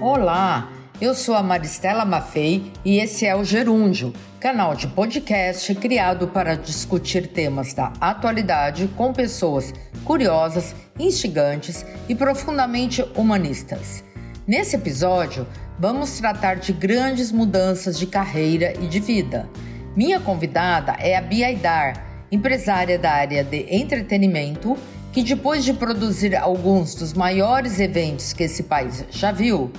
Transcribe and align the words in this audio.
Olá, 0.00 0.72
eu 0.98 1.14
sou 1.14 1.34
a 1.34 1.42
Maristela 1.42 2.06
Maffei 2.06 2.72
e 2.82 2.98
esse 2.98 3.26
é 3.26 3.36
o 3.36 3.44
Gerúndio, 3.44 4.14
canal 4.40 4.74
de 4.74 4.86
podcast 4.86 5.74
criado 5.74 6.26
para 6.28 6.54
discutir 6.54 7.26
temas 7.26 7.74
da 7.74 7.92
atualidade 8.00 8.88
com 8.96 9.12
pessoas 9.12 9.74
curiosas, 10.02 10.74
instigantes 10.98 11.84
e 12.08 12.14
profundamente 12.14 13.04
humanistas. 13.14 14.02
Nesse 14.46 14.74
episódio, 14.74 15.46
vamos 15.78 16.18
tratar 16.18 16.54
de 16.54 16.72
grandes 16.72 17.30
mudanças 17.30 17.98
de 17.98 18.06
carreira 18.06 18.72
e 18.80 18.86
de 18.86 19.00
vida. 19.00 19.50
Minha 19.94 20.18
convidada 20.18 20.92
é 20.92 21.14
a 21.14 21.20
Bia 21.20 21.48
Aidar, 21.48 22.24
empresária 22.32 22.98
da 22.98 23.12
área 23.12 23.44
de 23.44 23.66
entretenimento, 23.68 24.78
que 25.12 25.22
depois 25.22 25.64
de 25.64 25.72
produzir 25.72 26.36
alguns 26.36 26.94
dos 26.94 27.12
maiores 27.12 27.80
eventos 27.80 28.32
que 28.32 28.44
esse 28.44 28.62
país 28.62 29.04
já 29.10 29.32
viu, 29.32 29.70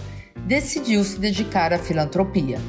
decidiu 0.46 1.04
se 1.04 1.18
dedicar 1.20 1.72
à 1.72 1.78
filantropia. 1.78 2.60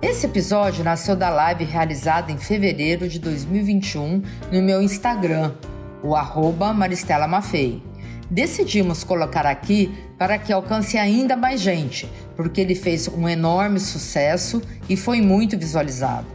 Esse 0.00 0.26
episódio 0.26 0.84
nasceu 0.84 1.14
da 1.14 1.28
live 1.30 1.64
realizada 1.64 2.30
em 2.32 2.38
fevereiro 2.38 3.08
de 3.08 3.18
2021 3.18 4.22
no 4.52 4.62
meu 4.62 4.80
Instagram, 4.82 5.54
o 6.02 6.14
arroba 6.14 6.72
Maristela 6.72 7.26
Maffei. 7.26 7.82
Decidimos 8.30 9.02
colocar 9.04 9.46
aqui 9.46 9.92
para 10.18 10.36
que 10.36 10.52
alcance 10.52 10.98
ainda 10.98 11.36
mais 11.36 11.60
gente, 11.60 12.08
porque 12.38 12.60
ele 12.60 12.76
fez 12.76 13.08
um 13.08 13.28
enorme 13.28 13.80
sucesso 13.80 14.62
e 14.88 14.96
foi 14.96 15.20
muito 15.20 15.58
visualizado. 15.58 16.28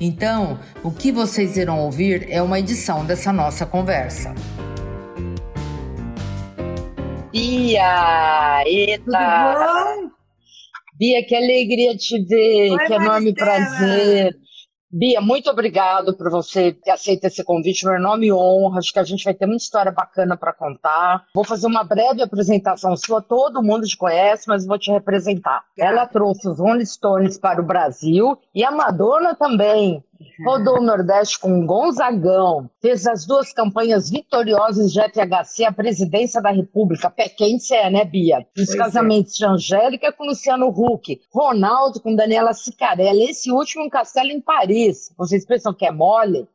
Então, 0.00 0.58
o 0.82 0.90
que 0.90 1.12
vocês 1.12 1.58
irão 1.58 1.78
ouvir 1.80 2.26
é 2.30 2.40
uma 2.40 2.58
edição 2.58 3.04
dessa 3.04 3.30
nossa 3.34 3.66
conversa. 3.66 4.34
Bia, 7.30 8.64
eita! 8.64 10.10
Bia, 10.98 11.22
que 11.22 11.36
alegria 11.36 11.94
te 11.98 12.18
ver, 12.24 12.70
Oi, 12.70 12.86
que 12.86 12.94
enorme 12.94 13.34
prazer. 13.34 14.34
Bia, 14.94 15.22
muito 15.22 15.48
obrigado 15.48 16.14
por 16.14 16.30
você 16.30 16.70
ter 16.70 16.90
aceito 16.90 17.24
esse 17.24 17.42
convite. 17.42 17.86
Meu 17.86 17.98
nome 17.98 18.30
honra. 18.30 18.78
Acho 18.78 18.92
que 18.92 18.98
a 18.98 19.04
gente 19.04 19.24
vai 19.24 19.32
ter 19.32 19.46
muita 19.46 19.62
história 19.62 19.90
bacana 19.90 20.36
para 20.36 20.52
contar. 20.52 21.24
Vou 21.34 21.44
fazer 21.44 21.66
uma 21.66 21.82
breve 21.82 22.22
apresentação 22.22 22.94
sua. 22.94 23.22
Todo 23.22 23.62
mundo 23.62 23.86
te 23.86 23.96
conhece, 23.96 24.46
mas 24.46 24.66
vou 24.66 24.78
te 24.78 24.90
representar. 24.92 25.64
Ela 25.78 26.04
trouxe 26.04 26.46
os 26.46 26.58
Rolling 26.58 26.84
Stones 26.84 27.38
para 27.38 27.62
o 27.62 27.64
Brasil 27.64 28.38
e 28.54 28.62
a 28.62 28.70
Madonna 28.70 29.34
também. 29.34 30.04
Rodou 30.44 30.78
o 30.78 30.82
Nordeste 30.82 31.38
com 31.38 31.66
Gonzagão, 31.66 32.70
fez 32.80 33.06
as 33.06 33.26
duas 33.26 33.52
campanhas 33.52 34.10
vitoriosas 34.10 34.92
de 34.92 35.00
FHC, 35.00 35.64
a 35.64 35.72
presidência 35.72 36.40
da 36.40 36.50
República. 36.50 37.10
Pé 37.10 37.28
quente 37.28 37.74
é, 37.74 37.90
né, 37.90 38.04
Bia? 38.04 38.46
Os 38.56 38.74
é. 38.74 38.76
casamentos 38.76 39.34
é. 39.34 39.38
de 39.38 39.44
Angélica 39.46 40.12
com 40.12 40.26
Luciano 40.26 40.68
Huck, 40.68 41.20
Ronaldo 41.32 42.00
com 42.00 42.14
Daniela 42.14 42.52
Sicarella, 42.52 43.24
esse 43.24 43.50
último 43.50 43.84
um 43.84 43.88
castelo 43.88 44.30
em 44.30 44.40
Paris. 44.40 45.12
Vocês 45.16 45.44
pensam 45.44 45.74
que 45.74 45.86
é 45.86 45.90
mole? 45.90 46.46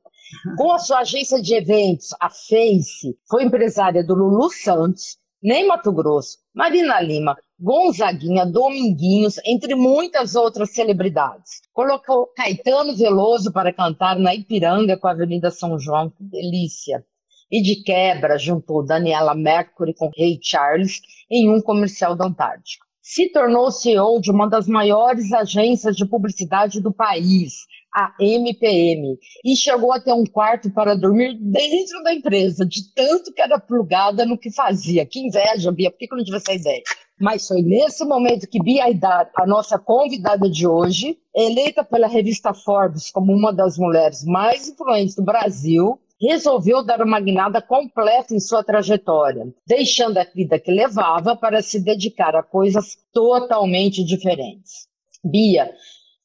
Com 0.57 0.73
a 0.73 0.79
sua 0.79 0.99
agência 0.99 1.41
de 1.41 1.55
eventos, 1.55 2.09
a 2.19 2.29
Face, 2.29 3.17
foi 3.29 3.43
empresária 3.43 4.03
do 4.03 4.13
Lulu 4.13 4.49
Santos, 4.49 5.17
nem 5.41 5.67
Mato 5.67 5.91
Grosso, 5.91 6.39
Marina 6.53 6.99
Lima, 6.99 7.37
Gonzaguinha, 7.59 8.45
Dominguinhos, 8.45 9.39
entre 9.43 9.73
muitas 9.73 10.35
outras 10.35 10.71
celebridades. 10.75 11.61
Colocou 11.73 12.27
Caetano 12.27 12.95
Veloso 12.95 13.51
para 13.51 13.73
cantar 13.73 14.19
na 14.19 14.35
Ipiranga 14.35 14.95
com 14.95 15.07
a 15.07 15.11
Avenida 15.11 15.49
São 15.49 15.79
João, 15.79 16.11
que 16.11 16.23
delícia. 16.23 17.03
E 17.51 17.59
de 17.63 17.81
quebra, 17.81 18.37
juntou 18.37 18.85
Daniela 18.85 19.33
Mercury 19.33 19.95
com 19.95 20.11
Ray 20.15 20.37
Charles 20.39 21.01
em 21.31 21.49
um 21.49 21.59
comercial 21.59 22.15
da 22.15 22.27
Antártica. 22.27 22.85
Se 23.01 23.31
tornou 23.31 23.71
CEO 23.71 24.21
de 24.21 24.29
uma 24.29 24.47
das 24.47 24.67
maiores 24.67 25.33
agências 25.33 25.95
de 25.95 26.05
publicidade 26.05 26.79
do 26.79 26.93
país, 26.93 27.65
a 27.91 28.13
MPM, 28.19 29.17
e 29.43 29.55
chegou 29.55 29.91
a 29.91 29.99
ter 29.99 30.13
um 30.13 30.25
quarto 30.25 30.69
para 30.69 30.93
dormir 30.93 31.35
dentro 31.39 32.03
da 32.03 32.13
empresa, 32.13 32.63
de 32.63 32.93
tanto 32.93 33.33
que 33.33 33.41
era 33.41 33.57
plugada 33.57 34.27
no 34.27 34.37
que 34.37 34.51
fazia. 34.51 35.07
Que 35.07 35.21
inveja, 35.21 35.71
Bia, 35.71 35.89
por 35.89 35.97
que 35.97 36.07
eu 36.11 36.17
não 36.17 36.23
tive 36.23 36.37
essa 36.37 36.53
ideia? 36.53 36.83
Mas 37.19 37.47
foi 37.47 37.61
nesse 37.61 38.05
momento 38.05 38.47
que 38.47 38.61
Bia 38.61 38.85
Aidar, 38.85 39.29
a 39.35 39.45
nossa 39.45 39.79
convidada 39.79 40.49
de 40.49 40.67
hoje, 40.67 41.17
eleita 41.35 41.83
pela 41.83 42.07
revista 42.07 42.53
Forbes 42.53 43.09
como 43.09 43.33
uma 43.33 43.51
das 43.51 43.77
mulheres 43.77 44.23
mais 44.23 44.69
influentes 44.69 45.15
do 45.15 45.23
Brasil, 45.23 45.99
resolveu 46.19 46.83
dar 46.83 47.01
uma 47.01 47.19
guinada 47.19 47.61
completa 47.61 48.33
em 48.33 48.39
sua 48.39 48.63
trajetória, 48.63 49.47
deixando 49.65 50.17
a 50.17 50.23
vida 50.23 50.59
que 50.59 50.71
levava 50.71 51.35
para 51.35 51.61
se 51.61 51.79
dedicar 51.79 52.35
a 52.35 52.43
coisas 52.43 52.97
totalmente 53.11 54.03
diferentes. 54.03 54.87
Bia, 55.23 55.71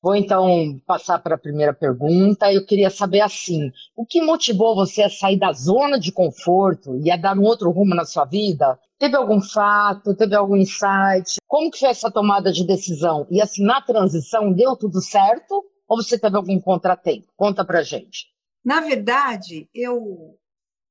Vou 0.03 0.17
então 0.17 0.81
passar 0.85 1.21
para 1.21 1.37
a 1.37 1.39
primeira 1.39 1.73
pergunta. 1.73 2.53
Eu 2.53 2.67
queria 2.67 2.91
saber 2.91 3.21
assim: 3.21 3.71
o 3.95 4.05
que 4.05 4.21
motivou 4.21 4.75
você 4.75 5.03
a 5.03 5.09
sair 5.09 5.39
da 5.39 5.53
zona 5.53 5.97
de 5.97 6.11
conforto 6.11 6.99
e 6.99 7.09
a 7.09 7.17
dar 7.17 7.39
um 7.39 7.45
outro 7.45 7.71
rumo 7.71 7.95
na 7.95 8.05
sua 8.05 8.25
vida? 8.25 8.77
Teve 9.03 9.17
algum 9.17 9.41
fato? 9.41 10.15
Teve 10.15 10.37
algum 10.37 10.57
insight? 10.57 11.39
Como 11.49 11.73
que 11.73 11.81
foi 11.81 11.89
essa 11.89 12.09
tomada 12.09 12.53
de 12.53 12.65
decisão? 12.65 13.27
E 13.33 13.43
assim, 13.43 13.65
na 13.65 13.81
transição, 13.81 14.53
deu 14.53 14.77
tudo 14.77 15.01
certo? 15.01 15.61
Ou 15.89 16.01
você 16.01 16.17
teve 16.17 16.37
algum 16.37 16.61
contratempo? 16.61 17.27
Conta 17.37 17.65
pra 17.65 17.83
gente. 17.83 18.27
Na 18.65 18.81
verdade, 18.81 19.69
eu 19.75 20.39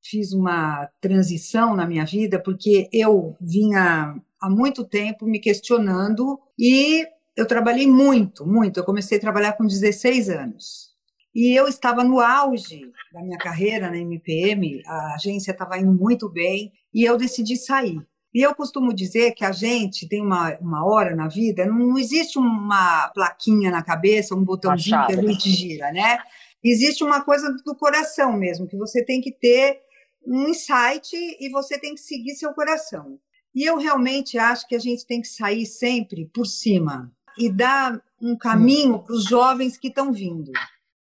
fiz 0.04 0.34
uma 0.34 0.90
transição 1.00 1.74
na 1.74 1.88
minha 1.88 2.04
vida 2.04 2.38
porque 2.38 2.90
eu 2.92 3.34
vinha 3.40 4.14
há 4.42 4.50
muito 4.50 4.84
tempo 4.84 5.26
me 5.26 5.40
questionando 5.40 6.38
e 6.60 7.08
eu 7.38 7.48
trabalhei 7.48 7.88
muito, 7.88 8.46
muito. 8.46 8.78
Eu 8.78 8.84
comecei 8.84 9.20
a 9.20 9.22
trabalhar 9.22 9.54
com 9.54 9.66
16 9.66 10.30
anos. 10.30 10.91
E 11.34 11.58
eu 11.58 11.68
estava 11.68 12.04
no 12.04 12.20
auge 12.20 12.82
da 13.14 13.22
minha 13.22 13.38
carreira 13.38 13.90
na 13.90 13.98
MPM, 13.98 14.82
a 14.86 15.16
agência 15.16 15.52
estava 15.52 15.78
indo 15.78 15.94
muito 15.94 16.30
bem 16.30 16.72
e 16.94 17.04
eu 17.04 17.18
decidi 17.18 17.56
sair. 17.56 18.06
E 18.34 18.42
eu 18.42 18.56
costumo 18.56 18.94
dizer 18.94 19.32
que 19.34 19.44
a 19.44 19.52
gente 19.52 20.08
tem 20.08 20.22
uma, 20.22 20.58
uma 20.60 20.86
hora 20.86 21.16
na 21.16 21.28
vida, 21.28 21.66
não 21.66 21.98
existe 21.98 22.38
uma 22.38 23.10
plaquinha 23.10 23.70
na 23.70 23.84
cabeça, 23.84 24.36
um 24.36 24.44
botãozinho 24.44 25.06
que 25.06 25.14
a 25.14 25.22
gente 25.22 25.50
gira, 25.50 25.92
né? 25.92 26.18
Existe 26.64 27.04
uma 27.04 27.22
coisa 27.22 27.54
do 27.66 27.76
coração 27.76 28.34
mesmo, 28.34 28.68
que 28.68 28.78
você 28.78 29.04
tem 29.04 29.20
que 29.20 29.32
ter 29.32 29.80
um 30.26 30.48
insight 30.48 31.14
e 31.14 31.50
você 31.50 31.78
tem 31.78 31.94
que 31.94 32.02
seguir 32.02 32.36
seu 32.36 32.54
coração. 32.54 33.20
E 33.54 33.66
eu 33.66 33.78
realmente 33.78 34.38
acho 34.38 34.66
que 34.68 34.76
a 34.76 34.80
gente 34.80 35.06
tem 35.06 35.20
que 35.20 35.28
sair 35.28 35.66
sempre 35.66 36.30
por 36.34 36.46
cima 36.46 37.12
e 37.38 37.50
dar 37.50 38.02
um 38.22 38.38
caminho 38.38 39.00
para 39.00 39.14
os 39.14 39.26
jovens 39.26 39.78
que 39.78 39.90
estão 39.90 40.14
vindo. 40.14 40.52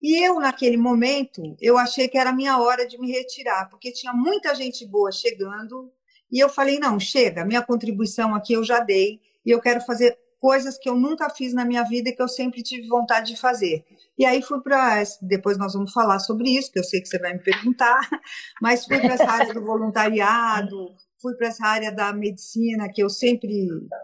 E 0.05 0.23
eu, 0.23 0.39
naquele 0.39 0.77
momento, 0.77 1.41
eu 1.59 1.79
achei 1.79 2.07
que 2.07 2.15
era 2.15 2.29
a 2.29 2.35
minha 2.35 2.59
hora 2.59 2.87
de 2.87 2.95
me 2.99 3.11
retirar, 3.11 3.67
porque 3.71 3.91
tinha 3.91 4.13
muita 4.13 4.53
gente 4.53 4.85
boa 4.85 5.11
chegando, 5.11 5.91
e 6.31 6.37
eu 6.37 6.47
falei, 6.47 6.77
não, 6.77 6.99
chega, 6.99 7.43
minha 7.43 7.63
contribuição 7.63 8.35
aqui 8.35 8.53
eu 8.53 8.63
já 8.63 8.81
dei, 8.81 9.19
e 9.43 9.49
eu 9.49 9.59
quero 9.59 9.81
fazer 9.81 10.15
coisas 10.39 10.77
que 10.77 10.87
eu 10.87 10.93
nunca 10.93 11.27
fiz 11.31 11.55
na 11.55 11.65
minha 11.65 11.81
vida 11.81 12.07
e 12.07 12.15
que 12.15 12.21
eu 12.21 12.27
sempre 12.27 12.61
tive 12.61 12.87
vontade 12.87 13.33
de 13.33 13.41
fazer. 13.41 13.83
E 14.15 14.23
aí 14.23 14.43
fui 14.43 14.61
para. 14.61 15.01
Depois 15.23 15.57
nós 15.57 15.73
vamos 15.73 15.91
falar 15.91 16.19
sobre 16.19 16.51
isso, 16.55 16.71
que 16.71 16.77
eu 16.77 16.83
sei 16.83 17.01
que 17.01 17.07
você 17.07 17.17
vai 17.17 17.33
me 17.33 17.39
perguntar, 17.39 17.99
mas 18.61 18.85
fui 18.85 18.99
para 18.99 19.15
essa 19.15 19.31
área 19.31 19.55
do 19.55 19.65
voluntariado, 19.65 20.93
fui 21.19 21.33
para 21.33 21.47
essa 21.47 21.65
área 21.65 21.91
da 21.91 22.13
medicina 22.13 22.87
que 22.93 23.01
eu 23.01 23.09
sempre 23.09 23.49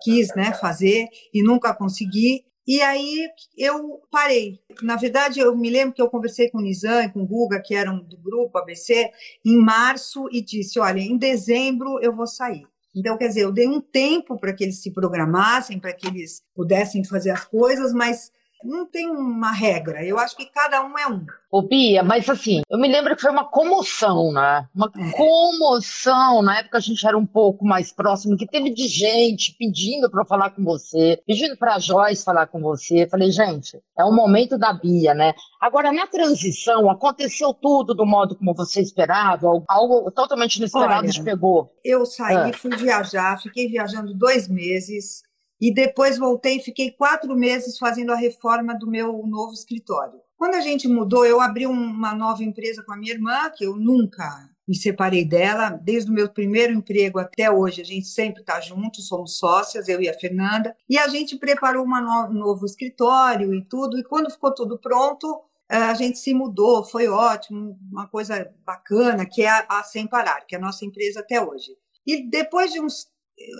quis 0.02 0.34
né, 0.36 0.52
fazer 0.54 1.06
e 1.32 1.44
nunca 1.44 1.76
consegui. 1.76 2.44
E 2.72 2.82
aí 2.82 3.28
eu 3.58 4.02
parei. 4.10 4.62
Na 4.82 4.96
verdade, 4.96 5.42
eu 5.42 5.54
me 5.54 5.70
lembro 5.70 5.94
que 5.94 6.02
eu 6.02 6.10
conversei 6.10 6.50
com 6.50 6.60
o 6.60 6.62
Nizam 6.62 7.04
e 7.04 7.10
com 7.10 7.22
o 7.22 7.28
Guga, 7.28 7.62
que 7.62 7.76
eram 7.76 8.00
do 8.00 8.16
grupo 8.16 8.58
ABC, 8.58 9.12
em 9.46 9.58
março 9.58 10.30
e 10.32 10.42
disse: 10.42 10.80
olha, 10.80 11.02
em 11.02 11.18
dezembro 11.18 12.00
eu 12.02 12.16
vou 12.16 12.26
sair. 12.26 12.66
Então, 12.96 13.18
quer 13.18 13.28
dizer, 13.28 13.42
eu 13.42 13.52
dei 13.52 13.68
um 13.68 13.82
tempo 13.82 14.40
para 14.40 14.54
que 14.54 14.64
eles 14.64 14.82
se 14.82 14.90
programassem, 14.90 15.82
para 15.82 15.92
que 15.92 16.08
eles 16.08 16.44
pudessem 16.56 17.04
fazer 17.04 17.32
as 17.32 17.44
coisas, 17.44 17.92
mas 17.92 18.32
não 18.64 18.86
tem 18.86 19.10
uma 19.10 19.52
regra. 19.52 20.04
Eu 20.04 20.18
acho 20.18 20.36
que 20.36 20.46
cada 20.46 20.84
um 20.84 20.98
é 20.98 21.08
um. 21.08 21.26
Ô, 21.52 21.62
Bia, 21.62 22.02
mas 22.02 22.30
assim, 22.30 22.62
eu 22.70 22.80
me 22.80 22.88
lembro 22.88 23.16
que 23.16 23.22
foi 23.22 23.32
uma 23.32 23.44
comoção, 23.44 24.32
né? 24.32 24.68
Uma 24.74 24.90
é. 24.96 25.12
comoção. 25.12 26.42
Na 26.42 26.60
época 26.60 26.78
a 26.78 26.82
gente 26.82 27.06
era 27.06 27.18
um 27.18 27.26
pouco 27.26 27.66
mais 27.66 27.92
próximo, 27.92 28.38
que 28.38 28.48
teve 28.48 28.70
de 28.70 28.88
gente 28.88 29.56
pedindo 29.60 30.10
para 30.10 30.26
falar 30.26 30.52
com 30.52 30.64
você, 30.64 31.22
pedindo 31.28 31.58
para 31.58 31.80
Joyce 31.80 32.24
falar 32.24 32.48
com 32.48 32.62
você. 32.62 33.08
Falei, 33.10 33.32
gente, 33.32 33.78
é 33.98 34.04
o 34.06 34.14
momento 34.14 34.58
da 34.58 34.72
Bia, 34.72 35.14
né? 35.14 35.34
Agora, 35.60 35.92
na 35.92 36.08
transição, 36.08 36.90
aconteceu 36.90 37.54
tudo 37.54 37.94
do 37.94 38.06
modo 38.06 38.36
como 38.36 38.54
você 38.54 38.82
esperava, 38.82 39.48
algo 39.68 40.10
totalmente 40.12 40.56
inesperado 40.56 41.04
Olha, 41.04 41.12
te 41.12 41.22
pegou. 41.22 41.72
Eu 41.84 42.06
saí, 42.06 42.52
ah. 42.52 42.54
fui 42.54 42.76
viajar, 42.78 43.42
fiquei 43.42 43.68
viajando 43.68 44.14
dois 44.14 44.48
meses 44.48 45.22
e 45.62 45.72
depois 45.72 46.18
voltei 46.18 46.58
e 46.58 46.62
fiquei 46.62 46.90
quatro 46.90 47.36
meses 47.36 47.78
fazendo 47.78 48.12
a 48.12 48.16
reforma 48.16 48.74
do 48.74 48.90
meu 48.90 49.26
novo 49.28 49.54
escritório. 49.54 50.20
Quando 50.36 50.56
a 50.56 50.62
gente 50.62 50.88
mudou, 50.88 51.24
eu 51.24 51.40
abri 51.40 51.68
uma 51.68 52.16
nova 52.16 52.44
empresa 52.44 52.82
com 52.84 52.92
a 52.92 52.98
minha 52.98 53.14
irmã, 53.14 53.48
que 53.56 53.64
eu 53.64 53.76
nunca 53.76 54.50
me 54.68 54.76
separei 54.76 55.24
dela. 55.24 55.70
Desde 55.70 56.10
o 56.10 56.14
meu 56.14 56.28
primeiro 56.30 56.74
emprego 56.74 57.20
até 57.20 57.52
hoje, 57.52 57.80
a 57.80 57.86
gente 57.86 58.08
sempre 58.08 58.42
está 58.42 58.60
junto, 58.60 59.04
somos 59.04 59.38
sócias, 59.38 59.88
eu 59.88 60.02
e 60.02 60.10
a 60.10 60.18
Fernanda. 60.18 60.76
E 60.90 60.98
a 60.98 61.08
gente 61.08 61.38
preparou 61.38 61.86
um 61.86 62.34
novo 62.34 62.66
escritório 62.66 63.54
e 63.54 63.64
tudo. 63.64 64.00
E 64.00 64.04
quando 64.04 64.32
ficou 64.32 64.52
tudo 64.52 64.80
pronto, 64.80 65.44
eh, 65.70 65.78
a 65.78 65.94
gente 65.94 66.18
se 66.18 66.34
mudou, 66.34 66.84
foi 66.84 67.08
ótimo, 67.08 67.78
uma 67.92 68.08
coisa 68.08 68.52
bacana, 68.66 69.28
que 69.28 69.44
é 69.44 69.66
a 69.70 69.84
Sem 69.84 70.08
Parar, 70.08 70.44
que 70.48 70.56
é 70.56 70.58
a 70.58 70.62
nossa 70.62 70.84
empresa 70.84 71.20
até 71.20 71.40
hoje. 71.40 71.72
E 72.06 72.28
depois 72.28 72.72
de 72.72 72.82
uns, 72.82 73.11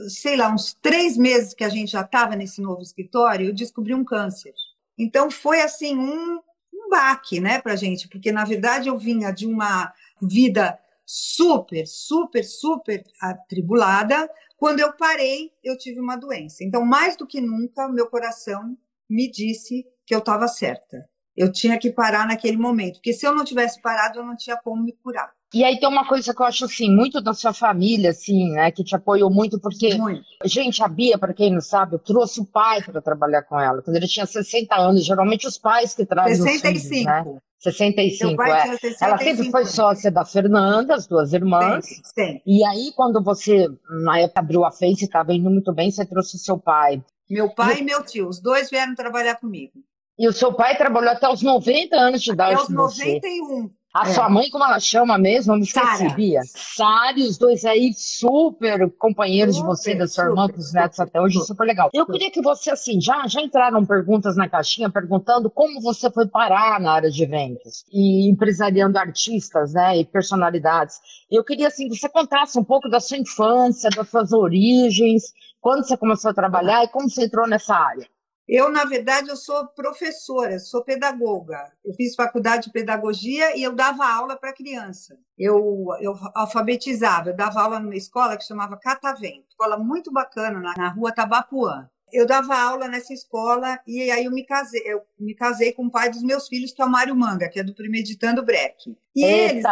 sei 0.08 0.36
lá, 0.36 0.54
uns 0.54 0.74
três 0.74 1.18
meses 1.18 1.54
que 1.54 1.64
a 1.64 1.70
gente 1.70 1.92
já 1.92 2.02
estava 2.02 2.36
nesse 2.36 2.62
novo 2.62 2.82
escritório, 2.82 3.48
eu 3.48 3.54
descobri 3.54 3.94
um 3.94 4.04
câncer. 4.04 4.54
Então 4.98 5.32
foi 5.32 5.62
assim 5.62 5.98
um, 5.98 6.40
um 6.74 6.90
baque, 6.90 7.40
né, 7.40 7.62
para 7.62 7.76
gente, 7.76 8.08
porque 8.08 8.32
na 8.32 8.46
verdade 8.46 8.90
eu 8.90 8.98
vinha 8.98 9.32
de 9.32 9.46
uma 9.46 9.92
vida 10.22 10.78
super, 11.06 11.86
super, 11.86 12.44
super 12.44 13.04
atribulada. 13.22 14.30
Quando 14.58 14.80
eu 14.80 14.94
parei, 14.94 15.52
eu 15.64 15.78
tive 15.78 16.00
uma 16.00 16.16
doença. 16.16 16.64
Então, 16.64 16.86
mais 16.86 17.18
do 17.18 17.28
que 17.28 17.42
nunca, 17.42 17.88
meu 17.90 18.08
coração 18.08 18.78
me 19.10 19.30
disse 19.30 19.86
que 20.06 20.16
eu 20.16 20.20
estava 20.20 20.48
certa. 20.48 21.10
Eu 21.36 21.52
tinha 21.52 21.78
que 21.78 21.92
parar 21.92 22.26
naquele 22.26 22.58
momento, 22.58 22.96
porque 22.96 23.14
se 23.14 23.26
eu 23.26 23.34
não 23.34 23.44
tivesse 23.44 23.82
parado, 23.82 24.20
eu 24.20 24.26
não 24.26 24.38
tinha 24.38 24.56
como 24.56 24.84
me 24.84 24.94
curar. 24.94 25.34
E 25.54 25.66
aí 25.66 25.80
tem 25.80 25.90
uma 25.90 26.08
coisa 26.08 26.34
que 26.34 26.42
eu 26.42 26.46
acho 26.46 26.66
assim, 26.66 26.90
muito 26.90 27.20
da 27.22 27.34
sua 27.34 27.54
família, 27.54 28.12
assim, 28.12 28.52
né, 28.52 28.72
que 28.72 28.84
te 28.84 28.96
apoiou 28.96 29.30
muito, 29.30 29.60
porque, 29.60 29.96
muito. 29.96 30.24
gente, 30.46 30.82
a 30.82 30.88
Bia, 30.88 31.18
para 31.18 31.34
quem 31.34 31.52
não 31.52 31.60
sabe, 31.60 31.96
eu 31.96 32.00
trouxe 32.00 32.40
o 32.40 32.46
pai 32.46 32.82
para 32.82 33.02
trabalhar 33.02 33.44
com 33.44 33.60
ela, 33.60 33.82
quando 33.82 33.98
ele 33.98 34.08
tinha 34.08 34.26
60 34.26 34.74
anos, 34.76 35.06
geralmente 35.06 35.46
os 35.46 35.58
pais 35.58 35.94
que 35.94 36.06
trazem 36.06 36.38
65. 36.42 36.78
os 36.78 36.88
filhos, 36.88 37.06
né? 37.06 37.42
65, 37.60 38.42
é. 38.42 38.78
65. 38.78 39.04
Ela 39.04 39.18
sempre 39.20 39.52
foi 39.52 39.66
sócia 39.66 40.10
da 40.10 40.26
Fernanda, 40.26 40.96
as 40.96 41.06
duas 41.06 41.32
irmãs. 41.32 41.86
Sim, 41.86 42.02
sim. 42.04 42.42
E 42.46 42.66
aí, 42.66 42.92
quando 42.96 43.22
você, 43.22 43.68
na 44.04 44.20
época, 44.20 44.40
abriu 44.40 44.66
a 44.66 44.72
Face 44.72 45.02
e 45.02 45.06
estava 45.06 45.34
indo 45.34 45.50
muito 45.50 45.72
bem, 45.72 45.92
você 45.92 46.04
trouxe 46.04 46.38
o 46.38 46.40
seu 46.40 46.58
pai. 46.58 47.04
Meu 47.30 47.54
pai 47.54 47.78
e, 47.78 47.80
e 47.82 47.84
meu 47.84 48.04
tio, 48.04 48.28
os 48.28 48.40
dois 48.40 48.70
vieram 48.70 48.96
trabalhar 48.96 49.36
comigo. 49.36 49.74
E 50.18 50.28
o 50.28 50.34
seu 50.34 50.54
pai 50.54 50.76
trabalhou 50.76 51.12
até 51.12 51.30
os 51.30 51.42
90 51.42 51.96
anos 51.96 52.22
de 52.22 52.32
idade. 52.32 52.56
Até 52.56 52.64
os 52.64 52.70
91. 52.70 53.68
Você. 53.68 53.72
A 53.94 54.08
é. 54.08 54.14
sua 54.14 54.30
mãe, 54.30 54.50
como 54.50 54.64
ela 54.64 54.80
chama 54.80 55.18
mesmo? 55.18 55.52
Eu 55.52 55.58
me 55.58 55.64
esqueci, 55.64 56.08
Bia. 56.16 56.40
Sari, 56.46 57.24
os 57.24 57.38
dois 57.38 57.66
aí 57.66 57.92
super 57.94 58.90
companheiros 58.98 59.56
super, 59.56 59.68
de 59.70 59.76
você, 59.76 59.96
da 59.96 60.08
sua 60.08 60.26
irmã, 60.26 60.48
com 60.48 60.58
os 60.58 60.74
netos 60.74 61.00
até 61.00 61.20
hoje, 61.20 61.34
super, 61.34 61.48
super 61.48 61.66
legal. 61.66 61.90
Eu 61.94 62.06
queria 62.06 62.32
que 62.32 62.42
você, 62.42 62.72
assim, 62.72 63.02
já, 63.02 63.28
já 63.28 63.42
entraram 63.42 63.86
perguntas 63.86 64.38
na 64.38 64.48
caixinha 64.48 64.90
perguntando 64.90 65.50
como 65.50 65.82
você 65.82 66.10
foi 66.10 66.26
parar 66.26 66.80
na 66.80 66.94
área 66.94 67.12
de 67.12 67.22
eventos 67.22 67.84
e 67.92 68.32
empresariando 68.32 68.98
artistas, 68.98 69.74
né, 69.74 69.98
e 69.98 70.06
personalidades. 70.06 70.96
Eu 71.30 71.44
queria, 71.44 71.68
assim, 71.68 71.90
que 71.90 71.98
você 71.98 72.08
contasse 72.08 72.58
um 72.58 72.64
pouco 72.64 72.88
da 72.88 73.02
sua 73.02 73.18
infância, 73.18 73.90
das 73.90 74.10
suas 74.10 74.32
origens, 74.32 75.34
quando 75.60 75.86
você 75.86 75.98
começou 75.98 76.32
a 76.32 76.34
trabalhar 76.34 76.86
e 76.86 76.88
como 76.88 77.10
você 77.10 77.26
entrou 77.26 77.46
nessa 77.46 77.76
área. 77.76 78.08
Eu, 78.54 78.70
na 78.70 78.84
verdade, 78.84 79.30
eu 79.30 79.38
sou 79.38 79.66
professora, 79.70 80.60
sou 80.60 80.84
pedagoga. 80.84 81.72
Eu 81.86 81.94
fiz 81.94 82.14
faculdade 82.16 82.66
de 82.66 82.72
pedagogia 82.74 83.58
e 83.58 83.64
eu 83.64 83.74
dava 83.74 84.06
aula 84.06 84.36
para 84.36 84.52
criança. 84.52 85.18
Eu, 85.40 85.88
eu 86.02 86.14
alfabetizava, 86.36 87.30
eu 87.30 87.36
dava 87.36 87.62
aula 87.62 87.80
numa 87.80 87.96
escola 87.96 88.36
que 88.36 88.44
chamava 88.44 88.76
Catavento, 88.76 89.46
escola 89.48 89.78
muito 89.78 90.12
bacana 90.12 90.60
na, 90.60 90.74
na 90.76 90.90
rua 90.90 91.14
Tabapuã. 91.14 91.90
Eu 92.12 92.28
dava 92.28 92.54
aula 92.54 92.90
nessa 92.90 93.14
escola 93.14 93.80
e 93.88 94.12
aí 94.12 94.26
eu 94.26 94.32
me 94.32 94.46
casei, 94.46 94.82
eu 94.84 95.02
me 95.18 95.34
casei 95.34 95.72
com 95.72 95.86
o 95.86 95.92
pai 95.92 96.10
dos 96.10 96.22
meus 96.22 96.50
filhos, 96.50 96.74
que 96.74 96.82
é 96.82 96.86
o 96.86 96.92
Mário 96.92 97.16
Manga, 97.16 97.48
que 97.48 97.58
é 97.58 97.64
do 97.64 97.74
Premeditando 97.74 98.44
Breck. 98.44 98.94
E 99.16 99.24
Eita. 99.24 99.54
eles 99.54 99.64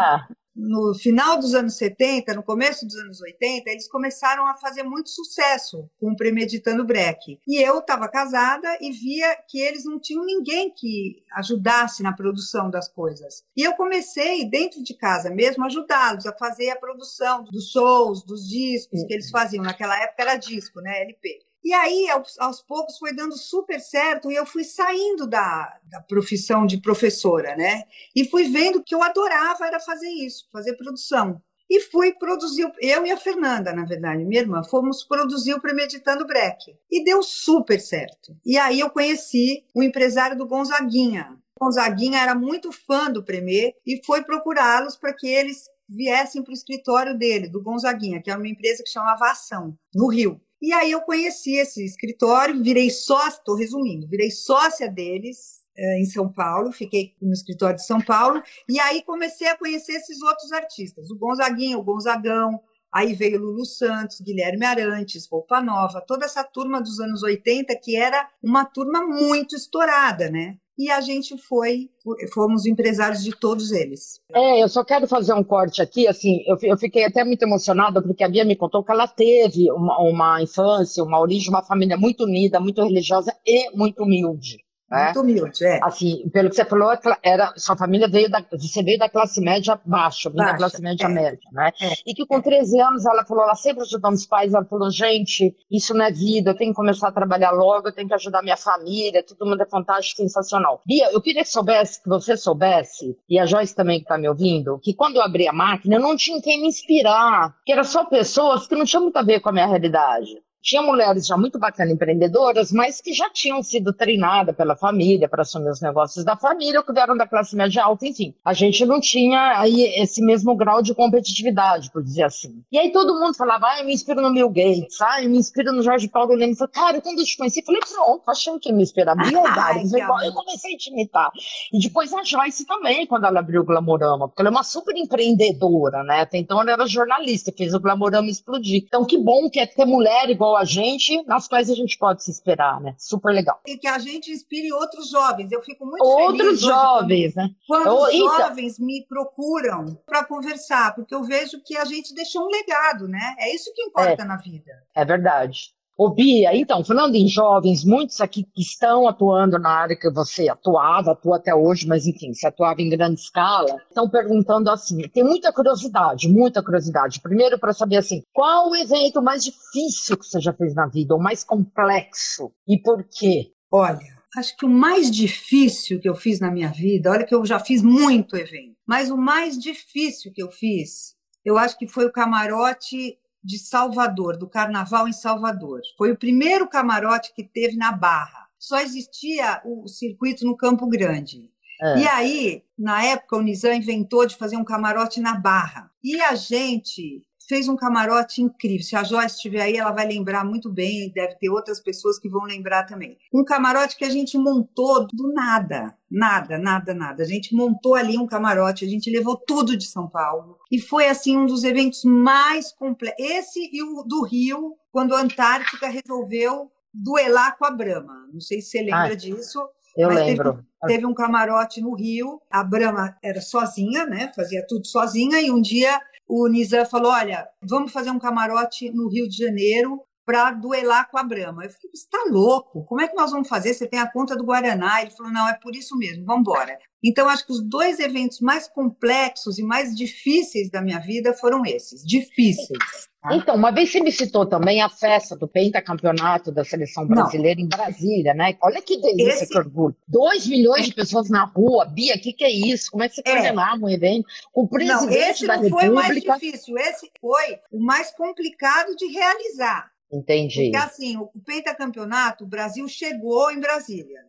no 0.56 0.94
final 0.94 1.40
dos 1.40 1.54
anos 1.54 1.78
70, 1.78 2.34
no 2.34 2.44
começo 2.44 2.86
dos 2.86 2.96
anos 2.96 3.22
80, 3.22 3.70
eles 3.70 3.88
começaram 3.88 4.46
a 4.46 4.56
fazer 4.56 4.84
muito 4.84 5.10
sucesso 5.10 5.90
com 6.00 6.12
o 6.12 6.16
Premeditando 6.16 6.86
Breck. 6.86 7.40
E 7.48 7.62
eu 7.62 7.80
estava 7.80 8.10
casada 8.10 8.78
e 8.82 8.92
via 8.92 9.36
que 9.48 9.60
eles 9.60 9.86
não 9.86 10.00
tinham 10.00 10.26
ninguém 10.26 10.74
que 10.76 11.24
ajudasse 11.34 12.04
na 12.04 12.14
produção 12.14 12.70
das 12.70 12.88
coisas. 12.92 13.44
E 13.56 13.64
eu 13.64 13.74
comecei, 13.74 14.50
dentro 14.50 14.84
de 14.84 14.96
casa 14.96 15.30
mesmo, 15.30 15.66
ajudá-los 15.66 16.26
a 16.26 16.36
fazer 16.36 16.70
a 16.72 16.80
produção 16.80 17.44
dos 17.46 17.70
shows, 17.72 18.24
dos 18.24 18.48
discos 18.48 19.04
que 19.04 19.14
eles 19.14 19.30
faziam. 19.30 19.64
Naquela 19.64 19.98
época 20.02 20.24
era 20.24 20.36
disco, 20.36 20.82
né? 20.82 21.02
LP. 21.02 21.49
E 21.64 21.74
aí, 21.74 22.08
aos, 22.40 22.62
poucos, 22.62 22.98
foi 22.98 23.14
dando 23.14 23.36
super 23.38 23.80
certo 23.80 24.32
e 24.32 24.36
eu 24.36 24.46
fui 24.46 24.64
saindo 24.64 25.28
da, 25.28 25.78
da 25.84 26.02
profissão 26.02 26.66
de 26.66 26.82
professora, 26.82 27.56
né? 27.56 27.84
E 28.16 28.26
fui 28.28 28.50
vendo 28.50 28.84
que 28.84 28.96
eu 28.96 29.04
adorava 29.04 29.66
era 29.66 29.80
fazer 29.80 30.10
isso, 30.10 30.48
fazer 30.52 30.76
produção. 30.78 31.42
E 31.70 31.82
fui 31.82 32.14
produzir, 32.14 32.68
eu 32.82 33.06
e 33.06 33.12
a 33.12 33.18
Fernanda, 33.18 33.72
na 33.72 33.86
verdade, 33.86 34.26
minha 34.26 34.42
irmã, 34.42 34.64
fomos 34.64 35.04
produzir 35.04 35.54
o 35.54 35.62
Premeditando 35.62 36.26
Breck. 36.26 36.76
E 36.90 37.04
deu 37.04 37.22
super 37.22 37.80
certo. 37.80 38.36
E 38.44 38.58
aí 38.58 38.80
eu 38.80 38.90
conheci 38.90 39.64
o 39.76 39.84
empresário 39.84 40.36
do 40.36 40.48
Gonzaguinha. 40.48 41.38
O 41.56 41.66
Gonzaguinha 41.66 42.22
era 42.22 42.34
muito 42.34 42.72
fã 42.72 43.12
do 43.12 43.24
Premier 43.24 43.74
e 43.86 44.02
foi 44.04 44.24
procurá-los 44.24 44.96
para 44.96 45.14
que 45.14 45.28
eles 45.28 45.66
viessem 45.88 46.44
para 46.44 46.52
o 46.52 46.56
escritório 46.56 47.16
dele, 47.16 47.48
do 47.48 47.62
Gonzaguinha, 47.62 48.22
que 48.22 48.32
é 48.32 48.36
uma 48.36 48.48
empresa 48.48 48.84
que 48.84 48.90
chamava 48.90 49.30
Ação, 49.30 49.78
no 49.94 50.08
Rio. 50.08 50.42
E 50.62 50.74
aí 50.74 50.92
eu 50.92 51.02
conheci 51.02 51.56
esse 51.56 51.84
escritório, 51.84 52.62
virei 52.62 52.90
sócia, 52.90 53.38
estou 53.38 53.56
resumindo, 53.56 54.08
virei 54.08 54.30
sócia 54.30 54.90
deles 54.90 55.60
eh, 55.78 56.00
em 56.02 56.06
São 56.06 56.32
Paulo, 56.32 56.72
fiquei 56.72 57.16
no 57.22 57.32
escritório 57.32 57.78
de 57.78 57.86
São 57.86 58.02
Paulo, 58.02 58.44
e 58.68 58.80
aí 58.80 59.02
comecei 59.04 59.48
a 59.48 59.58
conhecer 59.58 59.94
esses 59.94 60.22
outros 60.22 60.52
artistas, 60.52 61.10
o 61.10 61.18
Gonzaguinho, 61.18 61.80
o 61.80 61.84
Gonzagão, 61.84 62.60
aí 62.94 63.14
veio 63.14 63.40
Lulu 63.40 63.66
Santos, 63.66 64.20
Guilherme 64.20 64.66
Arantes, 64.66 65.28
Roupa 65.32 65.62
Nova, 65.62 66.02
toda 66.02 66.26
essa 66.26 66.44
turma 66.44 66.82
dos 66.82 67.00
anos 67.00 67.24
80, 67.24 67.74
que 67.78 67.96
era 67.96 68.30
uma 68.44 68.66
turma 68.66 69.06
muito 69.06 69.56
estourada, 69.56 70.30
né? 70.30 70.58
E 70.80 70.90
a 70.90 71.02
gente 71.02 71.38
foi, 71.38 71.90
fomos 72.34 72.66
empresários 72.66 73.22
de 73.22 73.32
todos 73.32 73.74
eles. 73.74 74.22
É, 74.34 74.64
eu 74.64 74.70
só 74.70 74.82
quero 74.82 75.06
fazer 75.10 75.34
um 75.34 75.44
corte 75.44 75.82
aqui, 75.82 76.08
assim, 76.08 76.42
eu, 76.48 76.58
eu 76.64 76.78
fiquei 76.78 77.04
até 77.04 77.22
muito 77.26 77.44
emocionada 77.44 78.02
porque 78.02 78.24
a 78.24 78.30
Bia 78.30 78.46
me 78.46 78.56
contou 78.56 78.82
que 78.82 78.92
ela 78.94 79.06
teve 79.06 79.70
uma, 79.74 80.00
uma 80.00 80.42
infância, 80.42 81.04
uma 81.04 81.20
origem, 81.20 81.50
uma 81.50 81.62
família 81.62 81.98
muito 81.98 82.24
unida, 82.24 82.62
muito 82.62 82.82
religiosa 82.82 83.36
e 83.46 83.70
muito 83.76 84.04
humilde. 84.04 84.64
Né? 84.90 85.06
Muito 85.06 85.22
humilde, 85.22 85.66
é. 85.66 85.80
Assim, 85.84 86.28
pelo 86.34 86.50
que 86.50 86.56
você 86.56 86.66
falou, 86.66 86.92
era, 87.22 87.54
sua 87.58 87.78
família 87.78 88.08
veio 88.08 88.30
da, 88.30 88.44
você 88.52 88.82
veio 88.82 88.98
da 88.98 89.08
classe 89.08 89.40
média 89.40 89.80
baixa, 89.86 90.30
veio 90.30 90.44
da 90.44 90.58
classe 90.58 90.82
média 90.82 91.06
é. 91.06 91.10
média, 91.10 91.50
né? 91.52 91.72
É. 91.80 91.94
E 92.08 92.14
que 92.14 92.26
com 92.26 92.42
13 92.42 92.80
anos 92.82 93.06
ela 93.06 93.24
falou, 93.24 93.44
ela 93.44 93.56
sempre 93.56 93.84
ajudou 93.84 94.12
os 94.12 94.26
pais, 94.26 94.54
ela 94.54 94.66
falou, 94.66 94.90
gente, 94.90 95.56
isso 95.70 95.94
não 95.94 96.06
é 96.06 96.12
vida, 96.12 96.52
eu 96.52 96.58
tenho 96.58 96.72
que 96.72 96.76
começar 96.76 97.10
a 97.10 97.12
trabalhar 97.12 97.52
logo, 97.52 97.88
eu 97.88 97.94
tenho 97.94 98.08
que 98.08 98.14
ajudar 98.16 98.42
minha 98.42 98.58
família, 98.58 99.24
todo 99.24 99.48
mundo 99.48 99.62
é 99.62 99.66
fantástico, 99.68 100.22
sensacional. 100.22 100.82
Bia, 100.86 101.12
eu 101.12 101.22
queria 101.22 101.44
que 101.44 101.50
soubesse, 101.50 102.02
que 102.02 102.10
você 102.10 102.36
soubesse, 102.36 103.16
e 103.30 103.38
a 103.38 103.46
Joyce 103.46 103.76
também 103.76 104.00
que 104.00 104.06
está 104.06 104.18
me 104.18 104.28
ouvindo, 104.28 104.80
que 104.80 104.94
quando 104.94 105.18
eu 105.18 105.22
abri 105.22 105.48
a 105.48 105.54
máquina, 105.54 105.98
eu 105.98 106.02
não 106.02 106.16
tinha 106.16 106.42
quem 106.42 106.60
me 106.62 106.68
inspirar, 106.68 107.56
que 107.64 107.72
eram 107.72 107.84
só 107.84 108.06
pessoas 108.06 108.68
que 108.68 108.76
não 108.76 108.86
tinham 108.86 109.04
muito 109.04 109.18
a 109.18 109.24
ver 109.24 109.40
com 109.40 109.50
a 109.50 109.54
minha 109.54 109.68
realidade. 109.68 110.42
Tinha 110.62 110.82
mulheres 110.82 111.26
já 111.26 111.38
muito 111.38 111.58
bacanas 111.58 111.94
empreendedoras, 111.94 112.72
mas 112.72 113.02
que 113.02 113.14
já 113.14 113.30
tinham 113.30 113.62
sido 113.64 113.94
treinadas 113.94 114.56
pela 114.56 114.76
família 114.76 115.30
para 115.30 115.42
assumir 115.42 115.70
os 115.70 115.82
negócios 115.82 116.26
da 116.26 116.36
família, 116.36 116.80
ou 116.80 116.86
que 116.86 116.94
vieram 116.94 117.16
da 117.16 117.28
classe 117.28 117.56
média 117.56 117.84
alta, 117.84 118.06
enfim. 118.06 118.34
A 118.44 118.54
gente 118.54 118.86
não 118.86 119.00
tinha 119.00 119.60
aí 119.60 119.84
esse 120.02 120.22
mesmo 120.22 120.56
grau 120.56 120.82
de 120.82 120.94
competitividade, 120.94 121.92
por 121.92 122.04
dizer 122.04 122.24
assim. 122.24 122.64
E 122.72 122.78
aí 122.78 122.92
todo 122.92 123.20
mundo 123.20 123.36
falava, 123.36 123.68
ah, 123.68 123.80
eu 123.80 123.86
me 123.86 123.94
inspiro 123.94 124.22
no 124.22 124.34
Bill 124.34 124.50
Gates, 124.50 125.00
ah, 125.02 125.24
eu 125.24 125.30
me 125.30 125.38
inspiro 125.38 125.72
no 125.72 125.82
Jorge 125.82 126.08
Paulo 126.08 126.34
Leme. 126.34 126.54
Eu 126.54 126.58
falei, 126.58 126.74
cara, 126.74 127.02
quando 127.02 127.20
eu 127.20 127.26
te 127.26 127.38
conheci, 127.38 127.60
eu 127.60 127.66
falei, 127.66 127.82
pronto, 127.82 128.24
achei 128.30 128.60
que 128.60 128.72
me 128.72 128.84
inspirar. 128.84 129.16
Verdade. 129.16 129.90
eu 130.26 130.34
comecei 130.34 130.76
a 130.76 130.78
te 130.78 130.90
imitar. 130.92 131.32
E 131.72 131.80
depois 131.80 132.14
a 132.14 132.24
Joyce 132.24 132.66
também, 132.66 133.06
quando 133.08 133.26
ela 133.26 133.40
abriu 133.40 133.62
o 133.62 133.66
Glamorama, 133.66 134.28
porque 134.28 134.42
ela 134.42 134.50
é 134.50 134.52
uma 134.52 134.64
super 134.64 134.96
empreendedora, 134.96 136.04
né? 136.04 136.22
Até 136.22 136.38
então 136.38 136.62
ela 136.62 136.72
era 136.72 136.86
jornalista, 136.86 137.54
fez 137.56 137.74
o 137.74 137.80
Glamorama 137.80 138.30
explodir. 138.30 138.84
Então 138.86 139.06
que 139.06 139.18
bom 139.18 139.50
que 139.50 139.60
é 139.60 139.66
ter 139.66 139.86
mulher 139.86 140.30
igual 140.30 140.49
igual 140.50 140.58
a 140.58 140.66
gente, 140.66 141.24
nas 141.24 141.48
quais 141.48 141.70
a 141.70 141.76
gente 141.76 141.98
pode 141.98 142.24
se 142.24 142.32
esperar, 142.32 142.82
né? 142.82 142.96
Super 142.98 143.32
legal. 143.32 143.62
E 143.66 143.78
que 143.78 143.88
a 143.88 144.00
gente 144.00 144.32
inspire 144.32 144.72
outros 144.74 145.10
jovens. 145.10 145.52
Eu 145.52 145.62
fico 145.62 145.86
muito 145.86 146.04
outros 146.04 146.38
feliz. 146.38 146.42
Outros 146.42 146.60
jovens, 146.62 147.36
né? 147.36 147.50
Quando 147.68 148.02
os 148.02 148.14
jovens 148.14 148.80
me 148.80 149.06
procuram 149.08 149.86
para 150.06 150.26
conversar, 150.26 150.96
porque 150.96 151.14
eu 151.14 151.24
vejo 151.24 151.62
que 151.64 151.78
a 151.78 151.86
gente 151.86 152.14
deixou 152.14 152.44
um 152.46 152.50
legado, 152.50 153.08
né? 153.08 153.36
É 153.38 153.54
isso 153.54 153.72
que 153.74 153.84
importa 153.84 154.24
é, 154.24 154.26
na 154.26 154.38
vida. 154.38 154.72
É 154.96 155.06
verdade. 155.06 155.74
Ô 156.02 156.10
Bia, 156.10 156.56
então, 156.56 156.82
falando 156.82 157.16
em 157.16 157.28
jovens, 157.28 157.84
muitos 157.84 158.22
aqui 158.22 158.46
que 158.56 158.62
estão 158.62 159.06
atuando 159.06 159.60
na 159.60 159.70
área 159.70 159.98
que 159.98 160.10
você 160.10 160.48
atuava, 160.48 161.12
atua 161.12 161.36
até 161.36 161.54
hoje, 161.54 161.86
mas 161.86 162.08
enfim, 162.08 162.34
se 162.34 162.48
atuava 162.48 162.82
em 162.82 162.90
grande 162.90 163.20
escala, 163.20 163.76
estão 163.90 164.10
perguntando 164.10 164.72
assim, 164.72 165.02
tem 165.10 165.26
muita 165.26 165.52
curiosidade, 165.52 166.30
muita 166.30 166.64
curiosidade. 166.64 167.20
Primeiro 167.20 167.60
para 167.60 167.74
saber 167.74 167.98
assim, 167.98 168.24
qual 168.32 168.70
o 168.70 168.76
evento 168.78 169.22
mais 169.22 169.44
difícil 169.44 170.16
que 170.18 170.26
você 170.26 170.40
já 170.40 170.54
fez 170.54 170.74
na 170.74 170.88
vida, 170.88 171.14
ou 171.14 171.22
mais 171.22 171.44
complexo, 171.44 172.50
e 172.66 172.82
por 172.82 173.04
quê? 173.04 173.52
Olha, 173.70 174.00
acho 174.38 174.56
que 174.56 174.66
o 174.66 174.70
mais 174.70 175.12
difícil 175.12 176.00
que 176.00 176.08
eu 176.08 176.16
fiz 176.16 176.40
na 176.40 176.50
minha 176.50 176.70
vida, 176.70 177.12
olha 177.12 177.26
que 177.26 177.36
eu 177.36 177.46
já 177.46 177.60
fiz 177.60 177.84
muito 177.84 178.38
evento, 178.38 178.78
mas 178.88 179.12
o 179.12 179.18
mais 179.18 179.60
difícil 179.60 180.32
que 180.34 180.42
eu 180.42 180.50
fiz 180.50 181.20
eu 181.44 181.58
acho 181.58 181.78
que 181.78 181.88
foi 181.88 182.06
o 182.06 182.12
camarote 182.12 183.18
de 183.44 183.58
Salvador, 183.58 184.38
do 184.38 184.50
Carnaval 184.50 185.08
em 185.08 185.14
Salvador. 185.14 185.82
Foi 185.98 186.12
o 186.12 186.18
primeiro 186.18 186.68
camarote 186.68 187.34
que 187.34 187.44
teve 187.44 187.78
na 187.78 187.92
Barra. 187.92 188.48
Só 188.58 188.80
existia 188.80 189.62
o 189.64 189.88
circuito 189.88 190.46
no 190.46 190.58
Campo 190.58 190.88
Grande. 190.88 191.50
É. 191.82 192.00
E 192.00 192.08
aí, 192.08 192.64
na 192.78 193.04
época, 193.04 193.38
o 193.38 193.42
Nizam 193.42 193.74
inventou 193.74 194.26
de 194.26 194.36
fazer 194.36 194.58
um 194.58 194.66
camarote 194.66 195.22
na 195.22 195.36
Barra. 195.36 195.90
E 196.04 196.20
a 196.20 196.36
gente 196.36 197.24
fez 197.50 197.68
um 197.68 197.76
camarote 197.76 198.44
incrível. 198.44 198.86
Se 198.86 198.96
a 198.96 199.04
Joyce 199.04 199.38
estiver 199.38 199.64
aí, 199.64 199.76
ela 199.76 199.92
vai 199.92 200.08
lembrar 200.08 200.46
muito 200.46 200.72
bem, 200.72 201.12
deve 201.12 201.34
ter 201.36 201.50
outras 201.50 201.80
pessoas 201.80 202.20
que 202.20 202.30
vão 202.30 202.44
lembrar 202.44 202.84
também. 202.84 203.18
Um 203.34 203.44
camarote 203.44 203.98
que 203.98 204.06
a 204.06 204.10
gente 204.10 204.38
montou 204.38 205.08
do 205.08 205.34
nada, 205.34 205.98
nada, 206.10 206.60
nada, 206.60 206.94
nada. 206.94 207.24
A 207.24 207.26
gente 207.26 207.56
montou 207.56 207.96
ali 207.96 208.20
um 208.20 208.28
camarote, 208.28 208.86
a 208.86 208.88
gente 208.88 209.10
levou 209.10 209.36
tudo 209.36 209.76
de 209.76 209.88
São 209.88 210.08
Paulo. 210.08 210.58
E 210.72 210.80
foi, 210.80 211.10
assim, 211.10 211.36
um 211.36 211.48
dos 211.48 211.64
eventos 211.64 212.04
mais 212.04 212.72
completos. 212.72 213.26
Esse 213.26 213.68
e 213.74 213.82
o 213.82 214.04
do 214.04 214.24
Rio, 214.24 214.76
quando 214.92 215.16
a 215.16 215.22
Antártica 215.22 215.88
resolveu 215.88 216.72
duelar 216.94 217.58
com 217.58 217.66
a 217.66 217.72
Brahma. 217.72 218.28
Não 218.32 218.40
sei 218.40 218.62
se 218.62 218.70
você 218.70 218.82
lembra 218.84 219.16
disso. 219.16 219.60
Eu 219.96 220.10
lembro. 220.10 220.54
Teve, 220.54 220.94
teve, 220.94 221.06
um 221.06 221.14
camarote 221.14 221.82
no 221.82 221.96
Rio, 221.96 222.42
a 222.52 222.64
Brahma 222.64 223.18
era 223.24 223.42
sozinha, 223.42 224.06
né? 224.06 224.32
Fazia 224.36 224.66
tudo 224.68 224.88
sozinha, 224.88 225.42
e 225.42 225.52
um 225.52 225.62
dia 225.62 226.00
o 226.28 226.48
Nizam 226.48 226.86
falou: 226.86 227.12
olha, 227.12 227.48
vamos 227.62 227.92
fazer 227.92 228.12
um 228.12 228.20
camarote 228.20 228.92
no 228.92 229.10
Rio 229.10 229.28
de 229.28 229.38
Janeiro 229.38 230.02
para 230.30 230.52
duelar 230.52 231.10
com 231.10 231.18
a 231.18 231.24
Brahma. 231.24 231.64
Eu 231.64 231.72
falei, 231.72 231.90
você 231.92 232.04
está 232.04 232.24
louco? 232.30 232.86
Como 232.86 233.02
é 233.02 233.08
que 233.08 233.16
nós 233.16 233.32
vamos 233.32 233.48
fazer? 233.48 233.74
Você 233.74 233.88
tem 233.88 234.00
a 234.00 234.12
conta 234.12 234.36
do 234.36 234.46
Guaraná? 234.46 235.02
Ele 235.02 235.10
falou, 235.10 235.34
não, 235.34 235.50
é 235.50 235.56
por 235.56 235.76
isso 235.76 235.98
mesmo, 235.98 236.24
vamos 236.24 236.42
embora. 236.42 236.78
Então, 237.04 237.28
acho 237.28 237.48
que 237.48 237.52
os 237.52 237.68
dois 237.68 238.00
eventos 238.00 238.40
mais 238.40 238.68
complexos 238.68 239.58
e 239.58 239.64
mais 239.64 239.96
difíceis 239.96 240.70
da 240.70 240.84
minha 240.84 241.00
vida 241.00 241.34
foram 241.34 241.66
esses, 241.66 242.04
difíceis. 242.04 243.09
Tá? 243.22 243.36
Então, 243.36 243.56
uma 243.56 243.70
vez 243.70 243.92
você 243.92 244.00
me 244.00 244.12
citou 244.12 244.46
também 244.46 244.82
a 244.82 244.88
festa 244.88 245.36
do 245.36 245.46
pentacampeonato 245.46 246.54
da 246.54 246.64
seleção 246.64 247.06
brasileira 247.06 247.60
não. 247.60 247.66
em 247.66 247.68
Brasília, 247.68 248.34
né? 248.34 248.56
Olha 248.62 248.82
que 248.82 248.98
delícia, 248.98 249.44
Esse... 249.44 249.50
que 249.50 249.58
orgulho. 249.58 249.96
Dois 250.08 250.48
milhões 250.48 250.86
de 250.86 250.94
pessoas 250.94 251.30
na 251.30 251.44
rua. 251.44 251.86
Bia, 251.86 252.16
o 252.16 252.20
que, 252.20 252.32
que 252.32 252.46
é 252.46 252.52
isso? 252.52 252.90
Como 252.90 253.04
é 253.04 253.10
que 253.10 253.16
você 253.16 253.24
coordenava 253.24 253.76
é. 253.76 253.86
um 253.86 253.90
evento? 253.90 254.26
O 254.54 254.68
presidente 254.68 255.06
não, 255.06 255.30
esse 255.30 255.48
da 255.48 255.58
não 255.58 255.64
República... 255.64 255.86
foi 255.86 255.90
o 255.90 255.96
mais 255.96 256.22
difícil, 256.22 256.78
esse 256.78 257.12
foi 257.20 257.60
o 257.72 257.80
mais 257.80 258.12
complicado 258.12 258.96
de 258.96 259.08
realizar. 259.08 259.92
Entendi. 260.12 260.72
Porque 260.72 260.78
assim, 260.78 261.18
o 261.18 261.28
pentacampeonato, 261.46 262.46
o 262.46 262.48
Brasil 262.48 262.88
chegou 262.88 263.52
em 263.52 263.60
Brasília. 263.60 264.22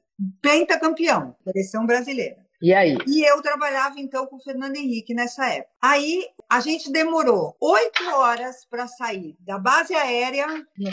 Pentacampeão, 0.42 1.36
seleção 1.44 1.86
brasileira. 1.86 2.49
E 2.62 2.74
aí? 2.74 2.96
E 3.06 3.22
eu 3.22 3.40
trabalhava 3.40 3.98
então 3.98 4.26
com 4.26 4.36
o 4.36 4.42
Fernando 4.42 4.76
Henrique 4.76 5.14
nessa 5.14 5.46
época. 5.48 5.70
Aí 5.80 6.26
a 6.48 6.60
gente 6.60 6.92
demorou 6.92 7.56
oito 7.60 8.04
horas 8.14 8.66
para 8.68 8.86
sair 8.86 9.36
da 9.40 9.58
base 9.58 9.94
aérea 9.94 10.46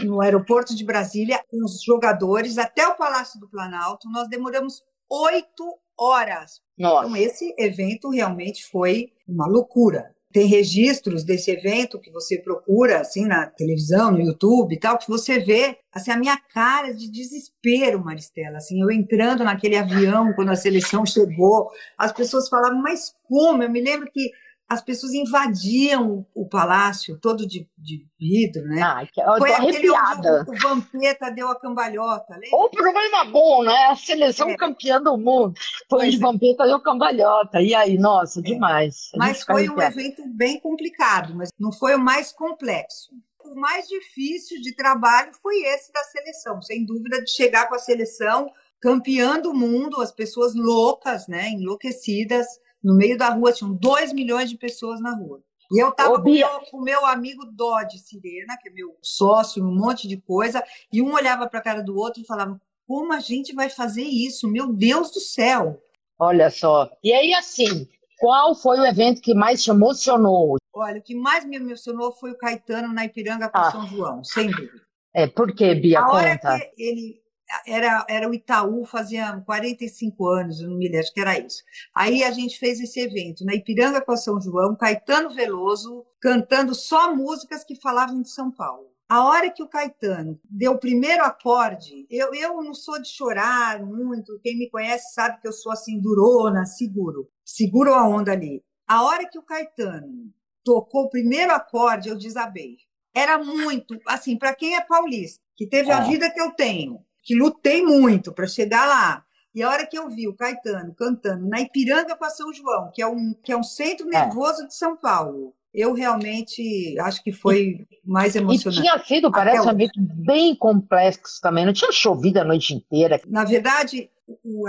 no 0.03 0.21
aeroporto 0.21 0.75
de 0.75 0.85
Brasília 0.85 1.43
com 1.49 1.63
os 1.65 1.81
jogadores 1.83 2.57
até 2.57 2.87
o 2.87 2.95
Palácio 2.95 3.39
do 3.39 3.49
Planalto. 3.49 4.09
Nós 4.09 4.29
demoramos 4.29 4.81
oito 5.09 5.77
horas. 5.97 6.61
Nossa. 6.77 7.07
Então 7.07 7.17
esse 7.17 7.53
evento 7.57 8.09
realmente 8.09 8.65
foi 8.69 9.11
uma 9.27 9.47
loucura 9.47 10.15
tem 10.31 10.45
registros 10.45 11.23
desse 11.23 11.51
evento 11.51 11.99
que 11.99 12.11
você 12.11 12.37
procura 12.37 12.99
assim 12.99 13.25
na 13.25 13.47
televisão, 13.47 14.11
no 14.11 14.21
YouTube 14.21 14.73
e 14.75 14.79
tal, 14.79 14.97
que 14.97 15.07
você 15.07 15.39
vê 15.39 15.77
assim 15.91 16.11
a 16.11 16.17
minha 16.17 16.37
cara 16.53 16.93
de 16.93 17.09
desespero, 17.09 18.03
Maristela, 18.03 18.57
assim, 18.57 18.81
eu 18.81 18.91
entrando 18.91 19.43
naquele 19.43 19.77
avião 19.77 20.33
quando 20.33 20.49
a 20.49 20.55
seleção 20.55 21.05
chegou, 21.05 21.69
as 21.97 22.11
pessoas 22.11 22.49
falavam: 22.49 22.81
"Mas 22.81 23.13
como?". 23.23 23.63
Eu 23.63 23.71
me 23.71 23.81
lembro 23.81 24.09
que 24.11 24.29
as 24.69 24.81
pessoas 24.81 25.13
invadiam 25.13 26.25
o, 26.35 26.47
palácio 26.47 27.17
todo 27.17 27.47
de, 27.47 27.69
de 27.77 28.05
vidro, 28.19 28.63
né? 28.63 28.81
Ah, 28.81 29.07
que, 29.09 29.21
eu 29.21 29.37
Foi 29.37 29.53
aquele 29.53 29.89
onde 29.89 30.29
o, 30.29 30.51
o 30.51 30.59
Vampeta 30.59 31.31
deu 31.31 31.47
a 31.47 31.57
cambalhota. 31.57 32.33
Lembra? 32.33 32.57
O 32.57 32.69
problema 32.69 33.25
bom, 33.25 33.63
né? 33.63 33.85
A 33.85 33.95
seleção 33.95 34.49
é. 34.49 34.57
campeã 34.57 35.01
do 35.01 35.17
mundo. 35.17 35.53
Foi 35.89 36.07
onde 36.07 36.17
o 36.17 36.19
é. 36.19 36.21
Vampeta 36.21 36.65
deu 36.65 36.81
cambalhota. 36.81 37.61
E 37.61 37.73
aí, 37.73 37.97
nossa, 37.97 38.41
é. 38.41 38.43
demais. 38.43 39.09
Mas 39.15 39.41
foi 39.41 39.69
um 39.69 39.81
evento 39.81 40.23
bem 40.27 40.59
complicado, 40.59 41.33
mas 41.33 41.49
não 41.57 41.71
foi 41.71 41.95
o 41.95 41.99
mais 41.99 42.33
complexo. 42.33 43.11
O 43.45 43.55
mais 43.55 43.87
difícil 43.87 44.61
de 44.61 44.75
trabalho 44.75 45.31
foi 45.41 45.61
esse 45.63 45.93
da 45.93 46.03
seleção, 46.03 46.61
sem 46.61 46.85
dúvida, 46.85 47.23
de 47.23 47.31
chegar 47.31 47.69
com 47.69 47.75
a 47.75 47.79
seleção 47.79 48.51
campeã 48.81 49.39
do 49.39 49.53
mundo, 49.53 50.01
as 50.01 50.11
pessoas 50.11 50.53
loucas, 50.53 51.25
né? 51.27 51.51
Enlouquecidas 51.51 52.45
no 52.83 52.95
meio 52.95 53.17
da 53.17 53.29
rua, 53.29 53.51
tinham 53.51 53.73
2 53.73 54.13
milhões 54.13 54.49
de 54.49 54.57
pessoas 54.57 54.99
na 54.99 55.15
rua. 55.15 55.41
E 55.71 55.81
eu 55.81 55.89
estava 55.89 56.21
com, 56.21 56.29
o 56.73 56.81
meu 56.81 57.05
amigo 57.05 57.45
Dodge 57.45 57.99
Sirena, 57.99 58.57
que 58.61 58.69
é 58.69 58.71
meu 58.71 58.97
sócio, 59.01 59.63
um 59.63 59.75
monte 59.75 60.07
de 60.07 60.17
coisa, 60.17 60.63
e 60.91 61.01
um 61.01 61.13
olhava 61.13 61.47
para 61.47 61.59
a 61.59 61.63
cara 61.63 61.83
do 61.83 61.97
outro 61.97 62.21
e 62.21 62.25
falava: 62.25 62.59
como 62.87 63.11
a 63.11 63.19
gente 63.19 63.53
vai 63.53 63.69
fazer 63.69 64.03
isso? 64.03 64.47
Meu 64.47 64.71
Deus 64.71 65.11
do 65.11 65.19
céu! 65.19 65.81
Olha 66.17 66.49
só. 66.49 66.89
E 67.03 67.11
aí, 67.11 67.33
assim, 67.33 67.87
qual 68.17 68.55
foi 68.55 68.79
o 68.79 68.85
evento 68.85 69.21
que 69.21 69.33
mais 69.33 69.61
te 69.63 69.69
emocionou? 69.69 70.55
Olha, 70.73 70.99
o 70.99 71.03
que 71.03 71.15
mais 71.15 71.45
me 71.45 71.57
emocionou 71.57 72.11
foi 72.13 72.31
o 72.31 72.37
Caetano 72.37 72.93
na 72.93 73.05
Ipiranga 73.05 73.49
com 73.49 73.57
ah. 73.57 73.71
São 73.71 73.87
João, 73.87 74.23
sempre. 74.23 74.69
É, 75.13 75.27
por 75.27 75.53
que, 75.53 75.75
Bia? 75.75 75.99
A 75.99 76.03
conta. 76.03 76.15
hora 76.15 76.37
que 76.37 76.81
ele 76.81 77.21
era, 77.65 78.05
era 78.09 78.29
o 78.29 78.33
Itaú, 78.33 78.85
fazia 78.85 79.41
45 79.45 80.27
anos, 80.27 80.61
não 80.61 80.77
me 80.77 80.85
lembro, 80.85 80.99
acho 80.99 81.13
que 81.13 81.21
era 81.21 81.39
isso. 81.39 81.63
Aí 81.95 82.23
a 82.23 82.31
gente 82.31 82.59
fez 82.59 82.79
esse 82.79 82.99
evento 82.99 83.45
na 83.45 83.55
Ipiranga 83.55 84.01
com 84.01 84.15
São 84.15 84.39
João, 84.39 84.75
Caetano 84.75 85.29
Veloso, 85.29 86.05
cantando 86.21 86.75
só 86.75 87.15
músicas 87.15 87.63
que 87.63 87.79
falavam 87.79 88.21
de 88.21 88.29
São 88.29 88.51
Paulo. 88.51 88.87
A 89.09 89.23
hora 89.23 89.49
que 89.49 89.63
o 89.63 89.69
Caetano 89.69 90.37
deu 90.43 90.73
o 90.73 90.79
primeiro 90.79 91.23
acorde, 91.23 92.05
eu, 92.09 92.33
eu 92.33 92.61
não 92.61 92.73
sou 92.73 93.01
de 93.01 93.07
chorar 93.07 93.81
muito, 93.81 94.37
quem 94.43 94.57
me 94.57 94.69
conhece 94.69 95.13
sabe 95.13 95.39
que 95.39 95.47
eu 95.47 95.53
sou 95.53 95.71
assim, 95.71 96.01
durona, 96.01 96.65
seguro, 96.65 97.29
seguro 97.45 97.93
a 97.93 98.05
onda 98.05 98.33
ali. 98.33 98.61
A 98.85 99.03
hora 99.03 99.27
que 99.29 99.39
o 99.39 99.43
Caetano 99.43 100.33
tocou 100.61 101.03
o 101.03 101.09
primeiro 101.09 101.53
acorde, 101.53 102.09
eu 102.09 102.17
desabei. 102.17 102.75
Era 103.15 103.37
muito, 103.41 103.97
assim, 104.05 104.37
para 104.37 104.53
quem 104.53 104.75
é 104.75 104.81
paulista, 104.81 105.41
que 105.55 105.65
teve 105.65 105.89
é. 105.89 105.93
a 105.93 106.01
vida 106.01 106.29
que 106.29 106.41
eu 106.41 106.51
tenho, 106.51 106.99
que 107.27 107.35
lutei 107.35 107.83
muito 107.83 108.31
para 108.31 108.47
chegar 108.47 108.87
lá. 108.87 109.21
E 109.53 109.61
a 109.61 109.69
hora 109.69 109.85
que 109.85 109.97
eu 109.99 110.09
vi 110.09 110.29
o 110.29 110.35
Caetano 110.35 110.95
cantando 110.95 111.45
na 111.45 111.59
Ipiranga 111.59 112.15
com 112.15 112.23
a 112.23 112.29
São 112.29 112.53
João, 112.53 112.89
que 112.93 113.01
é 113.01 113.07
um, 113.07 113.35
que 113.43 113.51
é 113.51 113.57
um 113.57 113.63
centro 113.63 114.07
é. 114.07 114.11
nervoso 114.11 114.63
é. 114.63 114.67
de 114.67 114.73
São 114.73 114.95
Paulo, 114.95 115.53
eu 115.73 115.93
realmente 115.93 116.97
acho 117.01 117.21
que 117.21 117.33
foi 117.33 117.85
mais 118.05 118.33
emocionante. 118.35 118.79
E 118.79 118.81
tinha 118.81 119.03
sido, 119.03 119.29
parece, 119.29 119.67
um 119.67 119.71
evento 119.71 119.99
bem 119.99 120.55
complexo 120.55 121.41
também, 121.41 121.65
não 121.65 121.73
tinha 121.73 121.91
chovido 121.91 122.39
a 122.39 122.45
noite 122.45 122.73
inteira. 122.73 123.19
Na 123.27 123.43
verdade, 123.43 124.09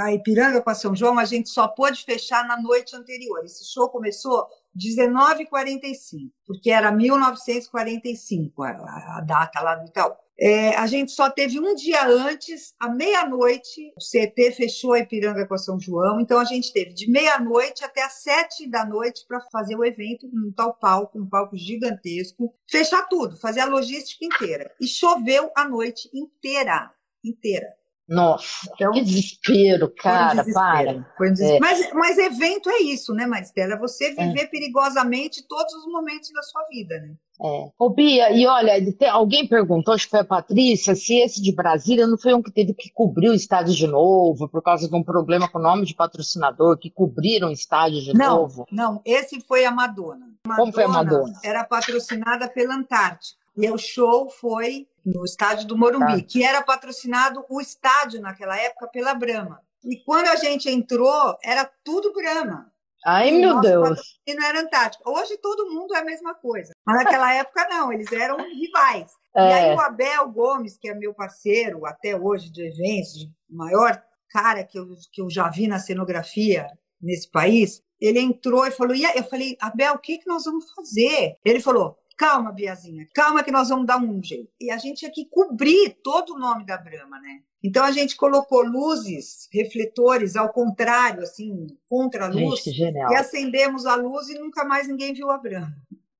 a 0.01 0.13
Ipiranga 0.13 0.61
com 0.61 0.71
a 0.71 0.75
São 0.75 0.97
João, 0.97 1.17
a 1.17 1.25
gente 1.25 1.49
só 1.51 1.69
pôde 1.69 2.05
fechar 2.05 2.45
na 2.45 2.61
noite 2.61 2.97
anterior. 2.97 3.45
Esse 3.45 3.73
show 3.73 3.89
começou 3.89 4.49
1945, 4.75 6.33
porque 6.45 6.73
era 6.73 6.91
1945 6.91 8.63
a, 8.65 8.71
a 9.19 9.21
data 9.21 9.61
lá 9.61 9.77
do 9.77 9.87
Itaú. 9.87 10.13
É, 10.41 10.77
a 10.77 10.87
gente 10.87 11.11
só 11.11 11.29
teve 11.29 11.59
um 11.59 11.75
dia 11.75 12.07
antes, 12.07 12.73
à 12.79 12.89
meia-noite, 12.89 13.93
o 13.97 14.01
CT 14.01 14.53
fechou 14.53 14.93
a 14.93 15.01
Ipiranga 15.01 15.45
com 15.47 15.55
a 15.55 15.59
São 15.59 15.81
João, 15.81 16.21
então 16.21 16.39
a 16.39 16.45
gente 16.45 16.73
teve 16.73 16.95
de 16.95 17.11
meia-noite 17.11 17.85
até 17.85 18.05
às 18.05 18.23
sete 18.23 18.69
da 18.69 18.87
noite 18.87 19.25
para 19.27 19.41
fazer 19.51 19.75
o 19.75 19.85
evento 19.85 20.29
num 20.33 20.53
tal 20.53 20.75
palco, 20.75 21.19
um 21.19 21.29
palco 21.29 21.57
gigantesco, 21.57 22.55
fechar 22.71 23.09
tudo, 23.09 23.37
fazer 23.37 23.61
a 23.61 23.67
logística 23.67 24.25
inteira. 24.25 24.73
E 24.81 24.87
choveu 24.87 25.51
a 25.57 25.69
noite 25.69 26.09
inteira, 26.15 26.93
inteira. 27.25 27.78
Nossa, 28.09 28.71
então, 28.75 28.93
que 28.93 29.03
desespero, 29.03 29.93
cara, 29.95 30.33
um 30.33 30.37
desespero, 30.37 31.05
para. 31.17 31.29
Um. 31.29 31.45
É. 31.45 31.61
Mas, 31.61 31.93
mas 31.93 32.19
evento 32.19 32.71
é 32.71 32.79
isso, 32.79 33.13
né, 33.13 33.27
Maristela? 33.27 33.75
É 33.75 33.79
você 33.79 34.11
viver 34.11 34.41
é. 34.41 34.47
perigosamente 34.47 35.47
todos 35.47 35.75
os 35.75 35.93
momentos 35.93 36.31
da 36.33 36.43
sua 36.43 36.65
vida, 36.71 36.99
né? 37.01 37.15
É. 37.41 37.71
Ô, 37.79 37.91
Bia, 37.91 38.33
e 38.33 38.47
olha, 38.47 38.73
tem, 38.97 39.09
alguém 39.09 39.47
perguntou, 39.47 39.95
acho 39.95 40.07
que 40.07 40.11
foi 40.11 40.21
a 40.21 40.25
Patrícia, 40.25 40.95
se 40.95 41.19
esse 41.19 41.41
de 41.41 41.55
Brasília 41.55 42.07
não 42.07 42.19
foi 42.19 42.35
um 42.35 42.43
que 42.43 42.51
teve 42.51 42.75
que 42.75 42.91
cobrir 42.91 43.29
o 43.29 43.35
estádio 43.35 43.75
de 43.75 43.87
novo, 43.87 44.49
por 44.49 44.63
causa 44.63 44.89
de 44.89 44.97
um 44.97 45.05
problema 45.05 45.49
com 45.49 45.59
o 45.59 45.63
nome 45.63 45.85
de 45.85 45.95
patrocinador, 45.95 46.79
que 46.79 46.91
cobriram 46.91 47.49
o 47.49 47.53
estádio 47.53 48.01
de 48.01 48.15
não, 48.15 48.39
novo. 48.39 48.67
Não, 48.73 49.01
esse 49.05 49.41
foi 49.41 49.65
a 49.65 49.71
Madonna. 49.71 50.27
Madonna. 50.47 50.57
Como 50.57 50.73
foi 50.73 50.85
a 50.85 50.89
Madonna? 50.89 51.35
Era 51.45 51.63
patrocinada 51.63 52.49
pela 52.49 52.75
Antártica. 52.75 53.38
E 53.59 53.71
o 53.71 53.77
show 53.77 54.31
foi 54.31 54.87
no 55.05 55.25
estádio 55.25 55.67
do 55.67 55.77
Morumbi, 55.77 56.23
que 56.23 56.45
era 56.45 56.63
patrocinado 56.63 57.45
o 57.49 57.61
estádio 57.61 58.21
naquela 58.21 58.57
época 58.57 58.89
pela 58.89 59.15
Brahma. 59.15 59.61
E 59.85 59.97
quando 60.05 60.29
a 60.29 60.37
gente 60.37 60.71
entrou, 60.71 61.37
era 61.43 61.69
tudo 61.83 62.13
Brahma. 62.13 62.71
Ai, 63.05 63.31
e 63.31 63.41
meu 63.41 63.61
Deus. 63.61 64.21
E 64.27 64.35
não 64.35 64.45
era 64.45 64.61
Antártica. 64.61 65.09
Hoje 65.09 65.37
todo 65.39 65.71
mundo 65.71 65.95
é 65.95 65.99
a 65.99 66.05
mesma 66.05 66.35
coisa. 66.35 66.73
Mas 66.85 67.05
naquela 67.05 67.33
época, 67.35 67.67
não, 67.69 67.93
eles 67.93 68.11
eram 68.13 68.37
rivais. 68.37 69.13
É. 69.35 69.41
E 69.41 69.53
aí 69.53 69.75
o 69.75 69.81
Abel 69.81 70.29
Gomes, 70.31 70.77
que 70.77 70.89
é 70.89 70.95
meu 70.95 71.15
parceiro 71.15 71.87
até 71.87 72.17
hoje 72.17 72.51
de 72.51 72.67
eventos, 72.67 73.13
de 73.15 73.31
maior 73.49 74.03
cara 74.31 74.65
que 74.65 74.79
eu, 74.79 74.89
que 75.13 75.23
eu 75.23 75.31
já 75.31 75.49
vi 75.49 75.67
na 75.67 75.79
cenografia, 75.79 76.67
nesse 77.01 77.31
país, 77.31 77.83
ele 78.01 78.21
entrou 78.21 78.67
e 78.67 78.71
falou: 78.71 78.95
e 78.95 79.05
aí? 79.05 79.17
Eu 79.17 79.25
falei, 79.25 79.57
Abel, 79.61 79.95
o 79.95 79.99
que, 79.99 80.19
que 80.19 80.29
nós 80.29 80.45
vamos 80.45 80.71
fazer? 80.73 81.37
Ele 81.45 81.61
falou: 81.61 81.97
calma, 82.19 82.53
Biazinha, 82.53 83.07
calma 83.15 83.45
que 83.45 83.53
nós 83.53 83.69
vamos 83.69 83.87
dar 83.87 83.99
um 83.99 84.21
jeito. 84.23 84.51
E 84.61 84.71
a 84.71 84.77
gente 84.77 84.99
tinha 84.99 85.11
que 85.11 85.25
cobrir 85.27 85.97
todo 86.03 86.35
o 86.35 86.39
nome 86.39 86.67
da 86.67 86.77
Brahma, 86.77 87.21
né? 87.21 87.43
Então 87.63 87.85
a 87.85 87.93
gente 87.93 88.17
colocou 88.17 88.63
luzes, 88.63 89.49
refletores 89.53 90.37
ao 90.37 90.53
contrário, 90.53 91.23
assim, 91.23 91.67
contra 91.89 92.27
a 92.27 92.29
luz, 92.29 92.61
gente, 92.63 92.97
e 92.97 93.15
acendemos 93.15 93.87
a 93.87 93.95
luz 93.95 94.29
e 94.29 94.39
nunca 94.39 94.65
mais 94.65 94.89
ninguém 94.89 95.15
viu 95.15 95.31
a 95.31 95.39
Brahma. 95.39 95.75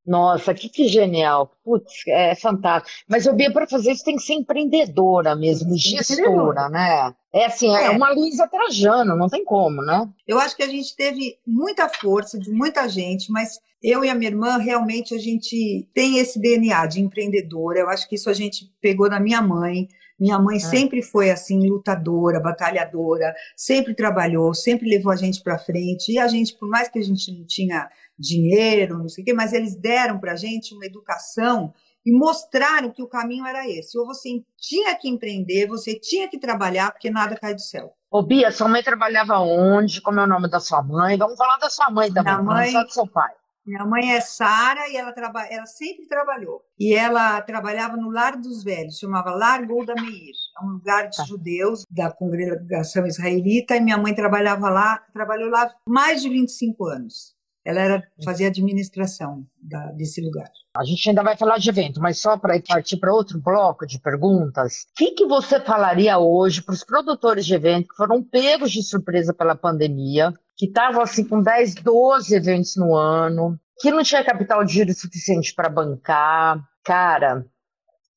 Nossa, 0.09 0.55
que, 0.55 0.71
que 0.71 0.89
genial. 0.89 1.53
Putz, 1.63 1.93
é 2.09 2.35
fantástico. 2.35 3.05
Mas, 3.07 3.27
eu 3.27 3.35
Bia, 3.35 3.53
para 3.53 3.67
fazer 3.67 3.93
isso 3.93 4.03
tem 4.03 4.17
que 4.17 4.23
ser 4.23 4.33
empreendedora 4.33 5.37
mesmo, 5.37 5.77
gestora, 5.77 6.71
né? 6.71 7.15
É 7.31 7.45
assim, 7.45 7.77
é, 7.77 7.85
é 7.85 7.91
uma 7.91 8.11
Luísa 8.11 8.49
Trajano, 8.49 9.15
não 9.15 9.29
tem 9.29 9.45
como, 9.45 9.83
né? 9.83 10.09
Eu 10.27 10.39
acho 10.39 10.57
que 10.57 10.63
a 10.63 10.69
gente 10.69 10.97
teve 10.97 11.37
muita 11.47 11.91
força 11.91 12.39
de 12.39 12.51
muita 12.51 12.89
gente, 12.89 13.31
mas 13.31 13.61
eu 13.83 14.03
e 14.03 14.09
a 14.09 14.15
minha 14.15 14.31
irmã, 14.31 14.57
realmente, 14.57 15.15
a 15.15 15.19
gente 15.19 15.87
tem 15.93 16.19
esse 16.19 16.41
DNA 16.41 16.87
de 16.87 17.03
empreendedora. 17.03 17.81
Eu 17.81 17.91
acho 17.91 18.09
que 18.09 18.15
isso 18.15 18.31
a 18.31 18.35
gente 18.35 18.73
pegou 18.81 19.11
da 19.11 19.21
minha 19.21 19.43
mãe. 19.43 19.89
Minha 20.19 20.39
mãe 20.39 20.57
é. 20.57 20.61
sempre 20.61 21.03
foi 21.03 21.31
assim, 21.31 21.69
lutadora, 21.69 22.41
batalhadora, 22.41 23.33
sempre 23.55 23.95
trabalhou, 23.95 24.53
sempre 24.55 24.89
levou 24.89 25.13
a 25.13 25.17
gente 25.17 25.43
para 25.43 25.59
frente. 25.59 26.13
E 26.13 26.19
a 26.19 26.27
gente, 26.27 26.55
por 26.55 26.69
mais 26.69 26.89
que 26.89 26.99
a 26.99 27.03
gente 27.03 27.31
não 27.31 27.45
tinha 27.47 27.89
dinheiro, 28.19 28.99
não 28.99 29.09
sei 29.09 29.23
o 29.23 29.25
quê, 29.25 29.33
mas 29.33 29.53
eles 29.53 29.77
deram 29.77 30.19
para 30.19 30.33
a 30.33 30.37
gente 30.37 30.75
uma 30.75 30.85
educação 30.85 31.73
e 32.05 32.13
mostraram 32.13 32.91
que 32.91 33.03
o 33.03 33.09
caminho 33.09 33.47
era 33.47 33.69
esse. 33.69 33.99
Ou 33.99 34.07
você 34.07 34.43
tinha 34.57 34.95
que 34.95 35.09
empreender, 35.09 35.67
você 35.67 35.95
tinha 35.99 36.29
que 36.29 36.39
trabalhar, 36.39 36.91
porque 36.91 37.11
nada 37.11 37.37
cai 37.37 37.55
do 37.55 37.61
céu. 37.61 37.93
Ô, 38.11 38.23
Bia, 38.23 38.51
sua 38.51 38.69
mãe 38.69 38.83
trabalhava 38.83 39.39
onde? 39.39 40.01
Como 40.01 40.19
é 40.19 40.25
o 40.25 40.27
nome 40.27 40.49
da 40.49 40.59
sua 40.59 40.83
mãe? 40.83 41.19
Vamos 41.19 41.37
falar 41.37 41.59
da 41.59 41.69
sua 41.69 41.91
mãe 41.91 42.13
também, 42.13 42.43
mãe, 42.43 42.73
não 42.73 42.81
só 42.81 42.85
do 42.87 42.93
seu 42.93 43.07
pai. 43.07 43.33
Minha 43.67 43.85
mãe 43.85 44.13
é 44.13 44.21
Sara 44.23 44.89
e 44.89 44.97
ela, 44.97 45.13
traba... 45.13 45.45
ela 45.45 45.67
sempre 45.67 46.07
trabalhou. 46.07 46.63
E 46.79 46.95
ela 46.95 47.43
trabalhava 47.43 47.99
no 47.99 48.11
Lar 48.11 48.39
dos 48.39 48.65
Velhos, 48.65 48.99
chamava 48.99 49.31
Lar 49.31 49.67
Golda 49.67 49.95
Meir. 49.95 50.33
É 50.59 50.65
um 50.65 50.71
lugar 50.71 51.11
de 51.11 51.19
tá. 51.19 51.25
judeus 51.25 51.85
da 51.91 52.11
congregação 52.11 53.07
israelita. 53.07 53.77
E 53.77 53.81
minha 53.81 53.99
mãe 53.99 54.15
trabalhava 54.15 54.71
lá, 54.71 55.05
trabalhou 55.13 55.51
lá 55.51 55.71
mais 55.87 56.23
de 56.23 56.31
25 56.31 56.87
anos. 56.87 57.37
Ela 57.69 57.83
era 57.83 58.03
fazia 58.25 58.49
administração 58.49 59.45
da, 59.63 59.93
desse 59.93 60.23
lugar. 60.23 60.51
A 60.75 60.83
gente 60.85 61.07
ainda 61.07 61.23
vai 61.23 61.37
falar 61.37 61.59
de 61.59 61.69
evento, 61.69 62.01
mas 62.01 62.19
só 62.19 62.39
para 62.39 62.59
partir 62.63 62.97
para 62.97 63.13
outro 63.13 63.39
bloco 63.39 63.87
de 63.87 64.01
perguntas, 64.01 64.87
o 64.91 64.95
que, 64.97 65.11
que 65.11 65.27
você 65.27 65.61
falaria 65.61 66.19
hoje 66.19 66.63
para 66.63 66.73
os 66.73 66.83
produtores 66.83 67.45
de 67.45 67.55
evento 67.55 67.89
que 67.89 67.97
foram 67.97 68.23
pegos 68.23 68.73
de 68.73 68.83
surpresa 68.83 69.35
pela 69.35 69.55
pandemia, 69.55 70.33
que 70.57 70.65
estavam 70.65 71.03
assim 71.03 71.23
com 71.23 71.43
10, 71.43 71.75
12 71.75 72.35
eventos 72.35 72.75
no 72.75 72.97
ano, 72.97 73.61
que 73.79 73.91
não 73.91 74.03
tinha 74.03 74.25
capital 74.25 74.65
de 74.65 74.73
giro 74.73 74.95
suficiente 74.95 75.55
para 75.55 75.69
bancar. 75.69 76.59
Cara, 76.83 77.45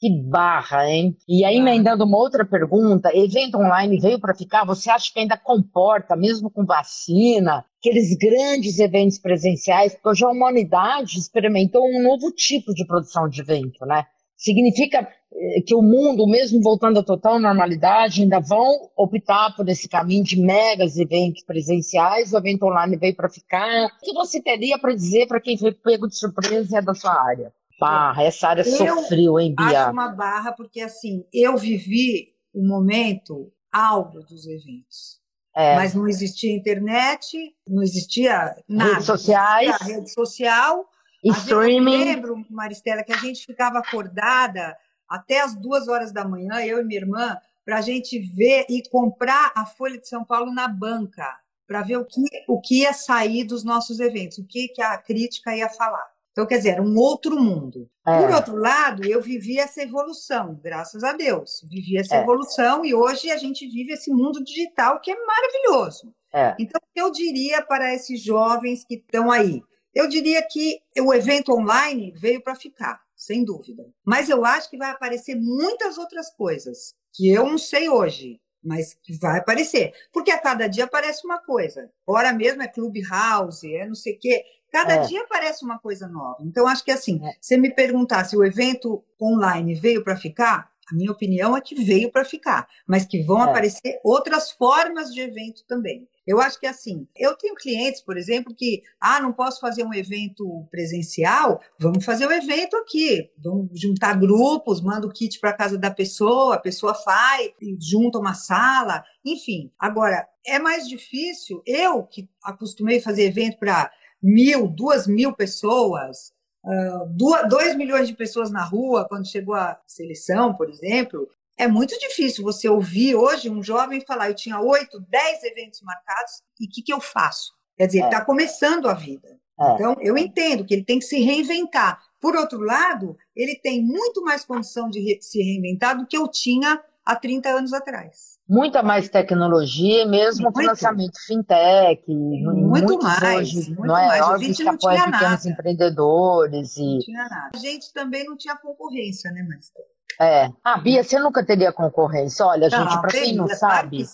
que 0.02 0.10
barra, 0.10 0.90
hein? 0.90 1.16
E 1.30 1.46
aí, 1.46 1.58
emendando 1.58 2.04
uma 2.06 2.18
outra 2.18 2.44
pergunta, 2.44 3.16
evento 3.16 3.60
online 3.60 4.00
veio 4.00 4.20
para 4.20 4.34
ficar? 4.34 4.66
Você 4.66 4.90
acha 4.90 5.14
que 5.14 5.20
ainda 5.20 5.38
comporta, 5.38 6.16
mesmo 6.16 6.50
com 6.50 6.66
vacina, 6.66 7.64
aqueles 7.80 8.18
grandes 8.18 8.80
eventos 8.80 9.20
presenciais? 9.20 9.94
Porque 9.94 10.10
hoje 10.10 10.26
a 10.26 10.30
humanidade 10.30 11.20
experimentou 11.20 11.88
um 11.88 12.02
novo 12.02 12.32
tipo 12.32 12.74
de 12.74 12.84
produção 12.84 13.30
de 13.30 13.42
evento, 13.42 13.86
né? 13.86 14.04
Significa 14.36 15.08
eh, 15.32 15.62
que 15.68 15.76
o 15.76 15.84
mundo, 15.84 16.26
mesmo 16.26 16.60
voltando 16.64 16.98
à 16.98 17.04
total 17.04 17.40
normalidade, 17.40 18.24
ainda 18.24 18.40
vão 18.40 18.90
optar 18.98 19.56
por 19.56 19.70
esse 19.70 19.88
caminho 19.88 20.24
de 20.24 20.42
megas 20.42 20.98
eventos 20.98 21.44
presenciais, 21.44 22.34
o 22.34 22.38
evento 22.40 22.66
online 22.66 22.98
veio 22.98 23.16
para 23.16 23.30
ficar. 23.30 23.86
O 23.86 24.04
que 24.04 24.14
você 24.14 24.42
teria 24.42 24.80
para 24.80 24.96
dizer 24.96 25.28
para 25.28 25.40
quem 25.40 25.56
foi 25.60 25.72
pego 25.72 26.08
de 26.08 26.18
surpresa 26.18 26.76
e 26.76 26.80
é 26.80 26.82
da 26.82 26.96
sua 26.96 27.14
área? 27.14 27.54
Barra, 27.82 28.24
essa 28.24 28.48
área 28.48 28.62
eu 28.62 28.78
sofreu, 28.78 29.40
hein, 29.40 29.56
Bia? 29.58 29.84
Acho 29.84 29.92
uma 29.92 30.10
barra, 30.10 30.52
porque 30.52 30.82
assim, 30.82 31.26
eu 31.34 31.58
vivi 31.58 32.34
o 32.54 32.66
momento 32.66 33.52
áureo 33.72 34.22
dos 34.22 34.46
eventos. 34.46 35.20
É. 35.56 35.76
Mas 35.76 35.94
não 35.94 36.08
existia 36.08 36.56
internet, 36.56 37.38
não 37.68 37.82
existia 37.82 38.56
nada. 38.70 38.92
Redes 38.94 39.06
sociais. 39.06 39.78
Rede 39.82 40.14
social. 40.14 40.86
Streaming. 41.24 42.00
Eu 42.00 42.06
lembro, 42.06 42.46
Maristela, 42.50 43.04
que 43.04 43.14
a 43.14 43.18
gente 43.18 43.46
ficava 43.46 43.80
acordada 43.80 44.78
até 45.08 45.42
as 45.42 45.56
duas 45.56 45.88
horas 45.88 46.12
da 46.12 46.24
manhã, 46.24 46.64
eu 46.64 46.80
e 46.80 46.86
minha 46.86 47.02
irmã, 47.02 47.38
para 47.66 47.78
a 47.78 47.82
gente 47.82 48.18
ver 48.20 48.66
e 48.70 48.82
comprar 48.90 49.52
a 49.56 49.66
Folha 49.66 50.00
de 50.00 50.08
São 50.08 50.24
Paulo 50.24 50.54
na 50.54 50.68
banca, 50.68 51.28
para 51.68 51.82
ver 51.84 51.98
o 51.98 52.06
que, 52.06 52.22
o 52.48 52.60
que 52.60 52.82
ia 52.82 52.94
sair 52.94 53.44
dos 53.44 53.64
nossos 53.64 54.00
eventos, 54.00 54.38
o 54.38 54.46
que, 54.46 54.70
que 54.70 54.82
a 54.82 54.98
crítica 54.98 55.56
ia 55.56 55.70
falar. 55.70 56.06
Então, 56.32 56.46
quer 56.46 56.58
dizer, 56.58 56.70
era 56.70 56.82
um 56.82 56.98
outro 56.98 57.40
mundo. 57.40 57.90
É. 58.08 58.20
Por 58.20 58.34
outro 58.34 58.56
lado, 58.56 59.06
eu 59.06 59.22
vivi 59.22 59.60
essa 59.60 59.82
evolução, 59.82 60.60
graças 60.64 61.04
a 61.04 61.14
Deus. 61.14 61.62
Vivi 61.70 61.98
essa 61.98 62.16
é. 62.16 62.22
evolução 62.22 62.86
e 62.86 62.94
hoje 62.94 63.30
a 63.30 63.38
gente 63.38 63.68
vive 63.68 63.94
esse 63.94 64.10
mundo 64.12 64.44
digital 64.44 65.00
que 65.02 65.12
é 65.12 65.16
maravilhoso. 65.26 66.14
É. 66.34 66.56
Então, 66.58 66.80
eu 66.96 67.12
diria 67.12 67.62
para 67.62 67.94
esses 67.94 68.22
jovens 68.22 68.86
que 68.86 68.96
estão 68.96 69.30
aí, 69.30 69.62
eu 69.94 70.08
diria 70.08 70.42
que 70.42 70.80
o 71.00 71.14
evento 71.14 71.54
online 71.54 72.14
veio 72.16 72.42
para 72.42 72.56
ficar, 72.56 73.02
sem 73.16 73.44
dúvida. 73.44 73.84
Mas 74.06 74.30
eu 74.30 74.46
acho 74.46 74.70
que 74.70 74.78
vai 74.78 74.92
aparecer 74.92 75.36
muitas 75.36 75.98
outras 75.98 76.34
coisas 76.34 76.94
que 77.14 77.30
eu 77.30 77.46
não 77.46 77.58
sei 77.58 77.90
hoje, 77.90 78.40
mas 78.64 78.94
que 78.94 79.18
vai 79.18 79.40
aparecer. 79.40 79.92
Porque 80.14 80.32
a 80.32 80.40
cada 80.40 80.68
dia 80.68 80.86
aparece 80.86 81.26
uma 81.26 81.40
coisa. 81.40 81.92
Hora 82.08 82.32
mesmo 82.32 82.62
é 82.62 82.68
Clubhouse, 82.68 83.76
é 83.76 83.86
não 83.86 83.96
sei 83.96 84.14
o 84.14 84.20
quê. 84.20 84.44
Cada 84.72 84.96
é. 84.96 85.02
dia 85.02 85.22
aparece 85.22 85.66
uma 85.66 85.78
coisa 85.78 86.08
nova. 86.08 86.38
Então, 86.42 86.66
acho 86.66 86.84
que 86.84 86.92
assim, 86.92 87.20
é. 87.24 87.36
se 87.42 87.58
me 87.58 87.74
perguntar 87.74 88.24
se 88.24 88.38
o 88.38 88.44
evento 88.44 89.04
online 89.22 89.76
veio 89.76 90.04
para 90.04 90.16
ficar, 90.16 90.72
a 90.92 90.96
minha 90.96 91.12
opinião 91.12 91.56
é 91.56 91.62
que 91.62 91.76
veio 91.76 92.12
para 92.12 92.26
ficar, 92.26 92.68
mas 92.88 93.06
que 93.06 93.22
vão 93.22 93.40
é. 93.40 93.50
aparecer 93.50 94.00
outras 94.04 94.52
formas 94.52 95.14
de 95.14 95.22
evento 95.22 95.64
também. 95.68 96.08
Eu 96.28 96.40
acho 96.40 96.60
que 96.60 96.68
assim, 96.68 97.08
eu 97.16 97.36
tenho 97.36 97.56
clientes, 97.56 98.02
por 98.02 98.16
exemplo, 98.16 98.54
que, 98.54 98.84
ah, 99.00 99.20
não 99.20 99.34
posso 99.34 99.60
fazer 99.60 99.84
um 99.84 99.94
evento 99.94 100.68
presencial, 100.70 101.60
vamos 101.80 102.06
fazer 102.06 102.26
o 102.26 102.30
um 102.30 102.34
evento 102.34 102.76
aqui. 102.78 103.30
Vamos 103.38 103.80
juntar 103.80 104.20
grupos, 104.20 104.82
manda 104.82 105.08
o 105.08 105.12
kit 105.12 105.40
para 105.40 105.54
casa 105.54 105.78
da 105.78 105.90
pessoa, 105.90 106.56
a 106.56 106.60
pessoa 106.60 106.94
faz, 106.94 107.52
junta 107.80 108.20
uma 108.20 108.34
sala, 108.34 109.04
enfim. 109.26 109.72
Agora, 109.80 110.28
é 110.46 110.60
mais 110.60 110.88
difícil, 110.88 111.62
eu 111.66 112.04
que 112.04 112.30
acostumei 112.44 113.00
fazer 113.00 113.24
evento 113.24 113.58
para 113.58 113.92
mil, 114.22 114.68
duas 114.68 115.08
mil 115.08 115.34
pessoas, 115.34 116.32
uh, 116.64 117.48
dois 117.50 117.76
milhões 117.76 118.08
de 118.08 118.14
pessoas 118.14 118.52
na 118.52 118.64
rua 118.64 119.08
quando 119.08 119.28
chegou 119.28 119.56
a 119.56 119.80
seleção, 119.88 120.56
por 120.56 120.70
exemplo, 120.70 121.28
é 121.58 121.68
muito 121.68 121.98
difícil 122.00 122.44
você 122.44 122.68
ouvir 122.68 123.16
hoje 123.16 123.50
um 123.50 123.62
jovem 123.62 124.02
falar: 124.02 124.30
eu 124.30 124.36
tinha 124.36 124.60
oito, 124.60 125.00
dez 125.10 125.44
eventos 125.44 125.82
marcados 125.82 126.42
e 126.60 126.66
o 126.66 126.70
que, 126.70 126.82
que 126.82 126.94
eu 126.94 127.00
faço? 127.00 127.54
Quer 127.78 127.88
dizer, 127.88 128.06
está 128.06 128.18
é. 128.18 128.26
começando 128.26 128.88
a 128.88 128.94
vida. 128.94 129.40
É. 129.60 129.74
Então, 129.74 129.96
eu 130.02 130.18
entendo 130.18 130.66
que 130.66 130.74
ele 130.74 130.84
tem 130.84 131.00
que 131.00 131.06
se 131.06 131.20
reinventar. 131.20 132.02
Por 132.20 132.36
outro 132.36 132.60
lado, 132.60 133.16
ele 133.36 133.56
tem 133.56 133.84
muito 133.84 134.24
mais 134.24 134.44
condição 134.44 134.90
de 134.90 135.00
re 135.00 135.20
se 135.22 135.42
reinventar 135.42 135.98
do 135.98 136.06
que 136.06 136.18
eu 136.18 136.28
tinha 136.28 136.82
há 137.06 137.16
30 137.16 137.50
anos 137.50 137.74
atrás. 137.74 138.40
Muita 138.52 138.84
mais 138.84 139.08
tecnologia, 139.08 140.06
mesmo 140.06 140.44
muito. 140.44 140.60
financiamento 140.60 141.18
fintech. 141.26 142.04
Muito 142.06 143.02
mais. 143.02 143.48
Hoje, 143.48 143.68
muito 143.70 143.86
não 143.86 143.98
é? 143.98 144.08
mais. 144.08 144.22
A 144.24 144.38
gente 144.40 144.64
não 144.66 144.78
tinha 144.78 145.06
pequenos 145.06 145.22
nada. 145.22 145.50
empreendedores. 145.50 146.76
E... 146.76 146.82
Não 146.82 147.00
tinha 147.00 147.24
nada. 147.30 147.50
A 147.56 147.58
gente 147.58 147.94
também 147.94 148.26
não 148.26 148.36
tinha 148.36 148.58
concorrência, 148.58 149.32
né, 149.32 149.42
Marcelo? 149.44 149.86
É. 150.22 150.52
Ah, 150.64 150.78
Bia, 150.78 151.04
você 151.04 151.18
nunca 151.18 151.44
teria 151.44 151.74
concorrência. 151.74 152.46
Olha, 152.46 152.70
não, 152.70 152.78
gente, 152.78 153.02
para 153.02 153.10
quem 153.10 153.36
não 153.36 153.48
sabe, 153.48 154.06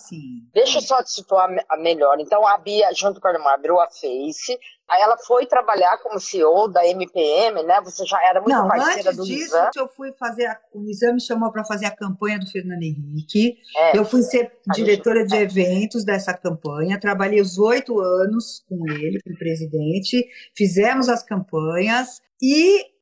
deixa 0.54 0.78
eu 0.78 0.82
só 0.82 1.02
te 1.02 1.10
situar 1.10 1.50
melhor. 1.78 2.18
Então, 2.18 2.46
a 2.46 2.56
Bia, 2.56 2.88
junto 2.94 3.20
com 3.20 3.28
a 3.28 3.32
irmã, 3.32 3.50
abriu 3.50 3.78
a 3.78 3.86
Face. 3.90 4.58
Aí 4.88 5.02
ela 5.02 5.18
foi 5.18 5.44
trabalhar 5.44 5.98
como 5.98 6.18
CEO 6.18 6.66
da 6.66 6.86
MPM, 6.86 7.62
né? 7.62 7.78
Você 7.84 8.06
já 8.06 8.18
era 8.26 8.40
muito 8.40 8.56
não, 8.56 8.66
parceira 8.66 9.10
antes 9.10 9.16
do 9.16 9.24
disso, 9.24 9.54
Nizam. 9.54 9.70
eu 9.76 9.88
fui 9.88 10.10
fazer, 10.18 10.46
a, 10.46 10.58
o 10.72 10.80
Nizam 10.80 11.12
me 11.12 11.20
chamou 11.20 11.52
para 11.52 11.62
fazer 11.62 11.84
a 11.84 11.94
campanha 11.94 12.38
do 12.38 12.50
Fernando 12.50 12.82
Henrique. 12.82 13.58
É, 13.76 13.98
eu 13.98 14.06
fui 14.06 14.22
ser 14.22 14.50
diretora 14.72 15.20
gente, 15.20 15.28
de 15.28 15.36
é. 15.36 15.42
eventos 15.42 16.06
dessa 16.06 16.32
campanha. 16.32 16.98
Trabalhei 16.98 17.38
os 17.38 17.58
oito 17.58 18.00
anos 18.00 18.64
com 18.66 18.90
ele, 18.90 19.20
com 19.22 19.34
o 19.34 19.38
presidente. 19.38 20.26
Fizemos 20.56 21.10
as 21.10 21.22
campanhas 21.22 22.22
e 22.40 22.96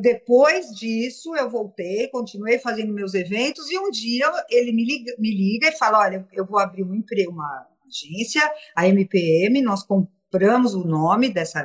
depois 0.00 0.70
disso, 0.70 1.34
eu 1.34 1.48
voltei, 1.48 2.08
continuei 2.08 2.58
fazendo 2.58 2.92
meus 2.92 3.14
eventos, 3.14 3.70
e 3.70 3.78
um 3.78 3.90
dia 3.90 4.30
ele 4.50 4.72
me 4.72 4.84
liga, 4.84 5.14
me 5.18 5.30
liga 5.34 5.68
e 5.68 5.78
fala: 5.78 6.00
Olha, 6.00 6.26
eu 6.32 6.44
vou 6.44 6.58
abrir 6.58 6.82
um 6.82 6.94
emprego, 6.94 7.32
uma 7.32 7.66
agência, 7.86 8.42
a 8.74 8.86
MPM, 8.86 9.62
nós 9.62 9.82
compramos 9.82 10.74
o 10.74 10.84
nome 10.84 11.30
dessa, 11.30 11.62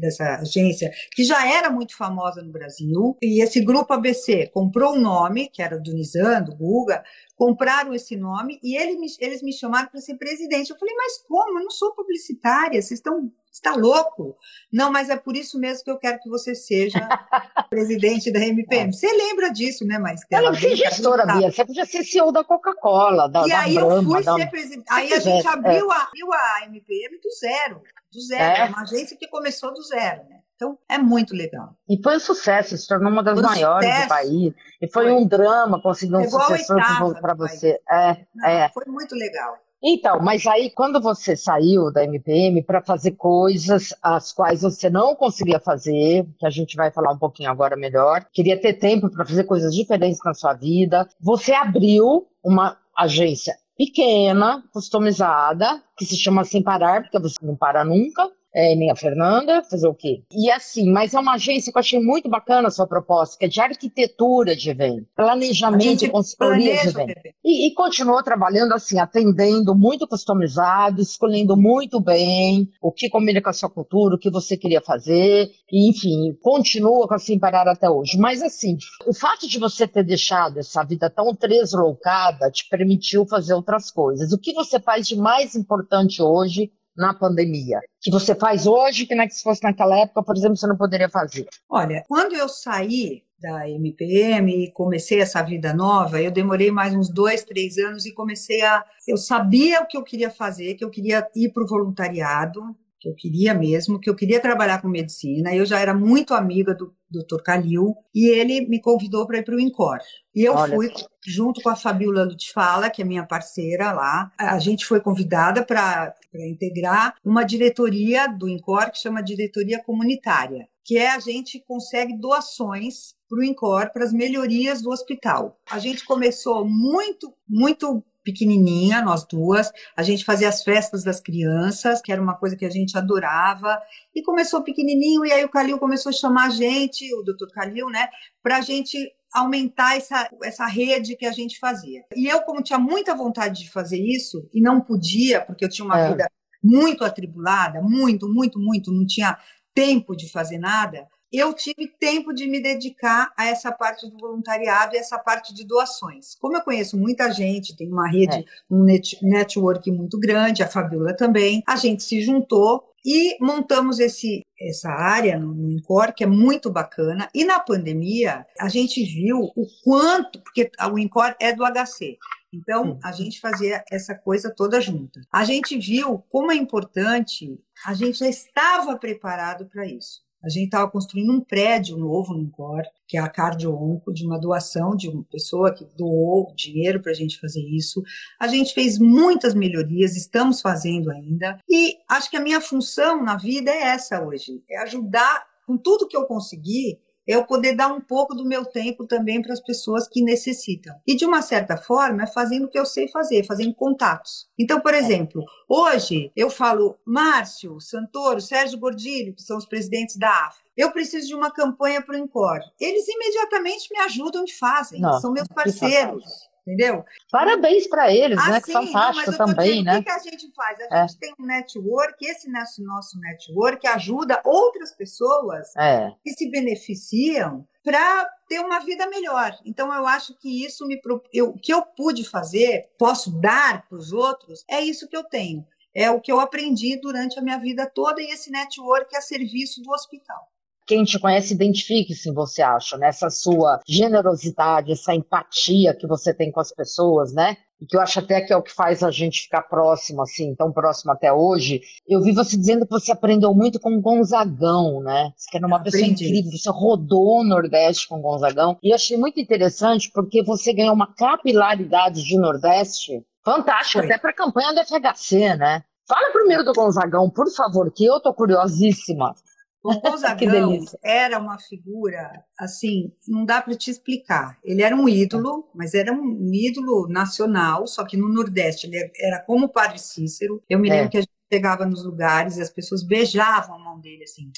dessa 0.00 0.36
agência, 0.36 0.92
que 1.12 1.24
já 1.24 1.50
era 1.50 1.70
muito 1.70 1.96
famosa 1.96 2.42
no 2.42 2.52
Brasil, 2.52 3.16
e 3.20 3.42
esse 3.42 3.60
grupo 3.60 3.92
ABC 3.92 4.48
comprou 4.48 4.92
o 4.92 4.96
um 4.96 5.00
nome, 5.00 5.48
que 5.48 5.62
era 5.62 5.80
do 5.80 5.92
Nizam, 5.92 6.44
do 6.44 6.54
Guga, 6.54 7.02
compraram 7.42 7.92
esse 7.92 8.16
nome 8.16 8.60
e 8.62 8.76
ele 8.76 8.96
me, 8.96 9.08
eles 9.18 9.42
me 9.42 9.52
chamaram 9.52 9.88
para 9.88 10.00
ser 10.00 10.14
presidente. 10.14 10.70
Eu 10.70 10.78
falei, 10.78 10.94
mas 10.94 11.18
como? 11.26 11.58
Eu 11.58 11.64
não 11.64 11.72
sou 11.72 11.92
publicitária, 11.92 12.80
vocês 12.80 13.00
estão 13.00 13.32
está 13.52 13.74
louco? 13.74 14.36
Não, 14.72 14.92
mas 14.92 15.10
é 15.10 15.16
por 15.16 15.36
isso 15.36 15.58
mesmo 15.58 15.82
que 15.82 15.90
eu 15.90 15.98
quero 15.98 16.20
que 16.20 16.30
você 16.30 16.54
seja 16.54 17.00
presidente 17.68 18.32
da 18.32 18.38
MPM. 18.38 18.90
É. 18.90 18.92
Você 18.92 19.12
lembra 19.12 19.50
disso, 19.50 19.84
né, 19.84 19.98
Maristela? 19.98 20.50
Eu 20.50 20.54
fui 20.54 20.76
gestora, 20.76 21.26
Bia. 21.26 21.50
Você 21.50 21.64
podia 21.64 21.84
ser 21.84 22.04
CEO 22.04 22.30
da 22.30 22.44
Coca-Cola, 22.44 23.28
da, 23.28 23.44
e 23.44 23.48
da 23.50 23.60
aí 23.60 23.74
Brahma, 23.74 23.94
eu 23.94 24.02
fui 24.04 24.22
da... 24.22 24.34
ser 24.36 24.46
presidente. 24.46 24.86
Aí 24.88 25.12
a 25.12 25.18
gente 25.18 25.46
abriu, 25.48 25.92
é. 25.92 25.96
a, 25.96 26.02
abriu 26.04 26.32
a 26.32 26.64
MPM 26.66 27.18
do 27.20 27.30
zero. 27.40 27.82
Do 28.12 28.20
zero. 28.20 28.62
É. 28.62 28.68
uma 28.68 28.82
agência 28.82 29.16
que 29.16 29.26
começou 29.26 29.74
do 29.74 29.82
zero, 29.82 30.22
né? 30.28 30.41
Então, 30.62 30.78
é 30.88 30.96
muito 30.96 31.34
legal. 31.34 31.74
E 31.88 32.00
foi 32.00 32.16
um 32.16 32.20
sucesso, 32.20 32.76
se 32.76 32.86
tornou 32.86 33.10
uma 33.10 33.22
das 33.22 33.34
foi 33.34 33.42
maiores 33.42 33.88
sucesso. 33.88 34.06
do 34.06 34.08
país. 34.08 34.54
E 34.80 34.88
foi, 34.88 35.04
foi, 35.06 35.12
um 35.12 35.26
drama 35.26 35.82
conseguir 35.82 36.14
um 36.14 36.30
sucessor 36.30 37.20
para 37.20 37.34
você. 37.34 37.80
É, 37.90 38.24
Não, 38.32 38.48
é. 38.48 38.68
Foi 38.72 38.84
muito 38.86 39.16
legal. 39.16 39.58
Então, 39.84 40.20
mas 40.20 40.46
aí 40.46 40.70
quando 40.70 41.00
você 41.00 41.34
saiu 41.34 41.92
da 41.92 42.04
MPM 42.04 42.62
para 42.62 42.80
fazer 42.80 43.12
coisas 43.12 43.92
as 44.00 44.32
quais 44.32 44.62
você 44.62 44.88
não 44.88 45.16
conseguia 45.16 45.58
fazer, 45.58 46.24
que 46.38 46.46
a 46.46 46.50
gente 46.50 46.76
vai 46.76 46.92
falar 46.92 47.10
um 47.10 47.18
pouquinho 47.18 47.50
agora 47.50 47.76
melhor, 47.76 48.24
queria 48.32 48.60
ter 48.60 48.74
tempo 48.74 49.10
para 49.10 49.26
fazer 49.26 49.42
coisas 49.42 49.74
diferentes 49.74 50.20
na 50.24 50.34
sua 50.34 50.54
vida, 50.54 51.08
você 51.20 51.52
abriu 51.52 52.28
uma 52.44 52.78
agência 52.96 53.56
pequena, 53.76 54.62
customizada, 54.72 55.82
que 55.96 56.04
se 56.04 56.16
chama 56.16 56.44
Sem 56.44 56.62
Parar, 56.62 57.02
porque 57.02 57.18
você 57.18 57.44
não 57.44 57.56
para 57.56 57.84
nunca, 57.84 58.30
é, 58.54 58.74
nem 58.74 58.90
a 58.90 58.96
Fernanda, 58.96 59.62
fazer 59.62 59.88
o 59.88 59.94
quê? 59.94 60.22
E 60.30 60.50
assim, 60.50 60.90
mas 60.90 61.14
é 61.14 61.20
uma 61.20 61.34
agência 61.34 61.72
que 61.72 61.78
eu 61.78 61.80
achei 61.80 62.00
muito 62.00 62.28
bacana 62.28 62.68
a 62.68 62.70
sua 62.70 62.86
proposta, 62.86 63.36
que 63.38 63.46
é 63.46 63.48
de 63.48 63.60
arquitetura 63.60 64.54
de 64.54 64.70
evento, 64.70 65.06
planejamento 65.16 66.04
e 66.04 66.10
consultoria 66.10 66.76
de 66.76 66.88
evento. 66.88 67.20
E, 67.44 67.68
e 67.68 67.74
continuou 67.74 68.22
trabalhando 68.22 68.72
assim, 68.72 68.98
atendendo 68.98 69.74
muito 69.74 70.06
customizado, 70.06 71.00
escolhendo 71.00 71.56
muito 71.56 72.00
bem 72.00 72.68
o 72.80 72.92
que 72.92 73.08
combina 73.08 73.40
com 73.40 73.50
a 73.50 73.54
sua 73.54 73.70
cultura, 73.70 74.16
o 74.16 74.18
que 74.18 74.30
você 74.30 74.56
queria 74.56 74.80
fazer, 74.80 75.50
e 75.70 75.90
enfim, 75.90 76.36
continua 76.42 77.08
com 77.08 77.14
assim 77.14 77.38
parar 77.38 77.66
até 77.66 77.88
hoje. 77.88 78.18
Mas 78.18 78.42
assim, 78.42 78.76
o 79.06 79.14
fato 79.14 79.48
de 79.48 79.58
você 79.58 79.86
ter 79.86 80.04
deixado 80.04 80.58
essa 80.58 80.84
vida 80.84 81.08
tão 81.08 81.34
tresloucada 81.34 82.50
te 82.50 82.68
permitiu 82.68 83.26
fazer 83.26 83.54
outras 83.54 83.90
coisas. 83.90 84.32
O 84.32 84.38
que 84.38 84.52
você 84.52 84.78
faz 84.78 85.08
de 85.08 85.16
mais 85.16 85.54
importante 85.54 86.22
hoje 86.22 86.70
na 86.96 87.14
pandemia? 87.14 87.80
Que 88.00 88.10
você 88.10 88.34
faz 88.34 88.66
hoje 88.66 89.06
que, 89.06 89.14
não 89.14 89.24
é 89.24 89.28
que 89.28 89.34
se 89.34 89.42
fosse 89.42 89.62
naquela 89.62 89.98
época, 89.98 90.22
por 90.22 90.36
exemplo, 90.36 90.56
você 90.56 90.66
não 90.66 90.76
poderia 90.76 91.08
fazer? 91.08 91.46
Olha, 91.68 92.04
quando 92.08 92.34
eu 92.34 92.48
saí 92.48 93.22
da 93.40 93.68
MPM 93.68 94.64
e 94.64 94.70
comecei 94.70 95.20
essa 95.20 95.42
vida 95.42 95.74
nova, 95.74 96.22
eu 96.22 96.30
demorei 96.30 96.70
mais 96.70 96.94
uns 96.94 97.08
dois, 97.08 97.42
três 97.42 97.76
anos 97.76 98.06
e 98.06 98.14
comecei 98.14 98.62
a. 98.62 98.84
Eu 99.06 99.16
sabia 99.16 99.80
o 99.80 99.86
que 99.86 99.96
eu 99.96 100.04
queria 100.04 100.30
fazer, 100.30 100.74
que 100.74 100.84
eu 100.84 100.90
queria 100.90 101.26
ir 101.34 101.52
para 101.52 101.64
o 101.64 101.66
voluntariado, 101.66 102.62
que 103.02 103.08
eu 103.08 103.14
queria 103.16 103.52
mesmo, 103.52 103.98
que 103.98 104.08
eu 104.08 104.14
queria 104.14 104.40
trabalhar 104.40 104.80
com 104.80 104.88
medicina. 104.88 105.52
Eu 105.52 105.66
já 105.66 105.80
era 105.80 105.92
muito 105.92 106.34
amiga 106.34 106.72
do 106.72 106.94
Dr. 107.10 107.42
Calil 107.42 107.96
e 108.14 108.30
ele 108.30 108.66
me 108.68 108.80
convidou 108.80 109.26
para 109.26 109.38
ir 109.38 109.44
para 109.44 109.56
o 109.56 109.60
INCOR. 109.60 109.98
E 110.32 110.44
eu 110.44 110.54
Olha. 110.54 110.74
fui 110.74 110.92
junto 111.26 111.60
com 111.60 111.68
a 111.68 111.74
Fabiola 111.74 112.22
Lutfala, 112.22 112.88
que 112.88 113.02
é 113.02 113.04
minha 113.04 113.26
parceira 113.26 113.92
lá. 113.92 114.30
A 114.38 114.58
gente 114.60 114.86
foi 114.86 115.00
convidada 115.00 115.64
para 115.64 116.14
integrar 116.32 117.16
uma 117.24 117.42
diretoria 117.42 118.28
do 118.28 118.48
INCOR 118.48 118.92
que 118.92 118.98
chama 118.98 119.20
Diretoria 119.20 119.82
Comunitária, 119.82 120.68
que 120.84 120.96
é 120.96 121.10
a 121.10 121.18
gente 121.18 121.62
consegue 121.66 122.16
doações 122.16 123.14
para 123.28 123.40
o 123.40 123.42
INCOR 123.42 123.92
para 123.92 124.04
as 124.04 124.12
melhorias 124.12 124.80
do 124.80 124.90
hospital. 124.90 125.58
A 125.68 125.80
gente 125.80 126.04
começou 126.04 126.64
muito, 126.64 127.34
muito 127.48 128.04
pequenininha, 128.22 129.02
nós 129.02 129.24
duas. 129.26 129.70
A 129.96 130.02
gente 130.02 130.24
fazia 130.24 130.48
as 130.48 130.62
festas 130.62 131.04
das 131.04 131.20
crianças, 131.20 132.00
que 132.00 132.12
era 132.12 132.22
uma 132.22 132.34
coisa 132.34 132.56
que 132.56 132.64
a 132.64 132.70
gente 132.70 132.96
adorava. 132.96 133.80
E 134.14 134.22
começou 134.22 134.62
pequenininho, 134.62 135.24
e 135.24 135.32
aí 135.32 135.44
o 135.44 135.48
Calil 135.48 135.78
começou 135.78 136.10
a 136.10 136.12
chamar 136.12 136.46
a 136.46 136.50
gente, 136.50 137.12
o 137.14 137.22
doutor 137.22 137.50
Calil, 137.52 137.88
né, 137.88 138.08
para 138.42 138.58
a 138.58 138.60
gente 138.60 138.96
aumentar 139.32 139.96
essa, 139.96 140.28
essa 140.42 140.66
rede 140.66 141.16
que 141.16 141.24
a 141.24 141.32
gente 141.32 141.58
fazia. 141.58 142.02
E 142.14 142.26
eu, 142.26 142.42
como 142.42 142.62
tinha 142.62 142.78
muita 142.78 143.14
vontade 143.14 143.62
de 143.62 143.70
fazer 143.70 143.98
isso, 143.98 144.48
e 144.52 144.60
não 144.60 144.80
podia, 144.80 145.40
porque 145.40 145.64
eu 145.64 145.68
tinha 145.68 145.86
uma 145.86 145.98
é. 145.98 146.10
vida 146.10 146.30
muito 146.62 147.04
atribulada, 147.04 147.80
muito, 147.82 148.28
muito, 148.28 148.58
muito, 148.58 148.92
não 148.92 149.06
tinha 149.06 149.36
tempo 149.74 150.14
de 150.14 150.30
fazer 150.30 150.58
nada, 150.58 151.08
eu 151.32 151.52
tive 151.54 151.88
tempo 151.98 152.32
de 152.32 152.46
me 152.46 152.60
dedicar 152.60 153.32
a 153.36 153.46
essa 153.46 153.72
parte 153.72 154.08
do 154.08 154.18
voluntariado 154.18 154.94
e 154.94 154.98
essa 154.98 155.18
parte 155.18 155.54
de 155.54 155.64
doações. 155.64 156.34
Como 156.40 156.56
eu 156.56 156.62
conheço 156.62 156.98
muita 156.98 157.32
gente, 157.32 157.76
tem 157.76 157.90
uma 157.90 158.08
rede, 158.08 158.38
é. 158.38 158.44
um 158.70 158.82
net, 158.84 159.18
network 159.22 159.90
muito 159.90 160.18
grande, 160.18 160.62
a 160.62 160.68
Fabiola 160.68 161.16
também, 161.16 161.62
a 161.66 161.76
gente 161.76 162.02
se 162.02 162.20
juntou 162.20 162.84
e 163.04 163.36
montamos 163.40 163.98
esse, 163.98 164.42
essa 164.60 164.90
área 164.90 165.38
no, 165.38 165.70
Incor, 165.70 166.12
que 166.14 166.22
é 166.22 166.26
muito 166.26 166.70
bacana. 166.70 167.28
E 167.34 167.44
na 167.44 167.58
pandemia, 167.58 168.46
a 168.60 168.68
gente 168.68 169.02
viu 169.02 169.38
o 169.56 169.66
quanto, 169.82 170.40
porque 170.40 170.70
o 170.92 170.98
Incor 170.98 171.34
é 171.40 171.52
do 171.52 171.64
HC, 171.64 172.18
então, 172.52 172.98
a 173.02 173.12
gente 173.12 173.40
fazia 173.40 173.82
essa 173.90 174.14
coisa 174.14 174.52
toda 174.54 174.80
junta. 174.80 175.22
A 175.32 175.42
gente 175.42 175.78
viu 175.78 176.22
como 176.28 176.52
é 176.52 176.54
importante, 176.54 177.58
a 177.86 177.94
gente 177.94 178.18
já 178.18 178.28
estava 178.28 178.94
preparado 178.98 179.64
para 179.66 179.86
isso. 179.86 180.20
A 180.42 180.48
gente 180.48 180.64
estava 180.64 180.90
construindo 180.90 181.32
um 181.32 181.40
prédio 181.40 181.96
novo 181.96 182.34
no 182.34 182.40
Incor, 182.40 182.82
que 183.06 183.16
é 183.16 183.20
a 183.20 183.28
Cardio-Onco, 183.28 184.12
de 184.12 184.26
uma 184.26 184.38
doação 184.38 184.96
de 184.96 185.08
uma 185.08 185.22
pessoa 185.24 185.72
que 185.72 185.86
doou 185.96 186.52
dinheiro 186.56 187.00
para 187.00 187.12
a 187.12 187.14
gente 187.14 187.38
fazer 187.38 187.62
isso. 187.62 188.02
A 188.40 188.48
gente 188.48 188.74
fez 188.74 188.98
muitas 188.98 189.54
melhorias, 189.54 190.16
estamos 190.16 190.60
fazendo 190.60 191.10
ainda. 191.10 191.58
E 191.68 191.96
acho 192.08 192.30
que 192.30 192.36
a 192.36 192.42
minha 192.42 192.60
função 192.60 193.22
na 193.22 193.36
vida 193.36 193.70
é 193.70 193.82
essa 193.82 194.22
hoje: 194.22 194.62
é 194.68 194.78
ajudar 194.78 195.44
com 195.66 195.76
tudo 195.76 196.08
que 196.08 196.16
eu 196.16 196.26
conseguir 196.26 196.98
eu 197.26 197.44
poder 197.44 197.74
dar 197.74 197.88
um 197.88 198.00
pouco 198.00 198.34
do 198.34 198.44
meu 198.44 198.64
tempo 198.64 199.06
também 199.06 199.40
para 199.40 199.52
as 199.52 199.60
pessoas 199.60 200.08
que 200.08 200.22
necessitam. 200.22 200.94
E 201.06 201.14
de 201.14 201.24
uma 201.24 201.42
certa 201.42 201.76
forma, 201.76 202.24
é 202.24 202.26
fazendo 202.26 202.64
o 202.64 202.68
que 202.68 202.78
eu 202.78 202.86
sei 202.86 203.08
fazer, 203.08 203.44
fazendo 203.44 203.74
contatos. 203.74 204.48
Então, 204.58 204.80
por 204.80 204.94
exemplo, 204.94 205.44
hoje 205.68 206.30
eu 206.34 206.50
falo 206.50 206.98
Márcio, 207.06 207.80
Santoro, 207.80 208.40
Sérgio 208.40 208.78
Gordilho, 208.78 209.34
que 209.34 209.42
são 209.42 209.56
os 209.56 209.66
presidentes 209.66 210.16
da 210.16 210.30
África. 210.30 210.70
Eu 210.76 210.90
preciso 210.90 211.28
de 211.28 211.34
uma 211.34 211.50
campanha 211.50 212.02
para 212.02 212.14
o 212.14 212.18
Encore. 212.18 212.64
Eles 212.80 213.06
imediatamente 213.06 213.88
me 213.92 214.00
ajudam 214.00 214.44
e 214.44 214.50
fazem, 214.50 215.00
Não, 215.00 215.20
são 215.20 215.32
meus 215.32 215.48
parceiros 215.48 216.51
entendeu? 216.66 217.04
Parabéns 217.30 217.86
para 217.86 218.12
eles, 218.12 218.36
né? 218.48 218.60
Que 218.60 218.72
fantástico 218.72 219.36
também, 219.36 219.82
né? 219.82 219.98
O 219.98 220.02
que, 220.02 220.10
a 220.10 220.18
gente 220.18 220.50
faz? 220.54 220.78
A 220.80 220.98
é. 220.98 221.08
gente 221.08 221.18
tem 221.18 221.34
um 221.38 221.46
network, 221.46 222.24
esse 222.24 222.50
nosso, 222.50 222.82
nosso 222.82 223.18
network 223.18 223.86
ajuda 223.86 224.40
outras 224.44 224.92
pessoas 224.92 225.74
é. 225.76 226.12
que 226.22 226.32
se 226.32 226.50
beneficiam 226.50 227.66
para 227.84 228.28
ter 228.48 228.60
uma 228.60 228.78
vida 228.80 229.08
melhor. 229.08 229.56
Então 229.64 229.92
eu 229.92 230.06
acho 230.06 230.38
que 230.38 230.64
isso 230.64 230.86
me 230.86 231.00
eu, 231.32 231.50
o 231.50 231.58
que 231.58 231.72
eu 231.72 231.82
pude 231.82 232.28
fazer, 232.28 232.90
posso 232.98 233.30
dar 233.40 233.86
para 233.88 233.98
os 233.98 234.12
outros, 234.12 234.64
é 234.68 234.80
isso 234.80 235.08
que 235.08 235.16
eu 235.16 235.24
tenho. 235.24 235.66
É 235.94 236.10
o 236.10 236.20
que 236.20 236.32
eu 236.32 236.40
aprendi 236.40 236.98
durante 236.98 237.38
a 237.38 237.42
minha 237.42 237.58
vida 237.58 237.90
toda 237.92 238.22
e 238.22 238.30
esse 238.30 238.50
network 238.50 239.14
é 239.14 239.18
a 239.18 239.20
serviço 239.20 239.82
do 239.82 239.90
hospital 239.90 240.51
quem 240.86 241.04
te 241.04 241.18
conhece 241.18 241.54
identifique-se 241.54 242.28
em 242.28 242.34
você, 242.34 242.62
acha, 242.62 242.96
nessa 242.96 243.30
sua 243.30 243.80
generosidade, 243.86 244.92
essa 244.92 245.14
empatia 245.14 245.94
que 245.94 246.06
você 246.06 246.34
tem 246.34 246.50
com 246.50 246.60
as 246.60 246.72
pessoas, 246.72 247.32
né? 247.32 247.56
E 247.80 247.86
que 247.86 247.96
eu 247.96 248.00
acho 248.00 248.20
até 248.20 248.40
que 248.40 248.52
é 248.52 248.56
o 248.56 248.62
que 248.62 248.72
faz 248.72 249.02
a 249.02 249.10
gente 249.10 249.42
ficar 249.42 249.62
próximo, 249.62 250.22
assim, 250.22 250.54
tão 250.54 250.70
próximo 250.72 251.10
até 251.10 251.32
hoje. 251.32 251.80
Eu 252.06 252.22
vi 252.22 252.32
você 252.32 252.56
dizendo 252.56 252.86
que 252.86 252.92
você 252.92 253.10
aprendeu 253.10 253.52
muito 253.52 253.80
com 253.80 254.00
Gonzagão, 254.00 255.00
né? 255.02 255.32
Você 255.36 255.56
era 255.56 255.66
uma 255.66 255.78
Aprendi. 255.78 255.96
pessoa 255.98 256.12
incrível, 256.12 256.52
você 256.52 256.70
rodou 256.70 257.40
o 257.40 257.44
Nordeste 257.44 258.06
com 258.06 258.20
Gonzagão. 258.20 258.78
E 258.82 258.90
eu 258.90 258.94
achei 258.94 259.16
muito 259.16 259.40
interessante 259.40 260.10
porque 260.14 260.44
você 260.44 260.72
ganhou 260.72 260.94
uma 260.94 261.12
capilaridade 261.12 262.22
de 262.22 262.38
Nordeste 262.38 263.20
fantástica, 263.44 264.04
até 264.04 264.16
para 264.16 264.30
a 264.30 264.34
campanha 264.34 264.72
do 264.72 264.80
FHC, 264.86 265.56
né? 265.56 265.82
Fala 266.06 266.30
primeiro 266.32 266.64
do 266.64 266.72
Gonzagão, 266.72 267.28
por 267.30 267.50
favor, 267.52 267.90
que 267.92 268.04
eu 268.04 268.20
tô 268.20 268.32
curiosíssima. 268.32 269.34
O 269.82 269.92
Gonzagão 270.00 270.78
era 271.02 271.38
uma 271.38 271.58
figura, 271.58 272.30
assim, 272.58 273.12
não 273.26 273.44
dá 273.44 273.60
para 273.60 273.74
te 273.74 273.90
explicar. 273.90 274.58
Ele 274.62 274.82
era 274.82 274.94
um 274.94 275.08
ídolo, 275.08 275.68
mas 275.74 275.94
era 275.94 276.12
um 276.12 276.50
ídolo 276.52 277.08
nacional, 277.08 277.86
só 277.86 278.04
que 278.04 278.16
no 278.16 278.28
Nordeste 278.28 278.86
ele 278.86 279.10
era 279.18 279.40
como 279.40 279.66
o 279.66 279.72
Padre 279.72 279.98
Cícero. 279.98 280.62
Eu 280.68 280.78
me 280.78 280.88
lembro 280.88 281.06
é. 281.06 281.08
que 281.08 281.16
a 281.18 281.20
gente 281.20 281.32
chegava 281.52 281.84
nos 281.84 282.04
lugares 282.04 282.56
e 282.56 282.62
as 282.62 282.70
pessoas 282.70 283.02
beijavam 283.02 283.76
a 283.76 283.78
mão 283.78 284.00
dele, 284.00 284.22
assim, 284.22 284.50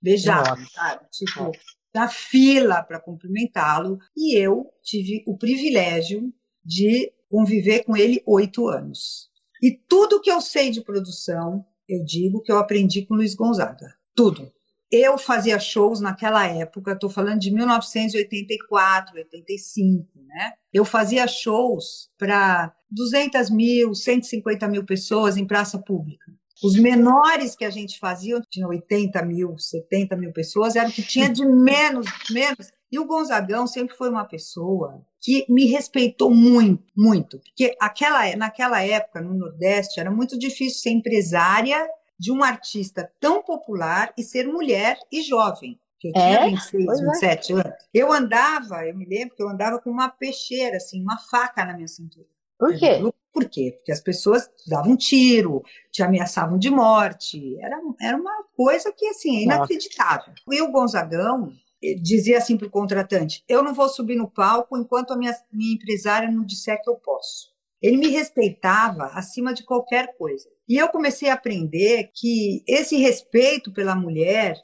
beijavam, 0.00 0.56
Nossa. 0.56 0.70
sabe? 0.72 1.06
Tipo, 1.10 1.52
na 1.94 2.08
fila 2.08 2.82
para 2.82 3.00
cumprimentá-lo. 3.00 3.98
E 4.16 4.36
eu 4.38 4.66
tive 4.82 5.24
o 5.26 5.36
privilégio 5.36 6.32
de 6.64 7.12
conviver 7.28 7.84
com 7.84 7.96
ele 7.96 8.22
oito 8.26 8.68
anos. 8.68 9.28
E 9.62 9.72
tudo 9.88 10.20
que 10.20 10.30
eu 10.30 10.40
sei 10.40 10.70
de 10.70 10.80
produção, 10.80 11.64
Eu 11.90 12.04
digo 12.04 12.42
que 12.42 12.52
eu 12.52 12.58
aprendi 12.58 13.06
com 13.06 13.14
Luiz 13.14 13.34
Gonzaga. 13.34 13.94
Tudo. 14.14 14.52
Eu 14.90 15.18
fazia 15.18 15.58
shows 15.58 16.00
naquela 16.00 16.46
época, 16.46 16.92
estou 16.92 17.10
falando 17.10 17.40
de 17.40 17.52
1984, 17.52 19.16
85, 19.16 20.08
né? 20.26 20.52
Eu 20.72 20.84
fazia 20.84 21.26
shows 21.26 22.08
para 22.16 22.74
200 22.90 23.50
mil, 23.50 23.94
150 23.94 24.66
mil 24.68 24.84
pessoas 24.84 25.36
em 25.36 25.46
praça 25.46 25.78
pública. 25.78 26.32
Os 26.62 26.74
menores 26.74 27.54
que 27.54 27.64
a 27.64 27.70
gente 27.70 27.98
fazia, 27.98 28.40
tinha 28.50 28.66
80 28.66 29.22
mil, 29.24 29.56
70 29.56 30.16
mil 30.16 30.32
pessoas, 30.32 30.74
era 30.74 30.88
o 30.88 30.92
que 30.92 31.02
tinha 31.02 31.28
de 31.28 31.44
menos, 31.44 32.06
menos. 32.30 32.70
E 32.90 32.98
o 32.98 33.06
Gonzagão 33.06 33.66
sempre 33.66 33.94
foi 33.94 34.08
uma 34.08 34.24
pessoa 34.24 35.04
que 35.20 35.44
me 35.48 35.66
respeitou 35.66 36.34
muito, 36.34 36.82
muito. 36.96 37.38
Porque 37.38 37.76
aquela, 37.80 38.34
naquela 38.36 38.82
época, 38.82 39.20
no 39.20 39.34
Nordeste, 39.34 40.00
era 40.00 40.10
muito 40.10 40.38
difícil 40.38 40.80
ser 40.80 40.90
empresária 40.90 41.86
de 42.18 42.32
um 42.32 42.42
artista 42.42 43.10
tão 43.20 43.42
popular 43.42 44.12
e 44.16 44.22
ser 44.22 44.46
mulher 44.46 44.98
e 45.10 45.22
jovem. 45.22 45.78
Que 46.00 46.08
eu 46.08 46.12
tinha 46.12 46.24
é? 46.24 46.50
26, 46.50 46.84
pois 46.86 47.00
27 47.00 47.52
é. 47.52 47.54
anos. 47.56 47.72
Eu 47.92 48.12
andava, 48.12 48.86
eu 48.86 48.96
me 48.96 49.04
lembro 49.04 49.34
que 49.34 49.42
eu 49.42 49.48
andava 49.48 49.80
com 49.80 49.90
uma 49.90 50.08
peixeira, 50.08 50.76
assim, 50.76 51.02
uma 51.02 51.18
faca 51.18 51.64
na 51.64 51.74
minha 51.74 51.88
cintura. 51.88 52.26
Por 52.58 52.76
quê? 52.76 53.00
Por 53.32 53.48
quê? 53.48 53.74
Porque 53.76 53.92
as 53.92 54.00
pessoas 54.00 54.50
davam 54.66 54.96
tiro, 54.96 55.62
te 55.92 56.02
ameaçavam 56.02 56.58
de 56.58 56.70
morte. 56.70 57.56
Era, 57.60 57.80
era 58.00 58.16
uma 58.16 58.44
coisa 58.56 58.92
que, 58.92 59.06
assim, 59.06 59.38
é 59.38 59.42
inacreditável. 59.42 60.34
E 60.50 60.60
o 60.60 60.70
Gonzagão 60.70 61.52
eh, 61.82 61.94
dizia 61.94 62.38
assim 62.38 62.56
para 62.56 62.66
o 62.66 62.70
contratante: 62.70 63.44
Eu 63.48 63.62
não 63.62 63.74
vou 63.74 63.88
subir 63.88 64.16
no 64.16 64.28
palco 64.28 64.76
enquanto 64.76 65.12
a 65.12 65.16
minha, 65.16 65.32
minha 65.52 65.74
empresária 65.74 66.30
não 66.30 66.44
disser 66.44 66.80
que 66.82 66.90
eu 66.90 66.96
posso. 66.96 67.52
Ele 67.80 67.96
me 67.96 68.08
respeitava 68.08 69.04
acima 69.14 69.54
de 69.54 69.64
qualquer 69.64 70.16
coisa. 70.16 70.48
E 70.68 70.76
eu 70.76 70.88
comecei 70.88 71.28
a 71.28 71.34
aprender 71.34 72.10
que 72.14 72.62
esse 72.66 72.96
respeito 72.96 73.72
pela 73.72 73.94
mulher, 73.94 74.56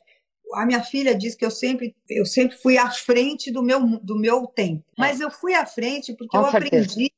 a 0.55 0.67
minha 0.67 0.83
filha 0.83 1.15
diz 1.15 1.35
que 1.35 1.45
eu 1.45 1.51
sempre, 1.51 1.95
eu 2.09 2.27
sempre 2.27 2.57
fui 2.57 2.77
à 2.77 2.91
frente 2.91 3.51
do 3.53 3.63
meu, 3.63 3.81
do 4.01 4.19
meu 4.19 4.47
tempo. 4.47 4.85
É. 4.91 5.01
Mas 5.01 5.21
eu 5.21 5.31
fui 5.31 5.55
à 5.55 5.65
frente 5.65 6.13
porque 6.15 6.37
com 6.37 6.45
eu 6.45 6.51
certeza. 6.51 6.93
aprendi, 6.93 7.13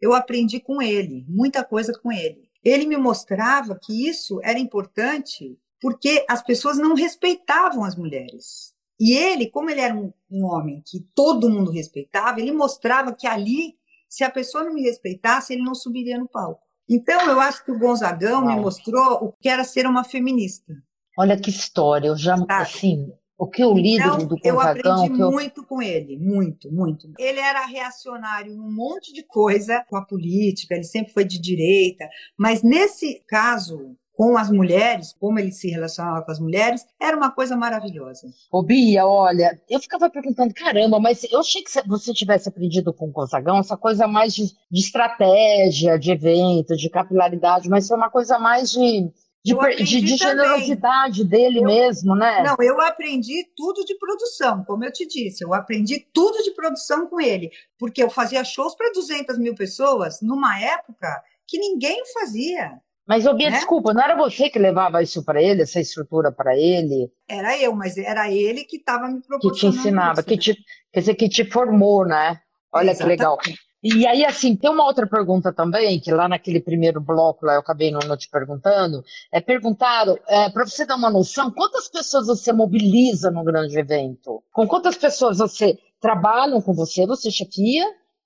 eu 0.00 0.12
aprendi 0.12 0.60
com 0.60 0.82
ele, 0.82 1.24
muita 1.28 1.64
coisa 1.64 1.92
com 1.92 2.12
ele. 2.12 2.48
Ele 2.64 2.84
me 2.84 2.96
mostrava 2.96 3.78
que 3.80 4.08
isso 4.08 4.40
era 4.42 4.58
importante 4.58 5.56
porque 5.80 6.24
as 6.28 6.42
pessoas 6.42 6.78
não 6.78 6.94
respeitavam 6.94 7.84
as 7.84 7.96
mulheres. 7.96 8.74
E 8.98 9.12
ele, 9.12 9.48
como 9.50 9.70
ele 9.70 9.80
era 9.80 9.94
um, 9.94 10.12
um 10.30 10.44
homem 10.44 10.82
que 10.84 11.00
todo 11.14 11.50
mundo 11.50 11.70
respeitava, 11.70 12.40
ele 12.40 12.52
mostrava 12.52 13.14
que 13.14 13.26
ali 13.26 13.76
se 14.08 14.24
a 14.24 14.30
pessoa 14.30 14.64
não 14.64 14.74
me 14.74 14.82
respeitasse, 14.82 15.52
ele 15.52 15.62
não 15.62 15.74
subiria 15.74 16.18
no 16.18 16.28
palco. 16.28 16.60
Então, 16.88 17.28
eu 17.28 17.40
acho 17.40 17.64
que 17.64 17.72
o 17.72 17.78
Gonzagão 17.78 18.44
Uau. 18.44 18.54
me 18.54 18.60
mostrou 18.60 19.24
o 19.24 19.32
que 19.32 19.48
era 19.48 19.64
ser 19.64 19.86
uma 19.86 20.04
feminista. 20.04 20.72
Olha 21.18 21.38
que 21.38 21.50
história, 21.50 22.08
eu 22.08 22.16
já, 22.16 22.36
Sabe? 22.36 22.52
assim, 22.52 23.08
o 23.38 23.48
que 23.48 23.62
eu 23.62 23.72
li 23.74 23.96
então, 23.96 24.18
do, 24.18 24.28
do 24.28 24.36
Eu 24.42 24.60
aprendi 24.60 25.20
eu... 25.20 25.30
muito 25.30 25.64
com 25.64 25.82
ele, 25.82 26.18
muito, 26.18 26.70
muito. 26.72 27.10
Ele 27.18 27.40
era 27.40 27.66
reacionário 27.66 28.52
em 28.52 28.60
um 28.60 28.72
monte 28.72 29.12
de 29.12 29.22
coisa 29.22 29.84
com 29.88 29.96
a 29.96 30.04
política, 30.04 30.74
ele 30.74 30.84
sempre 30.84 31.12
foi 31.12 31.24
de 31.24 31.40
direita, 31.40 32.08
mas 32.38 32.62
nesse 32.62 33.22
caso, 33.26 33.96
com 34.16 34.38
as 34.38 34.50
mulheres, 34.50 35.14
como 35.20 35.38
ele 35.38 35.52
se 35.52 35.68
relacionava 35.68 36.22
com 36.22 36.32
as 36.32 36.40
mulheres, 36.40 36.86
era 36.98 37.14
uma 37.14 37.30
coisa 37.30 37.54
maravilhosa. 37.54 38.26
Ô 38.50 38.62
Bia, 38.62 39.06
olha, 39.06 39.60
eu 39.68 39.78
ficava 39.78 40.08
perguntando, 40.08 40.54
caramba, 40.54 40.98
mas 40.98 41.22
eu 41.30 41.38
achei 41.38 41.62
que 41.62 41.70
você 41.86 42.14
tivesse 42.14 42.48
aprendido 42.48 42.94
com 42.94 43.08
o 43.08 43.12
Gonzagão 43.12 43.58
essa 43.58 43.76
coisa 43.76 44.08
mais 44.08 44.34
de, 44.34 44.46
de 44.70 44.80
estratégia, 44.80 45.98
de 45.98 46.12
evento, 46.12 46.74
de 46.74 46.88
capilaridade, 46.88 47.68
mas 47.68 47.86
foi 47.86 47.96
uma 47.96 48.10
coisa 48.10 48.38
mais 48.38 48.72
de 48.72 49.12
de, 49.44 49.84
de, 49.84 50.00
de 50.00 50.16
generosidade 50.16 51.24
dele 51.24 51.60
eu, 51.60 51.64
mesmo, 51.64 52.16
né? 52.16 52.42
Não, 52.42 52.56
eu 52.60 52.80
aprendi 52.80 53.48
tudo 53.56 53.84
de 53.84 53.96
produção, 53.96 54.64
como 54.64 54.84
eu 54.84 54.92
te 54.92 55.06
disse, 55.06 55.44
eu 55.44 55.54
aprendi 55.54 56.04
tudo 56.12 56.42
de 56.42 56.50
produção 56.52 57.06
com 57.06 57.20
ele, 57.20 57.50
porque 57.78 58.02
eu 58.02 58.10
fazia 58.10 58.42
shows 58.42 58.74
para 58.74 58.90
200 58.90 59.38
mil 59.38 59.54
pessoas 59.54 60.20
numa 60.20 60.60
época 60.60 61.22
que 61.46 61.58
ninguém 61.58 62.02
fazia. 62.12 62.80
Mas, 63.06 63.24
ô 63.24 63.34
Bia, 63.34 63.50
né? 63.50 63.56
desculpa, 63.56 63.94
não 63.94 64.02
era 64.02 64.16
você 64.16 64.50
que 64.50 64.58
levava 64.58 65.02
isso 65.02 65.24
para 65.24 65.40
ele, 65.40 65.62
essa 65.62 65.78
estrutura 65.78 66.32
para 66.32 66.56
ele? 66.56 67.08
Era 67.28 67.56
eu, 67.56 67.72
mas 67.74 67.96
era 67.96 68.30
ele 68.30 68.64
que 68.64 68.78
estava 68.78 69.06
me 69.06 69.22
proporcionando. 69.22 69.52
Que 69.52 69.60
te 69.60 69.66
ensinava, 69.66 70.20
isso, 70.20 70.28
que 70.28 70.34
né? 70.34 70.40
te, 70.40 70.64
quer 70.92 71.00
dizer, 71.00 71.14
que 71.14 71.28
te 71.28 71.44
formou, 71.44 72.04
né? 72.04 72.40
Olha 72.72 72.90
Exatamente. 72.90 73.18
que 73.18 73.22
legal. 73.22 73.38
E 73.82 74.04
aí, 74.04 74.24
assim, 74.24 74.56
tem 74.56 74.68
uma 74.68 74.84
outra 74.84 75.06
pergunta 75.06 75.52
também, 75.52 76.00
que 76.00 76.10
lá 76.10 76.28
naquele 76.28 76.60
primeiro 76.60 77.00
bloco, 77.00 77.46
lá 77.46 77.54
eu 77.54 77.60
acabei 77.60 77.92
não, 77.92 78.00
não 78.00 78.16
te 78.16 78.28
perguntando, 78.28 79.04
é 79.32 79.40
perguntaram, 79.40 80.18
é, 80.26 80.50
para 80.50 80.66
você 80.66 80.84
dar 80.84 80.96
uma 80.96 81.10
noção, 81.10 81.52
quantas 81.52 81.88
pessoas 81.88 82.26
você 82.26 82.52
mobiliza 82.52 83.30
num 83.30 83.44
grande 83.44 83.78
evento? 83.78 84.42
Com 84.52 84.66
quantas 84.66 84.96
pessoas 84.96 85.38
você 85.38 85.78
trabalham 86.00 86.60
com 86.60 86.74
você, 86.74 87.06
você 87.06 87.30
chefia, 87.30 87.84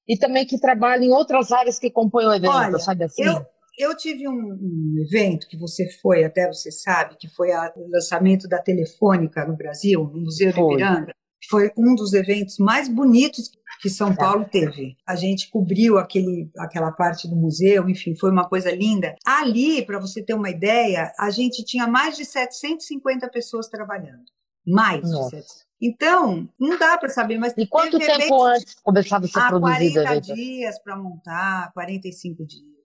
e 0.09 0.17
também 0.17 0.47
que 0.47 0.59
trabalham 0.59 1.05
em 1.05 1.13
outras 1.13 1.53
áreas 1.53 1.79
que 1.79 1.91
compõem 1.91 2.27
o 2.27 2.33
evento, 2.33 2.55
Olha, 2.55 2.79
sabe 2.79 3.05
assim? 3.05 3.23
Eu 3.23 3.45
eu 3.81 3.97
tive 3.97 4.29
um, 4.29 4.33
um, 4.33 4.95
evento 5.07 5.49
que 5.49 5.57
você 5.57 5.89
foi, 6.01 6.25
até 6.25 6.47
você 6.47 6.71
sabe, 6.71 7.17
que 7.19 7.29
foi 7.29 7.51
a, 7.53 7.73
o 7.77 7.89
lançamento 7.89 8.47
da 8.47 8.61
Telefônica 8.61 9.45
no 9.47 9.57
Brasil, 9.57 10.05
no 10.05 10.21
Museu 10.21 10.53
foi. 10.53 10.77
de 10.77 10.83
Ipiranga. 10.83 11.15
Foi 11.49 11.71
um 11.77 11.95
dos 11.95 12.13
eventos 12.13 12.59
mais 12.59 12.87
bonitos 12.87 13.51
que 13.81 13.89
São 13.89 14.15
Paulo 14.15 14.45
teve. 14.45 14.97
A 15.09 15.17
gente 15.17 15.49
cobriu 15.49 15.97
aquele, 15.97 16.51
aquela 16.59 16.93
parte 16.93 17.27
do 17.27 17.35
museu, 17.35 17.89
enfim, 17.89 18.15
foi 18.15 18.31
uma 18.31 18.47
coisa 18.47 18.71
linda. 18.71 19.15
Ali, 19.25 19.83
para 19.85 19.99
você 19.99 20.23
ter 20.23 20.35
uma 20.35 20.51
ideia, 20.51 21.11
a 21.19 21.31
gente 21.31 21.65
tinha 21.65 21.87
mais 21.87 22.15
de 22.15 22.27
750 22.27 23.29
pessoas 23.31 23.69
trabalhando. 23.69 24.25
Mais 24.67 25.01
Nossa. 25.11 25.37
de 25.37 25.43
700. 25.43 25.71
Então, 25.83 26.47
não 26.61 26.79
dá 26.79 26.99
para 26.99 27.09
saber, 27.09 27.39
mas. 27.39 27.55
E 27.57 27.67
quanto 27.67 27.99
tempo 27.99 28.45
antes 28.45 28.75
começava 28.83 29.25
a 29.25 29.29
ser 29.29 29.49
produzido? 29.49 30.03
40 30.03 30.21
dias 30.21 30.79
para 30.83 30.95
montar, 30.95 31.73
45 31.73 32.45
dias 32.45 32.80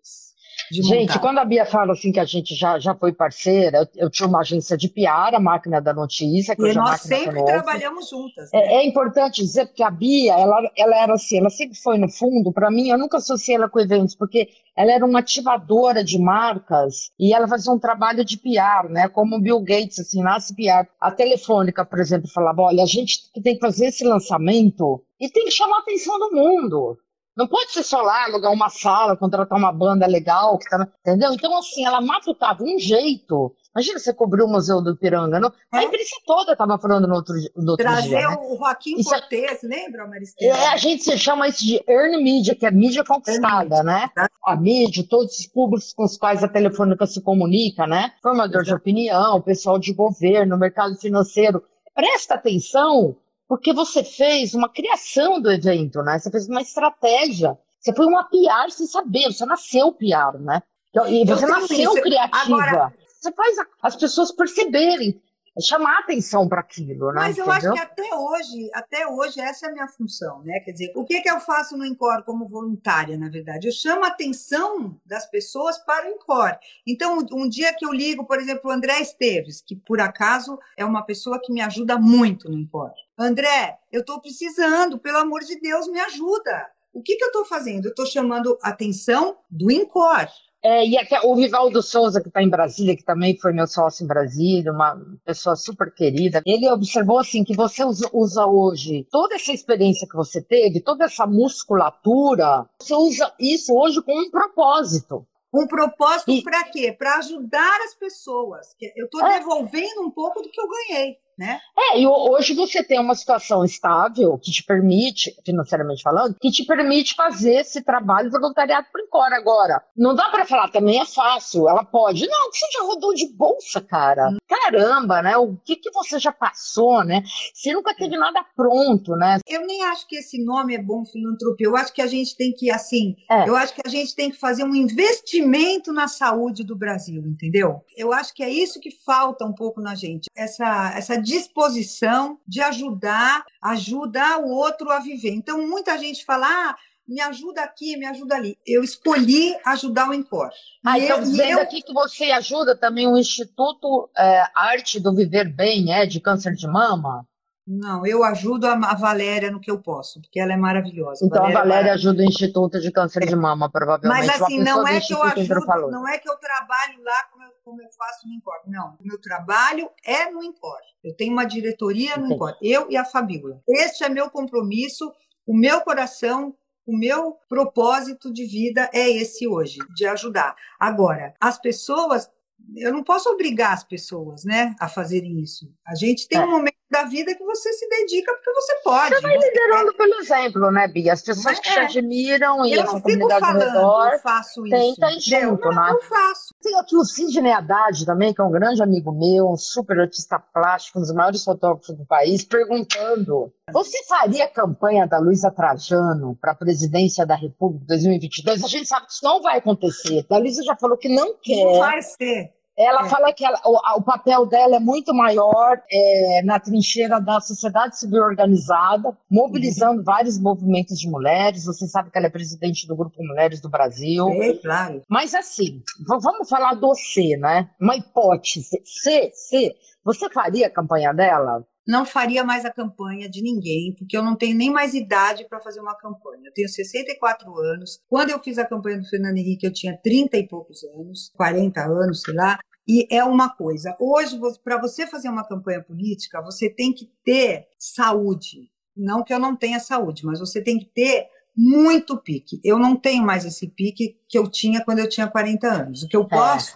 gente, 0.71 1.19
quando 1.19 1.39
a 1.39 1.45
Bia 1.45 1.65
fala 1.65 1.93
assim 1.93 2.11
que 2.11 2.19
a 2.19 2.25
gente 2.25 2.55
já, 2.55 2.79
já 2.79 2.95
foi 2.95 3.13
parceira, 3.13 3.79
eu, 3.79 4.05
eu 4.05 4.09
tinha 4.09 4.27
uma 4.27 4.39
agência 4.39 4.77
de 4.77 4.89
PR, 4.89 5.35
a 5.35 5.39
máquina 5.39 5.81
da 5.81 5.93
notícia. 5.93 6.55
Que 6.55 6.69
e 6.69 6.73
nós 6.73 7.01
sempre 7.01 7.43
trabalhamos 7.43 8.09
juntas. 8.09 8.49
É, 8.53 8.57
né? 8.57 8.65
É, 8.65 8.75
é, 8.77 8.85
importante 8.85 9.41
dizer 9.41 9.67
porque 9.67 9.83
a 9.83 9.91
Bia, 9.91 10.33
ela, 10.33 10.57
ela 10.77 10.95
era 10.95 11.13
assim, 11.13 11.39
ela 11.39 11.49
sempre 11.49 11.77
foi 11.77 11.97
no 11.97 12.09
fundo, 12.09 12.51
para 12.51 12.71
mim, 12.71 12.89
eu 12.89 12.97
nunca 12.97 13.17
associei 13.17 13.55
ela 13.55 13.69
com 13.69 13.79
eventos, 13.79 14.15
porque 14.15 14.49
ela 14.75 14.91
era 14.91 15.05
uma 15.05 15.19
ativadora 15.19 16.03
de 16.03 16.19
marcas 16.19 17.11
e 17.17 17.33
ela 17.33 17.47
fazia 17.47 17.71
um 17.71 17.79
trabalho 17.79 18.25
de 18.25 18.37
PR, 18.37 18.89
né? 18.89 19.07
Como 19.07 19.37
o 19.37 19.41
Bill 19.41 19.61
Gates, 19.61 19.99
assim, 19.99 20.21
nasce 20.21 20.53
PR. 20.53 20.87
A 20.99 21.11
Telefônica, 21.11 21.85
por 21.85 21.99
exemplo, 21.99 22.29
falava: 22.29 22.63
olha, 22.63 22.83
a 22.83 22.87
gente 22.87 23.31
tem 23.41 23.55
que 23.55 23.61
fazer 23.61 23.87
esse 23.87 24.03
lançamento 24.03 25.01
e 25.19 25.29
tem 25.29 25.45
que 25.45 25.51
chamar 25.51 25.77
a 25.77 25.79
atenção 25.79 26.19
do 26.19 26.35
mundo. 26.35 26.97
Não 27.35 27.47
pode 27.47 27.71
ser 27.71 27.83
só 27.83 28.01
lá, 28.01 28.25
alugar 28.25 28.51
uma 28.51 28.69
sala, 28.69 29.17
contratar 29.17 29.57
uma 29.57 29.71
banda 29.71 30.07
legal, 30.07 30.57
que 30.57 30.69
tá, 30.69 30.87
entendeu? 31.01 31.33
Então, 31.33 31.57
assim, 31.57 31.85
ela 31.85 31.99
matutava 31.99 32.63
um 32.63 32.79
jeito. 32.79 33.53
Imagina 33.75 33.99
você 33.99 34.13
cobriu 34.13 34.45
o 34.45 34.49
Museu 34.49 34.81
do 34.81 34.91
Ipiranga. 34.91 35.37
Não? 35.37 35.51
É? 35.73 35.79
A 35.79 35.83
imprensa 35.83 36.15
toda 36.25 36.53
estava 36.53 36.79
falando 36.79 37.05
no 37.05 37.15
outro, 37.15 37.35
no 37.57 37.71
outro 37.71 37.85
Trazer 37.85 38.07
dia. 38.07 38.19
Trazer 38.19 38.39
né? 38.39 38.47
o 38.47 38.57
Joaquim 38.57 38.95
isso, 38.97 39.13
é 39.13 39.19
Cortez, 39.19 39.59
lembra, 39.63 40.07
Maristela? 40.07 40.57
É, 40.57 40.67
a 40.67 40.77
gente 40.77 41.03
se 41.03 41.17
chama 41.17 41.49
isso 41.49 41.65
de 41.65 41.83
earn 41.85 42.23
media, 42.23 42.55
que 42.55 42.65
é 42.65 42.71
mídia 42.71 43.03
conquistada, 43.03 43.83
né? 43.83 44.09
Tá. 44.15 44.29
A 44.45 44.55
mídia, 44.55 45.05
todos 45.07 45.37
os 45.37 45.45
públicos 45.47 45.93
com 45.93 46.05
os 46.05 46.17
quais 46.17 46.41
a 46.41 46.47
telefônica 46.47 47.05
se 47.05 47.21
comunica, 47.21 47.85
né? 47.85 48.13
Formador 48.23 48.61
Exato. 48.61 48.67
de 48.67 48.73
opinião, 48.75 49.41
pessoal 49.41 49.77
de 49.77 49.93
governo, 49.93 50.57
mercado 50.57 50.95
financeiro. 50.95 51.61
Presta 51.93 52.35
atenção 52.35 53.17
porque 53.47 53.73
você 53.73 54.03
fez 54.03 54.53
uma 54.53 54.69
criação 54.69 55.41
do 55.41 55.51
evento, 55.51 56.01
né? 56.01 56.17
Você 56.19 56.31
fez 56.31 56.47
uma 56.47 56.61
estratégia. 56.61 57.57
Você 57.79 57.93
foi 57.93 58.05
uma 58.05 58.23
PR 58.23 58.69
sem 58.71 58.87
saber, 58.87 59.31
você 59.31 59.45
nasceu 59.45 59.91
PR, 59.91 60.39
né? 60.39 60.61
E 61.07 61.25
você 61.25 61.45
nasceu 61.45 61.93
isso. 61.93 62.01
criativa. 62.01 62.63
Agora... 62.63 62.93
Você 63.19 63.31
faz 63.31 63.57
as 63.81 63.95
pessoas 63.95 64.31
perceberem 64.31 65.19
chamar 65.61 65.99
atenção 65.99 66.47
para 66.47 66.59
aquilo, 66.59 67.11
né? 67.11 67.21
Mas 67.21 67.37
eu 67.37 67.45
Entendeu? 67.45 67.71
acho 67.71 67.73
que 67.73 67.79
até 67.79 68.15
hoje, 68.15 68.69
até 68.73 69.07
hoje 69.07 69.39
essa 69.39 69.65
é 69.65 69.69
a 69.69 69.71
minha 69.71 69.87
função, 69.87 70.43
né? 70.43 70.59
Quer 70.59 70.71
dizer, 70.71 70.91
o 70.95 71.05
que 71.05 71.21
que 71.21 71.29
eu 71.29 71.39
faço 71.39 71.77
no 71.77 71.85
Incor 71.85 72.23
como 72.23 72.47
voluntária, 72.47 73.17
na 73.17 73.29
verdade? 73.29 73.67
Eu 73.67 73.71
chamo 73.71 74.03
a 74.03 74.09
atenção 74.09 74.99
das 75.05 75.25
pessoas 75.29 75.77
para 75.77 76.07
o 76.07 76.11
Incor. 76.11 76.57
Então, 76.85 77.25
um 77.31 77.47
dia 77.47 77.73
que 77.73 77.85
eu 77.85 77.93
ligo, 77.93 78.25
por 78.25 78.39
exemplo, 78.39 78.69
o 78.69 78.73
André 78.73 78.99
Esteves, 78.99 79.61
que 79.61 79.75
por 79.75 80.01
acaso 80.01 80.59
é 80.77 80.83
uma 80.83 81.03
pessoa 81.03 81.39
que 81.41 81.53
me 81.53 81.61
ajuda 81.61 81.97
muito 81.97 82.49
no 82.49 82.57
Incor. 82.57 82.91
André, 83.17 83.77
eu 83.91 84.01
estou 84.01 84.19
precisando, 84.19 84.99
pelo 84.99 85.19
amor 85.19 85.41
de 85.41 85.59
Deus, 85.59 85.87
me 85.87 85.99
ajuda. 85.99 86.67
O 86.93 87.01
que, 87.01 87.15
que 87.15 87.23
eu 87.23 87.27
estou 87.27 87.45
fazendo? 87.45 87.85
Eu 87.85 87.89
estou 87.89 88.05
chamando 88.05 88.57
a 88.61 88.69
atenção 88.69 89.37
do 89.49 89.71
Incor. 89.71 90.27
É, 90.61 90.85
e 90.85 90.97
aqui, 90.97 91.15
o 91.23 91.35
Rivaldo 91.35 91.81
Souza, 91.83 92.19
que 92.19 92.27
está 92.27 92.41
em 92.41 92.49
Brasília, 92.49 92.95
que 92.95 93.03
também 93.03 93.37
foi 93.37 93.53
meu 93.53 93.67
sócio 93.67 94.03
em 94.03 94.07
Brasília, 94.07 94.71
uma 94.71 94.99
pessoa 95.23 95.55
super 95.55 95.93
querida, 95.93 96.41
ele 96.45 96.67
observou 96.69 97.19
assim 97.19 97.43
que 97.43 97.55
você 97.55 97.83
usa, 97.83 98.09
usa, 98.11 98.47
hoje 98.47 99.05
toda 99.11 99.35
essa 99.35 99.51
experiência 99.51 100.07
que 100.09 100.15
você 100.15 100.41
teve, 100.41 100.81
toda 100.81 101.05
essa 101.05 101.27
musculatura, 101.27 102.67
você 102.81 102.95
usa 102.95 103.31
isso 103.39 103.73
hoje 103.77 104.01
com 104.01 104.19
um 104.19 104.31
propósito. 104.31 105.25
Um 105.53 105.67
propósito 105.67 106.31
e... 106.31 106.41
para 106.41 106.63
quê? 106.63 106.91
Para 106.91 107.17
ajudar 107.19 107.79
as 107.81 107.93
pessoas. 107.93 108.75
Eu 108.95 109.05
estou 109.05 109.25
é. 109.25 109.37
devolvendo 109.37 110.01
um 110.01 110.09
pouco 110.09 110.41
do 110.41 110.49
que 110.49 110.59
eu 110.59 110.67
ganhei. 110.67 111.17
Né? 111.37 111.59
É, 111.77 111.99
e 111.99 112.07
hoje 112.07 112.53
você 112.53 112.81
tem 112.81 112.99
uma 112.99 113.13
situação 113.13 113.63
estável 113.65 114.39
que 114.41 114.51
te 114.51 114.63
permite, 114.63 115.35
financeiramente 115.45 116.01
falando, 116.01 116.35
que 116.39 116.49
te 116.49 116.65
permite 116.65 117.13
fazer 117.13 117.55
esse 117.55 117.81
trabalho 117.83 118.31
voluntariado 118.31 118.87
por 118.91 119.01
Encore. 119.01 119.33
Agora, 119.33 119.83
não 119.95 120.15
dá 120.15 120.29
para 120.29 120.45
falar 120.45 120.69
também 120.69 120.99
é 120.99 121.05
fácil. 121.05 121.67
Ela 121.67 121.83
pode, 121.83 122.25
não, 122.27 122.51
você 122.51 122.65
já 122.71 122.83
rodou 122.83 123.13
de 123.13 123.27
bolsa, 123.33 123.81
cara. 123.81 124.29
Caramba, 124.47 125.21
né? 125.21 125.37
O 125.37 125.57
que, 125.57 125.75
que 125.75 125.91
você 125.91 126.19
já 126.19 126.31
passou, 126.31 127.03
né? 127.03 127.23
Você 127.53 127.73
nunca 127.73 127.93
teve 127.93 128.17
nada 128.17 128.43
pronto, 128.55 129.15
né? 129.15 129.39
Eu 129.47 129.65
nem 129.65 129.83
acho 129.83 130.07
que 130.07 130.17
esse 130.17 130.43
nome 130.43 130.75
é 130.75 130.81
bom 130.81 131.03
filantropia. 131.05 131.67
Eu 131.67 131.75
acho 131.75 131.93
que 131.93 132.01
a 132.01 132.07
gente 132.07 132.35
tem 132.35 132.53
que, 132.53 132.71
assim, 132.71 133.15
é. 133.29 133.47
eu 133.47 133.55
acho 133.55 133.73
que 133.73 133.81
a 133.85 133.89
gente 133.89 134.15
tem 134.15 134.31
que 134.31 134.37
fazer 134.37 134.63
um 134.63 134.75
investimento 134.75 135.91
na 135.91 136.07
saúde 136.07 136.63
do 136.63 136.77
Brasil, 136.77 137.21
entendeu? 137.25 137.81
Eu 137.97 138.13
acho 138.13 138.33
que 138.33 138.43
é 138.43 138.49
isso 138.49 138.79
que 138.79 138.91
falta 138.91 139.45
um 139.45 139.53
pouco 139.53 139.81
na 139.81 139.95
gente. 139.95 140.29
Essa, 140.35 140.93
essa 140.95 141.21
disposição 141.25 142.39
de 142.47 142.61
ajudar, 142.61 143.43
ajudar 143.61 144.39
o 144.39 144.49
outro 144.49 144.89
a 144.91 144.99
viver. 144.99 145.33
Então, 145.33 145.67
muita 145.67 145.97
gente 145.97 146.23
fala, 146.23 146.47
ah, 146.47 146.75
me 147.07 147.21
ajuda 147.21 147.61
aqui, 147.61 147.97
me 147.97 148.05
ajuda 148.05 148.35
ali. 148.35 148.57
Eu 148.65 148.83
escolhi 148.83 149.55
ajudar 149.65 150.09
o 150.09 150.13
Encor. 150.13 150.49
Ah, 150.83 150.97
então 150.97 151.19
dizendo 151.19 151.59
eu... 151.59 151.61
aqui 151.61 151.81
que 151.81 151.93
você 151.93 152.25
ajuda 152.25 152.75
também 152.75 153.07
o 153.07 153.17
Instituto 153.17 154.09
é, 154.17 154.43
Arte 154.55 154.99
do 154.99 155.13
Viver 155.13 155.53
Bem, 155.53 155.93
é, 155.93 156.05
de 156.05 156.19
câncer 156.19 156.53
de 156.53 156.67
mama? 156.67 157.27
Não, 157.67 158.05
eu 158.05 158.23
ajudo 158.23 158.67
a 158.67 158.93
Valéria 158.93 159.49
no 159.49 159.59
que 159.59 159.71
eu 159.71 159.81
posso, 159.81 160.21
porque 160.21 160.39
ela 160.39 160.53
é 160.53 160.57
maravilhosa. 160.57 161.25
Então 161.25 161.41
Valéria 161.41 161.57
a 161.57 161.63
Valéria 161.63 161.89
é 161.89 161.93
ajuda 161.93 162.21
o 162.21 162.25
Instituto 162.25 162.79
de 162.79 162.91
Câncer 162.91 163.25
de 163.25 163.35
Mama, 163.35 163.71
provavelmente. 163.71 164.27
Mas 164.27 164.41
assim, 164.41 164.59
não 164.59 164.87
é 164.87 165.01
que 165.01 165.13
eu 165.13 165.23
ajudo, 165.23 165.89
não 165.89 166.07
é 166.07 166.19
que 166.19 166.29
eu 166.29 166.37
trabalho 166.37 167.03
lá 167.03 167.23
como 167.31 167.43
eu, 167.43 167.49
como 167.63 167.81
eu 167.81 167.89
faço 167.89 168.27
no 168.27 168.33
Incor. 168.33 168.53
Não, 168.67 168.95
o 168.99 169.03
meu 169.03 169.19
trabalho 169.19 169.89
é 170.05 170.29
no 170.29 170.43
Incor. 170.43 170.77
Eu 171.03 171.15
tenho 171.15 171.33
uma 171.33 171.45
diretoria 171.45 172.17
no 172.17 172.31
Incor, 172.31 172.55
eu 172.61 172.87
e 172.91 172.95
a 172.95 173.03
Fabíola. 173.03 173.59
Este 173.67 174.03
é 174.03 174.09
meu 174.09 174.29
compromisso, 174.29 175.11
o 175.47 175.57
meu 175.57 175.81
coração 175.81 176.55
o 176.85 176.95
meu 176.95 177.37
propósito 177.49 178.31
de 178.31 178.45
vida 178.45 178.89
é 178.93 179.09
esse 179.09 179.47
hoje, 179.47 179.79
de 179.95 180.05
ajudar. 180.05 180.55
Agora, 180.79 181.33
as 181.41 181.57
pessoas 181.57 182.29
eu 182.75 182.91
não 182.91 183.03
posso 183.03 183.29
obrigar 183.29 183.73
as 183.73 183.83
pessoas, 183.83 184.43
né, 184.43 184.75
a 184.79 184.87
fazerem 184.87 185.39
isso. 185.41 185.71
A 185.85 185.95
gente 185.95 186.27
tem 186.27 186.39
é. 186.39 186.43
um 186.43 186.49
momento 186.49 186.75
da 186.89 187.03
vida 187.03 187.35
que 187.35 187.43
você 187.43 187.71
se 187.73 187.87
dedica 187.89 188.33
porque 188.33 188.53
você 188.53 188.75
pode. 188.83 189.15
Você 189.15 189.21
vai 189.21 189.37
liderando 189.37 189.93
pelo 189.95 190.13
exemplo, 190.15 190.71
né, 190.71 190.87
Bia? 190.87 191.13
As 191.13 191.21
pessoas 191.21 191.59
que 191.59 191.69
te 191.69 191.79
é. 191.79 191.83
admiram 191.83 192.65
e 192.65 192.73
eu 192.73 192.83
essa 192.83 193.01
comunidade 193.01 193.39
falando, 193.39 193.61
ao 193.61 194.01
redor 194.01 194.13
eu 194.13 194.19
faço 194.19 194.65
isso. 194.67 194.95
tenta 194.95 195.11
ir 195.11 195.19
junto, 195.19 195.69
não, 195.69 195.83
né? 195.83 195.91
Eu 195.91 196.01
faço. 196.01 196.53
Tem 196.61 196.77
aqui 196.79 196.95
o 196.95 197.03
Sidney 197.03 197.51
Haddad 197.51 198.05
também, 198.05 198.33
que 198.33 198.41
é 198.41 198.43
um 198.43 198.51
grande 198.51 198.81
amigo 198.81 199.11
meu, 199.11 199.51
um 199.51 199.57
super 199.57 199.99
artista 199.99 200.39
plástico, 200.39 200.99
um 200.99 201.01
dos 201.01 201.13
maiores 201.13 201.43
fotógrafos 201.43 201.95
do 201.95 202.05
país, 202.05 202.43
perguntando: 202.43 203.51
você 203.71 204.03
faria 204.03 204.45
a 204.45 204.49
campanha 204.49 205.07
da 205.07 205.17
Luísa 205.17 205.49
Trajano 205.49 206.37
para 206.39 206.51
a 206.51 206.55
presidência 206.55 207.25
da 207.25 207.35
República 207.35 207.85
2022? 207.87 208.63
A 208.63 208.67
gente 208.67 208.87
sabe 208.87 209.07
que 209.07 209.13
isso 209.13 209.23
não 209.23 209.41
vai 209.41 209.57
acontecer. 209.57 210.25
A 210.29 210.37
Luísa 210.37 210.63
já 210.63 210.75
falou 210.75 210.97
que 210.97 211.09
não 211.09 211.35
quer. 211.41 211.63
Não 211.63 211.79
vai 211.79 212.01
ser. 212.01 212.53
Ela 212.77 213.05
é. 213.05 213.09
fala 213.09 213.33
que 213.33 213.45
ela, 213.45 213.59
o, 213.65 213.97
o, 213.97 214.01
papel 214.03 214.45
dela 214.45 214.75
é 214.75 214.79
muito 214.79 215.13
maior 215.13 215.81
é, 215.89 216.41
na 216.43 216.59
trincheira 216.59 217.21
da 217.21 217.39
sociedade 217.39 217.97
civil 217.97 218.21
organizada, 218.21 219.17
mobilizando 219.31 219.99
uhum. 219.99 220.03
vários 220.03 220.37
movimentos 220.37 220.99
de 220.99 221.09
mulheres. 221.09 221.65
Você 221.65 221.87
sabe 221.87 222.11
que 222.11 222.17
ela 222.17 222.27
é 222.27 222.29
presidente 222.29 222.85
do 222.85 222.95
Grupo 222.95 223.23
Mulheres 223.23 223.61
do 223.61 223.69
Brasil. 223.69 224.27
É, 224.27 224.53
claro. 224.57 225.01
Mas 225.09 225.33
assim, 225.33 225.81
vamos 226.05 226.49
falar 226.49 226.73
do 226.73 226.93
C, 226.93 227.37
né? 227.37 227.69
Uma 227.79 227.95
hipótese. 227.95 228.81
C, 228.83 229.31
C, 229.33 229.73
você 230.03 230.29
faria 230.29 230.67
a 230.67 230.71
campanha 230.71 231.13
dela? 231.13 231.65
Não 231.87 232.05
faria 232.05 232.43
mais 232.43 232.65
a 232.65 232.71
campanha 232.71 233.29
de 233.29 233.41
ninguém, 233.41 233.93
porque 233.97 234.17
eu 234.17 234.23
não 234.23 234.35
tenho 234.35 234.57
nem 234.57 234.71
mais 234.71 234.93
idade 234.93 235.45
para 235.47 235.59
fazer 235.59 235.79
uma 235.79 235.95
campanha. 235.95 236.41
Eu 236.45 236.53
tenho 236.53 236.67
64 236.67 237.55
anos. 237.59 237.99
Quando 238.09 238.31
eu 238.31 238.39
fiz 238.39 238.57
a 238.57 238.65
campanha 238.65 238.99
do 238.99 239.07
Fernando 239.07 239.37
Henrique, 239.37 239.65
eu 239.65 239.73
tinha 239.73 239.97
30 239.97 240.37
e 240.37 240.47
poucos 240.47 240.83
anos, 240.83 241.31
40 241.35 241.81
anos, 241.81 242.21
sei 242.21 242.33
lá. 242.33 242.57
E 242.87 243.07
é 243.13 243.23
uma 243.23 243.49
coisa. 243.49 243.95
Hoje, 243.99 244.39
para 244.63 244.79
você 244.79 245.07
fazer 245.07 245.29
uma 245.29 245.47
campanha 245.47 245.81
política, 245.81 246.41
você 246.41 246.69
tem 246.69 246.93
que 246.93 247.09
ter 247.23 247.67
saúde. 247.79 248.69
Não 248.95 249.23
que 249.23 249.33
eu 249.33 249.39
não 249.39 249.55
tenha 249.55 249.79
saúde, 249.79 250.25
mas 250.25 250.39
você 250.39 250.63
tem 250.63 250.79
que 250.79 250.85
ter 250.85 251.27
muito 251.55 252.17
pique. 252.17 252.59
Eu 252.63 252.77
não 252.77 252.95
tenho 252.95 253.23
mais 253.23 253.45
esse 253.45 253.67
pique 253.67 254.17
que 254.27 254.37
eu 254.37 254.49
tinha 254.49 254.83
quando 254.83 254.99
eu 254.99 255.09
tinha 255.09 255.27
40 255.27 255.67
anos. 255.67 256.03
O 256.03 256.07
que 256.07 256.17
eu 256.17 256.27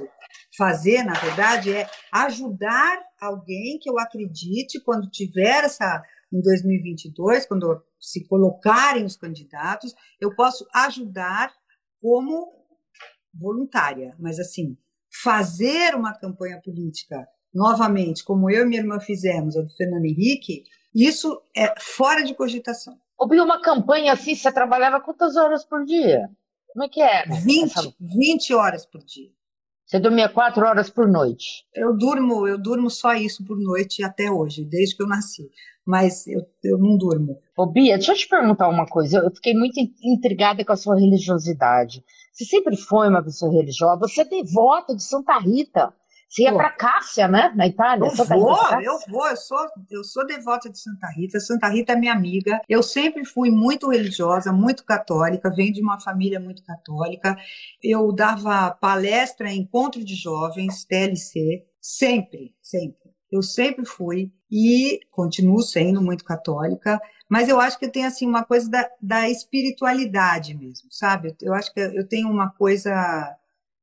é. 0.03 0.18
Fazer, 0.59 1.03
na 1.03 1.13
verdade, 1.13 1.73
é 1.73 1.89
ajudar 2.11 3.01
alguém 3.17 3.79
que 3.79 3.89
eu 3.89 3.97
acredite 3.97 4.81
quando 4.81 5.09
tiver 5.09 5.63
essa 5.63 6.03
em 6.31 6.41
2022, 6.41 7.45
quando 7.45 7.81
se 7.97 8.27
colocarem 8.27 9.05
os 9.05 9.15
candidatos, 9.15 9.95
eu 10.19 10.35
posso 10.35 10.67
ajudar 10.75 11.51
como 12.01 12.53
voluntária, 13.33 14.15
mas 14.19 14.37
assim, 14.37 14.77
fazer 15.23 15.95
uma 15.95 16.13
campanha 16.13 16.61
política 16.61 17.25
novamente, 17.53 18.23
como 18.23 18.49
eu 18.51 18.65
e 18.65 18.67
minha 18.67 18.81
irmã 18.81 18.99
fizemos, 18.99 19.55
a 19.55 19.61
do 19.61 19.69
Fernando 19.69 20.05
Henrique, 20.05 20.63
isso 20.93 21.41
é 21.55 21.73
fora 21.79 22.21
de 22.21 22.35
cogitação. 22.35 22.99
Ouvi 23.17 23.39
uma 23.39 23.61
campanha 23.61 24.13
assim, 24.13 24.35
você 24.35 24.51
trabalhava 24.51 25.01
quantas 25.01 25.35
horas 25.37 25.63
por 25.63 25.85
dia? 25.85 26.29
Como 26.73 26.83
é 26.83 26.89
que 26.89 27.01
é? 27.01 27.25
20, 27.25 27.95
20 27.99 28.53
horas 28.53 28.85
por 28.85 29.03
dia. 29.03 29.31
Você 29.89 29.99
dormia 29.99 30.30
quatro 30.30 30.63
horas 30.63 30.88
por 30.88 31.08
noite? 31.08 31.65
Eu 31.73 31.97
durmo, 31.97 32.47
eu 32.47 32.62
durmo 32.62 32.91
só 32.91 33.15
isso 33.15 33.43
por 33.43 33.58
noite 33.58 34.04
até 34.04 34.30
hoje, 34.30 34.63
desde 34.63 34.95
que 34.95 35.02
eu 35.02 35.08
nasci. 35.08 35.49
Mas 35.84 36.28
eu, 36.28 36.41
eu 36.63 36.78
não 36.78 36.95
durmo. 36.95 37.39
Ô 37.58 37.65
Bia, 37.65 37.97
deixa 37.97 38.12
eu 38.12 38.15
te 38.15 38.28
perguntar 38.28 38.69
uma 38.69 38.86
coisa. 38.86 39.17
Eu 39.17 39.32
fiquei 39.34 39.56
muito 39.56 39.80
intrigada 40.04 40.63
com 40.63 40.73
a 40.73 40.78
sua 40.78 40.95
religiosidade. 40.95 42.04
Você 42.32 42.45
sempre 42.45 42.78
foi 42.78 43.10
uma 43.10 43.23
pessoa 43.23 43.52
religiosa. 43.52 44.02
Você 44.02 44.21
é 44.21 44.25
devota 44.25 44.95
de 44.95 45.02
Santa 45.02 45.39
Rita. 45.39 45.91
Você 46.29 46.43
ia 46.43 46.53
para 46.53 46.69
Cássia, 46.69 47.27
né? 47.27 47.51
Na 47.55 47.65
Itália? 47.65 48.05
Eu 48.05 48.13
vou, 48.23 48.81
eu 48.81 48.99
vou. 49.07 49.27
Eu 49.27 49.35
sou, 49.35 49.57
eu 49.89 50.03
sou 50.03 50.27
devota 50.27 50.69
de 50.69 50.79
Santa 50.79 51.07
Rita. 51.07 51.39
Santa 51.39 51.67
Rita 51.67 51.93
é 51.93 51.95
minha 51.95 52.13
amiga. 52.13 52.61
Eu 52.69 52.83
sempre 52.83 53.25
fui 53.25 53.49
muito 53.49 53.89
religiosa, 53.89 54.53
muito 54.53 54.85
católica. 54.85 55.49
Venho 55.49 55.73
de 55.73 55.81
uma 55.81 55.99
família 55.99 56.39
muito 56.39 56.63
católica. 56.63 57.35
Eu 57.81 58.11
dava 58.13 58.69
palestra 58.69 59.51
em 59.51 59.61
encontro 59.61 60.05
de 60.05 60.13
jovens, 60.13 60.85
TLC, 60.85 61.65
sempre, 61.81 62.53
sempre. 62.61 63.09
Eu 63.31 63.41
sempre 63.41 63.83
fui 63.83 64.31
e 64.51 64.99
continuo 65.09 65.61
sendo 65.61 66.01
muito 66.01 66.23
católica, 66.23 66.99
mas 67.27 67.47
eu 67.47 67.59
acho 67.59 67.77
que 67.77 67.85
eu 67.85 67.91
tenho 67.91 68.07
assim 68.07 68.27
uma 68.27 68.43
coisa 68.43 68.69
da, 68.69 68.89
da 69.01 69.29
espiritualidade 69.29 70.55
mesmo, 70.55 70.89
sabe? 70.91 71.35
Eu 71.41 71.53
acho 71.53 71.71
que 71.73 71.79
eu 71.79 72.07
tenho 72.07 72.27
uma 72.27 72.49
coisa 72.51 73.35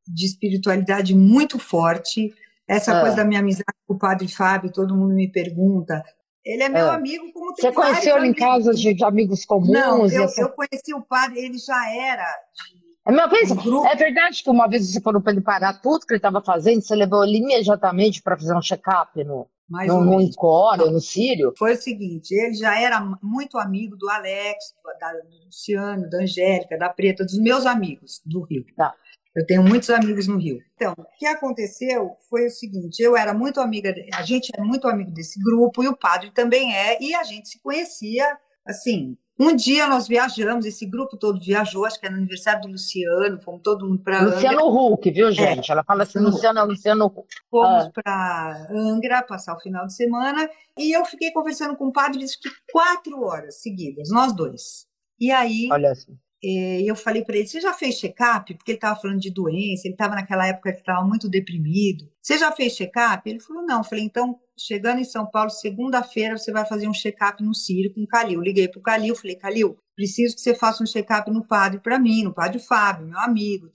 de 0.06 0.26
espiritualidade 0.26 1.14
muito 1.14 1.58
forte. 1.58 2.32
Essa 2.68 2.98
ah. 2.98 3.00
coisa 3.00 3.16
da 3.16 3.24
minha 3.24 3.40
amizade 3.40 3.64
com 3.86 3.94
o 3.94 3.98
padre 3.98 4.28
Fábio, 4.28 4.72
todo 4.72 4.96
mundo 4.96 5.14
me 5.14 5.30
pergunta. 5.30 6.02
Ele 6.44 6.62
é 6.62 6.68
meu 6.68 6.90
ah. 6.90 6.94
amigo, 6.94 7.32
como 7.32 7.54
Você 7.54 7.72
conheceu 7.72 8.16
ele 8.16 8.28
em 8.28 8.34
casa 8.34 8.72
de, 8.72 8.94
de, 8.94 9.04
amigos 9.04 9.44
comuns? 9.44 9.70
Não, 9.70 10.06
eu, 10.08 10.24
essa... 10.24 10.40
eu 10.40 10.50
conheci 10.50 10.94
o 10.94 11.02
padre, 11.02 11.40
ele 11.40 11.58
já 11.58 11.92
era 11.92 12.24
de 12.70 12.86
é, 13.06 13.10
uma 13.12 13.28
vez, 13.28 13.50
um 13.52 13.86
é 13.86 13.94
verdade 13.94 14.42
que 14.42 14.50
uma 14.50 14.68
vez 14.68 14.90
você 14.90 15.00
falou 15.00 15.22
para 15.22 15.32
ele 15.32 15.40
parar 15.40 15.80
tudo 15.80 16.04
que 16.04 16.12
ele 16.12 16.18
estava 16.18 16.42
fazendo, 16.42 16.82
você 16.82 16.94
levou 16.94 17.24
ele 17.24 17.38
imediatamente 17.38 18.20
para 18.20 18.36
fazer 18.36 18.52
um 18.52 18.60
check-up 18.60 19.22
no, 19.22 19.48
Mais 19.68 19.86
no, 19.86 20.04
no 20.04 20.20
Encore, 20.20 20.90
no 20.90 21.00
Sírio? 21.00 21.52
Foi 21.56 21.74
o 21.74 21.76
seguinte, 21.76 22.34
ele 22.34 22.54
já 22.54 22.80
era 22.80 23.00
muito 23.22 23.58
amigo 23.58 23.96
do 23.96 24.10
Alex, 24.10 24.74
do, 24.74 24.98
da, 24.98 25.12
do 25.12 25.44
Luciano, 25.46 26.10
da 26.10 26.18
Angélica, 26.18 26.76
da 26.76 26.88
Preta, 26.88 27.24
dos 27.24 27.38
meus 27.38 27.64
amigos 27.64 28.20
do 28.26 28.42
Rio. 28.42 28.64
Tá. 28.76 28.92
Eu 29.36 29.44
tenho 29.44 29.62
muitos 29.62 29.90
amigos 29.90 30.26
no 30.26 30.38
Rio. 30.38 30.58
Então, 30.74 30.94
o 30.96 31.04
que 31.18 31.26
aconteceu 31.26 32.16
foi 32.30 32.46
o 32.46 32.50
seguinte: 32.50 33.00
eu 33.00 33.14
era 33.14 33.34
muito 33.34 33.60
amiga, 33.60 33.94
a 34.14 34.22
gente 34.22 34.50
é 34.56 34.62
muito 34.62 34.88
amigo 34.88 35.10
desse 35.10 35.38
grupo 35.38 35.84
e 35.84 35.88
o 35.88 35.96
padre 35.96 36.30
também 36.32 36.74
é, 36.74 36.96
e 37.02 37.14
a 37.14 37.22
gente 37.22 37.50
se 37.50 37.60
conhecia 37.60 38.26
assim. 38.66 39.16
Um 39.38 39.54
dia 39.54 39.86
nós 39.86 40.08
viajamos, 40.08 40.64
esse 40.64 40.86
grupo 40.86 41.18
todo 41.18 41.38
viajou, 41.38 41.84
acho 41.84 42.00
que 42.00 42.06
era 42.06 42.14
no 42.14 42.22
aniversário 42.22 42.62
do 42.62 42.68
Luciano, 42.68 43.38
fomos 43.42 43.60
todo 43.62 43.86
mundo 43.86 44.02
para 44.02 44.22
Luciano 44.22 44.66
Angra. 44.66 44.94
Huck, 44.94 45.10
viu, 45.10 45.30
gente? 45.30 45.70
É, 45.70 45.72
Ela 45.72 45.84
fala 45.84 46.04
assim, 46.04 46.18
Luciano, 46.18 46.64
Luciano 46.64 47.04
Huck. 47.04 47.28
Fomos 47.50 47.84
ah. 47.84 47.90
para 47.92 48.66
Angra 48.70 49.22
passar 49.22 49.54
o 49.54 49.60
final 49.60 49.86
de 49.86 49.94
semana 49.94 50.48
e 50.78 50.96
eu 50.96 51.04
fiquei 51.04 51.30
conversando 51.32 51.76
com 51.76 51.88
o 51.88 51.92
padre 51.92 52.20
disse 52.20 52.40
que 52.40 52.48
quatro 52.72 53.22
horas 53.24 53.60
seguidas, 53.60 54.08
nós 54.08 54.34
dois. 54.34 54.86
E 55.20 55.30
aí, 55.30 55.68
Olha 55.70 55.92
assim. 55.92 56.16
É, 56.48 56.82
eu 56.82 56.94
falei 56.94 57.24
para 57.24 57.36
ele: 57.36 57.48
você 57.48 57.60
já 57.60 57.72
fez 57.72 57.98
check-up? 57.98 58.54
Porque 58.54 58.70
ele 58.70 58.76
estava 58.76 59.00
falando 59.00 59.18
de 59.18 59.32
doença, 59.32 59.82
ele 59.86 59.94
estava 59.94 60.14
naquela 60.14 60.46
época 60.46 60.72
que 60.72 60.78
estava 60.78 61.04
muito 61.04 61.28
deprimido. 61.28 62.08
Você 62.22 62.38
já 62.38 62.52
fez 62.52 62.76
check-up? 62.76 63.28
Ele 63.28 63.40
falou: 63.40 63.66
não. 63.66 63.78
Eu 63.78 63.84
falei: 63.84 64.04
então, 64.04 64.38
chegando 64.56 65.00
em 65.00 65.04
São 65.04 65.26
Paulo, 65.26 65.50
segunda-feira, 65.50 66.38
você 66.38 66.52
vai 66.52 66.64
fazer 66.64 66.86
um 66.86 66.94
check-up 66.94 67.42
no 67.42 67.52
Círio 67.52 67.92
com 67.92 68.02
o 68.02 68.06
Calil. 68.06 68.40
Liguei 68.40 68.68
para 68.68 68.78
o 68.78 68.82
Calil, 68.82 69.16
falei: 69.16 69.34
Calil, 69.34 69.76
preciso 69.96 70.36
que 70.36 70.40
você 70.40 70.54
faça 70.54 70.84
um 70.84 70.86
check-up 70.86 71.28
no 71.32 71.44
padre 71.44 71.80
para 71.80 71.98
mim, 71.98 72.22
no 72.22 72.32
padre 72.32 72.60
Fábio, 72.60 73.08
meu 73.08 73.18
amigo. 73.18 73.68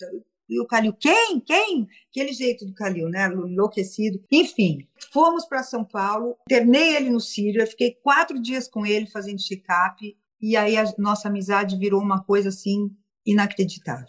E 0.49 0.59
o 0.61 0.65
Calil, 0.65 0.93
quem? 0.93 1.41
Quem? 1.41 1.87
Aquele 2.09 2.33
jeito 2.33 2.65
do 2.65 2.73
Calil, 2.73 3.09
né? 3.09 3.27
Enlouquecido. 3.27 4.21
Enfim, 4.31 4.87
fomos 5.11 5.45
para 5.45 5.63
São 5.63 5.83
Paulo, 5.83 6.37
internei 6.49 6.95
ele 6.95 7.09
no 7.09 7.19
Sírio, 7.19 7.61
eu 7.61 7.67
fiquei 7.67 7.95
quatro 8.03 8.41
dias 8.41 8.67
com 8.67 8.85
ele 8.85 9.07
fazendo 9.07 9.41
check-up, 9.41 10.17
e 10.41 10.57
aí 10.57 10.77
a 10.77 10.85
nossa 10.97 11.27
amizade 11.27 11.77
virou 11.77 12.01
uma 12.01 12.23
coisa 12.23 12.49
assim 12.49 12.89
inacreditável. 13.25 14.07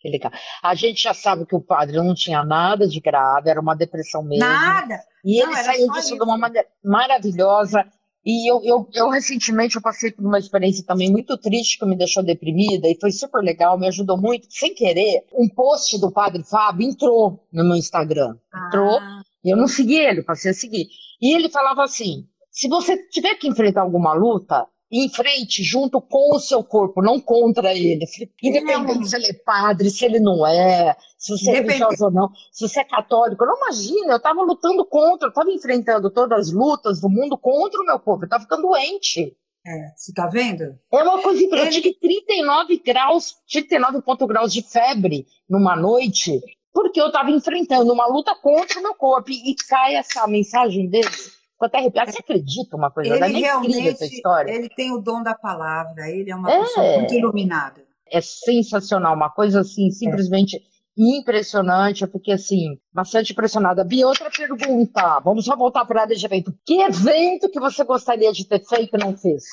Que 0.00 0.08
legal. 0.08 0.32
A 0.62 0.74
gente 0.74 1.02
já 1.02 1.14
sabe 1.14 1.46
que 1.46 1.54
o 1.54 1.60
padre 1.60 1.96
não 1.96 2.12
tinha 2.12 2.44
nada 2.44 2.88
de 2.88 3.00
grave, 3.00 3.48
era 3.48 3.60
uma 3.60 3.74
depressão 3.74 4.22
mesmo. 4.22 4.44
Nada! 4.44 5.00
E 5.24 5.40
ele 5.40 5.54
saiu 5.56 5.88
disso 5.92 6.08
isso. 6.08 6.16
de 6.16 6.22
uma 6.22 6.36
maneira 6.36 6.66
maravilhosa. 6.84 7.86
E 8.24 8.50
eu, 8.50 8.60
eu, 8.64 8.88
eu, 8.92 9.10
recentemente 9.10 9.76
eu 9.76 9.82
passei 9.82 10.12
por 10.12 10.24
uma 10.24 10.38
experiência 10.38 10.84
também 10.84 11.10
muito 11.10 11.36
triste 11.38 11.78
que 11.78 11.86
me 11.86 11.96
deixou 11.96 12.22
deprimida 12.22 12.88
e 12.88 12.96
foi 13.00 13.10
super 13.10 13.42
legal, 13.42 13.78
me 13.78 13.88
ajudou 13.88 14.16
muito. 14.16 14.46
Sem 14.50 14.74
querer, 14.74 15.24
um 15.32 15.48
post 15.48 15.98
do 16.00 16.10
Padre 16.12 16.42
Fábio 16.44 16.88
entrou 16.88 17.44
no 17.52 17.64
meu 17.64 17.76
Instagram. 17.76 18.36
Entrou, 18.66 18.98
ah. 18.98 19.22
e 19.44 19.50
eu 19.50 19.56
não 19.56 19.66
segui 19.66 19.98
ele, 19.98 20.22
passei 20.22 20.52
a 20.52 20.54
seguir. 20.54 20.86
E 21.20 21.34
ele 21.34 21.48
falava 21.48 21.82
assim: 21.82 22.26
se 22.50 22.68
você 22.68 22.96
tiver 23.08 23.34
que 23.36 23.48
enfrentar 23.48 23.82
alguma 23.82 24.12
luta, 24.14 24.66
em 24.92 25.08
frente, 25.08 25.64
junto 25.64 26.02
com 26.02 26.36
o 26.36 26.38
seu 26.38 26.62
corpo, 26.62 27.00
não 27.00 27.18
contra 27.18 27.72
ele. 27.72 28.04
Independente 28.42 29.08
se 29.08 29.16
ele 29.16 29.28
é 29.28 29.32
padre, 29.32 29.88
se 29.88 30.04
ele 30.04 30.20
não 30.20 30.46
é, 30.46 30.94
se 31.16 31.32
você 31.32 31.50
é 31.50 31.54
religioso 31.54 32.04
ou 32.04 32.10
não, 32.10 32.28
se 32.52 32.68
você 32.68 32.80
é 32.80 32.84
católico. 32.84 33.46
Não 33.46 33.56
imagina, 33.56 34.12
eu 34.12 34.16
estava 34.18 34.42
lutando 34.42 34.84
contra, 34.84 35.28
eu 35.28 35.30
estava 35.30 35.50
enfrentando 35.50 36.10
todas 36.10 36.38
as 36.38 36.52
lutas 36.52 37.00
do 37.00 37.08
mundo 37.08 37.38
contra 37.38 37.80
o 37.80 37.86
meu 37.86 37.98
corpo, 37.98 38.24
eu 38.24 38.26
estava 38.26 38.42
ficando 38.42 38.68
doente. 38.68 39.34
É, 39.66 39.92
você 39.96 40.12
tá 40.12 40.26
vendo? 40.26 40.64
É 40.92 41.02
uma 41.02 41.22
coisa 41.22 41.42
impressionante. 41.42 41.78
Ele... 41.78 41.88
Eu 41.88 41.94
tive 41.94 42.24
39 42.26 42.82
graus, 42.84 43.36
39 43.50 44.02
pontos 44.02 44.28
graus 44.28 44.52
de 44.52 44.60
febre 44.60 45.26
numa 45.48 45.74
noite, 45.74 46.38
porque 46.70 47.00
eu 47.00 47.06
estava 47.06 47.30
enfrentando 47.30 47.90
uma 47.92 48.06
luta 48.06 48.34
contra 48.34 48.78
o 48.78 48.82
meu 48.82 48.94
corpo. 48.94 49.30
E 49.30 49.54
cai 49.68 49.94
essa 49.94 50.26
mensagem 50.26 50.86
dele 50.90 51.08
Ficou 51.62 51.66
até 51.66 51.78
arrepiado. 51.78 52.10
Você 52.10 52.18
acredita 52.18 52.76
uma 52.76 52.90
coisa? 52.90 53.14
Ele 53.14 53.38
realmente, 53.38 53.88
essa 53.88 54.04
história. 54.04 54.50
ele 54.50 54.68
tem 54.68 54.92
o 54.92 54.98
dom 54.98 55.22
da 55.22 55.34
palavra, 55.34 56.10
ele 56.10 56.30
é 56.30 56.34
uma 56.34 56.50
é. 56.50 56.60
pessoa 56.60 56.98
muito 56.98 57.14
iluminada. 57.14 57.82
É 58.10 58.20
sensacional, 58.20 59.14
uma 59.14 59.30
coisa 59.30 59.60
assim, 59.60 59.90
simplesmente 59.90 60.56
é. 60.56 60.60
impressionante. 60.98 62.02
Eu 62.02 62.08
fiquei 62.08 62.34
assim, 62.34 62.78
bastante 62.92 63.32
impressionada. 63.32 63.84
Bia, 63.84 64.06
outra 64.06 64.28
pergunta. 64.30 65.20
Vamos 65.20 65.44
só 65.44 65.56
voltar 65.56 65.84
para 65.84 66.00
a 66.00 66.02
área 66.02 66.16
de 66.16 66.26
evento. 66.26 66.52
Que 66.66 66.82
evento 66.82 67.48
que 67.48 67.60
você 67.60 67.84
gostaria 67.84 68.32
de 68.32 68.44
ter 68.44 68.64
feito 68.64 68.96
e 68.96 68.98
não 68.98 69.16
fez? 69.16 69.44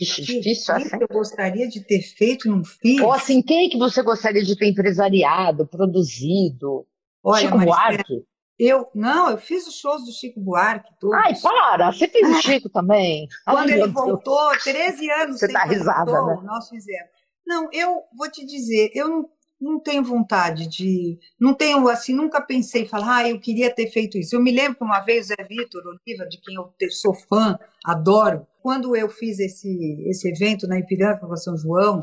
Ixi, 0.00 0.22
difícil 0.22 0.74
assim. 0.74 0.96
eu 0.98 1.08
gostaria 1.08 1.68
de 1.68 1.84
ter 1.84 2.00
feito 2.00 2.46
e 2.46 2.50
não 2.50 2.64
fiz? 2.64 3.00
Ou 3.02 3.12
assim, 3.12 3.42
quem 3.42 3.68
que 3.68 3.76
você 3.76 4.02
gostaria 4.02 4.42
de 4.42 4.56
ter 4.56 4.68
empresariado, 4.68 5.66
produzido? 5.66 6.86
Olha, 7.22 7.40
Chico 7.40 7.58
Buarque? 7.58 8.24
Eu, 8.62 8.90
não, 8.94 9.30
eu 9.30 9.38
fiz 9.38 9.66
os 9.66 9.78
shows 9.78 10.04
do 10.04 10.12
Chico 10.12 10.38
Buarque 10.38 10.92
todos. 11.00 11.16
Ai, 11.16 11.32
para! 11.40 11.90
Você 11.90 12.06
fez 12.06 12.28
o 12.28 12.32
ah. 12.32 12.42
Chico 12.42 12.68
também? 12.68 13.26
Quando 13.46 13.70
Ai, 13.70 13.80
ele 13.80 13.86
voltou, 13.88 14.50
13 14.62 15.10
anos 15.12 15.40
Você 15.40 15.48
tá 15.48 15.64
risada, 15.64 16.12
voltou, 16.12 16.42
né? 16.42 16.46
nós 16.46 16.68
fizemos. 16.68 17.08
Não, 17.46 17.70
eu 17.72 18.02
vou 18.14 18.30
te 18.30 18.44
dizer, 18.44 18.90
eu 18.94 19.08
não, 19.08 19.30
não 19.58 19.80
tenho 19.80 20.04
vontade 20.04 20.68
de. 20.68 21.18
Não 21.40 21.54
tenho, 21.54 21.88
assim, 21.88 22.14
nunca 22.14 22.38
pensei, 22.42 22.84
falar, 22.84 23.16
ah, 23.16 23.28
eu 23.30 23.40
queria 23.40 23.74
ter 23.74 23.90
feito 23.90 24.18
isso. 24.18 24.36
Eu 24.36 24.42
me 24.42 24.52
lembro 24.52 24.76
que 24.76 24.84
uma 24.84 25.00
vez 25.00 25.24
o 25.24 25.28
Zé 25.28 25.42
Vitor 25.48 25.82
Oliva, 25.86 26.28
de 26.28 26.38
quem 26.38 26.54
eu 26.54 26.90
sou 26.90 27.14
fã, 27.14 27.58
adoro, 27.82 28.46
quando 28.62 28.94
eu 28.94 29.08
fiz 29.08 29.38
esse, 29.38 30.04
esse 30.06 30.28
evento 30.28 30.68
na 30.68 30.78
Ipiranga 30.78 31.26
com 31.26 31.34
São 31.34 31.56
João, 31.56 32.02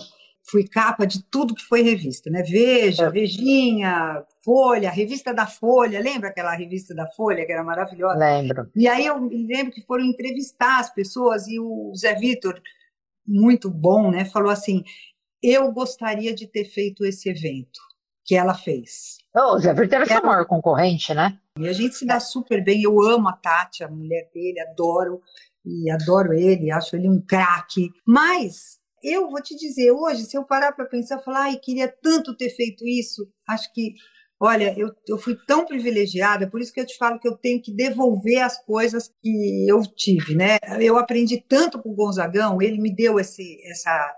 fui 0.50 0.68
capa 0.68 1.06
de 1.06 1.24
tudo 1.24 1.54
que 1.54 1.64
foi 1.64 1.82
revista, 1.82 2.30
né? 2.30 2.42
Veja, 2.44 3.06
é. 3.06 3.10
Vejinha, 3.10 4.24
Folha, 4.44 4.90
revista 4.90 5.34
da 5.34 5.46
Folha, 5.46 6.00
lembra 6.00 6.30
aquela 6.30 6.56
revista 6.56 6.96
da 6.96 7.06
Folha 7.08 7.46
que 7.46 7.52
era 7.52 7.64
maravilhosa? 7.64 8.18
Lembro. 8.18 8.70
E 8.76 8.88
aí 8.88 9.06
eu 9.06 9.20
me 9.20 9.46
lembro 9.46 9.74
que 9.74 9.82
foram 9.82 10.06
entrevistar 10.06 10.80
as 10.80 10.94
pessoas 10.94 11.48
e 11.48 11.60
o 11.60 11.94
Zé 11.96 12.16
Vitor, 12.16 12.60
muito 13.26 13.70
bom, 13.70 14.10
né? 14.10 14.24
Falou 14.26 14.50
assim: 14.50 14.84
eu 15.44 15.72
gostaria 15.72 16.34
de 16.34 16.48
ter 16.48 16.66
feito 16.66 17.06
esse 17.06 17.30
evento 17.30 17.80
que 18.26 18.36
ela 18.36 18.54
fez. 18.54 19.18
Oh, 19.36 19.56
o 19.56 19.60
Zé 19.60 19.74
Vitor 19.74 20.02
era 20.02 20.22
o 20.22 20.26
maior 20.26 20.46
concorrente, 20.46 21.14
né? 21.14 21.38
E 21.60 21.68
a 21.68 21.74
gente 21.74 21.96
se 21.96 22.06
dá 22.06 22.20
super 22.20 22.64
bem. 22.64 22.82
Eu 22.84 23.02
amo 23.02 23.28
a 23.28 23.34
Tati, 23.34 23.84
a 23.84 23.90
mulher 23.90 24.30
dele, 24.34 24.60
adoro 24.62 25.22
e 25.66 25.90
adoro 25.92 26.34
ele, 26.34 26.72
acho 26.72 26.96
ele 26.96 27.10
um 27.10 27.22
craque. 27.22 27.90
Mas 28.06 28.80
eu 29.04 29.30
vou 29.30 29.42
te 29.42 29.56
dizer, 29.56 29.92
hoje, 29.92 30.26
se 30.26 30.38
eu 30.38 30.44
parar 30.44 30.72
para 30.72 30.86
pensar, 30.86 31.20
falar, 31.20 31.44
ai, 31.44 31.58
queria 31.58 31.88
tanto 31.88 32.36
ter 32.36 32.50
feito 32.50 32.86
isso, 32.88 33.28
acho 33.48 33.72
que, 33.74 33.94
olha, 34.40 34.74
eu, 34.78 34.90
eu 35.08 35.18
fui 35.18 35.38
tão 35.48 35.66
privilegiada, 35.66 36.50
por 36.50 36.62
isso 36.62 36.74
que 36.74 36.80
eu 36.80 36.86
te 36.86 36.98
falo 36.98 37.20
que 37.20 37.28
eu 37.28 37.38
tenho 37.38 37.62
que 37.62 37.74
devolver 37.74 38.42
as 38.42 38.64
coisas 38.66 39.10
que 39.22 39.68
eu 39.68 39.82
tive, 39.96 40.36
né? 40.36 40.58
Eu 40.80 40.98
aprendi 40.98 41.44
tanto 41.48 41.82
com 41.82 41.90
o 41.90 41.96
Gonzagão, 41.96 42.62
ele 42.62 42.80
me 42.80 42.94
deu 42.94 43.20
esse, 43.20 43.62
essa, 43.70 44.16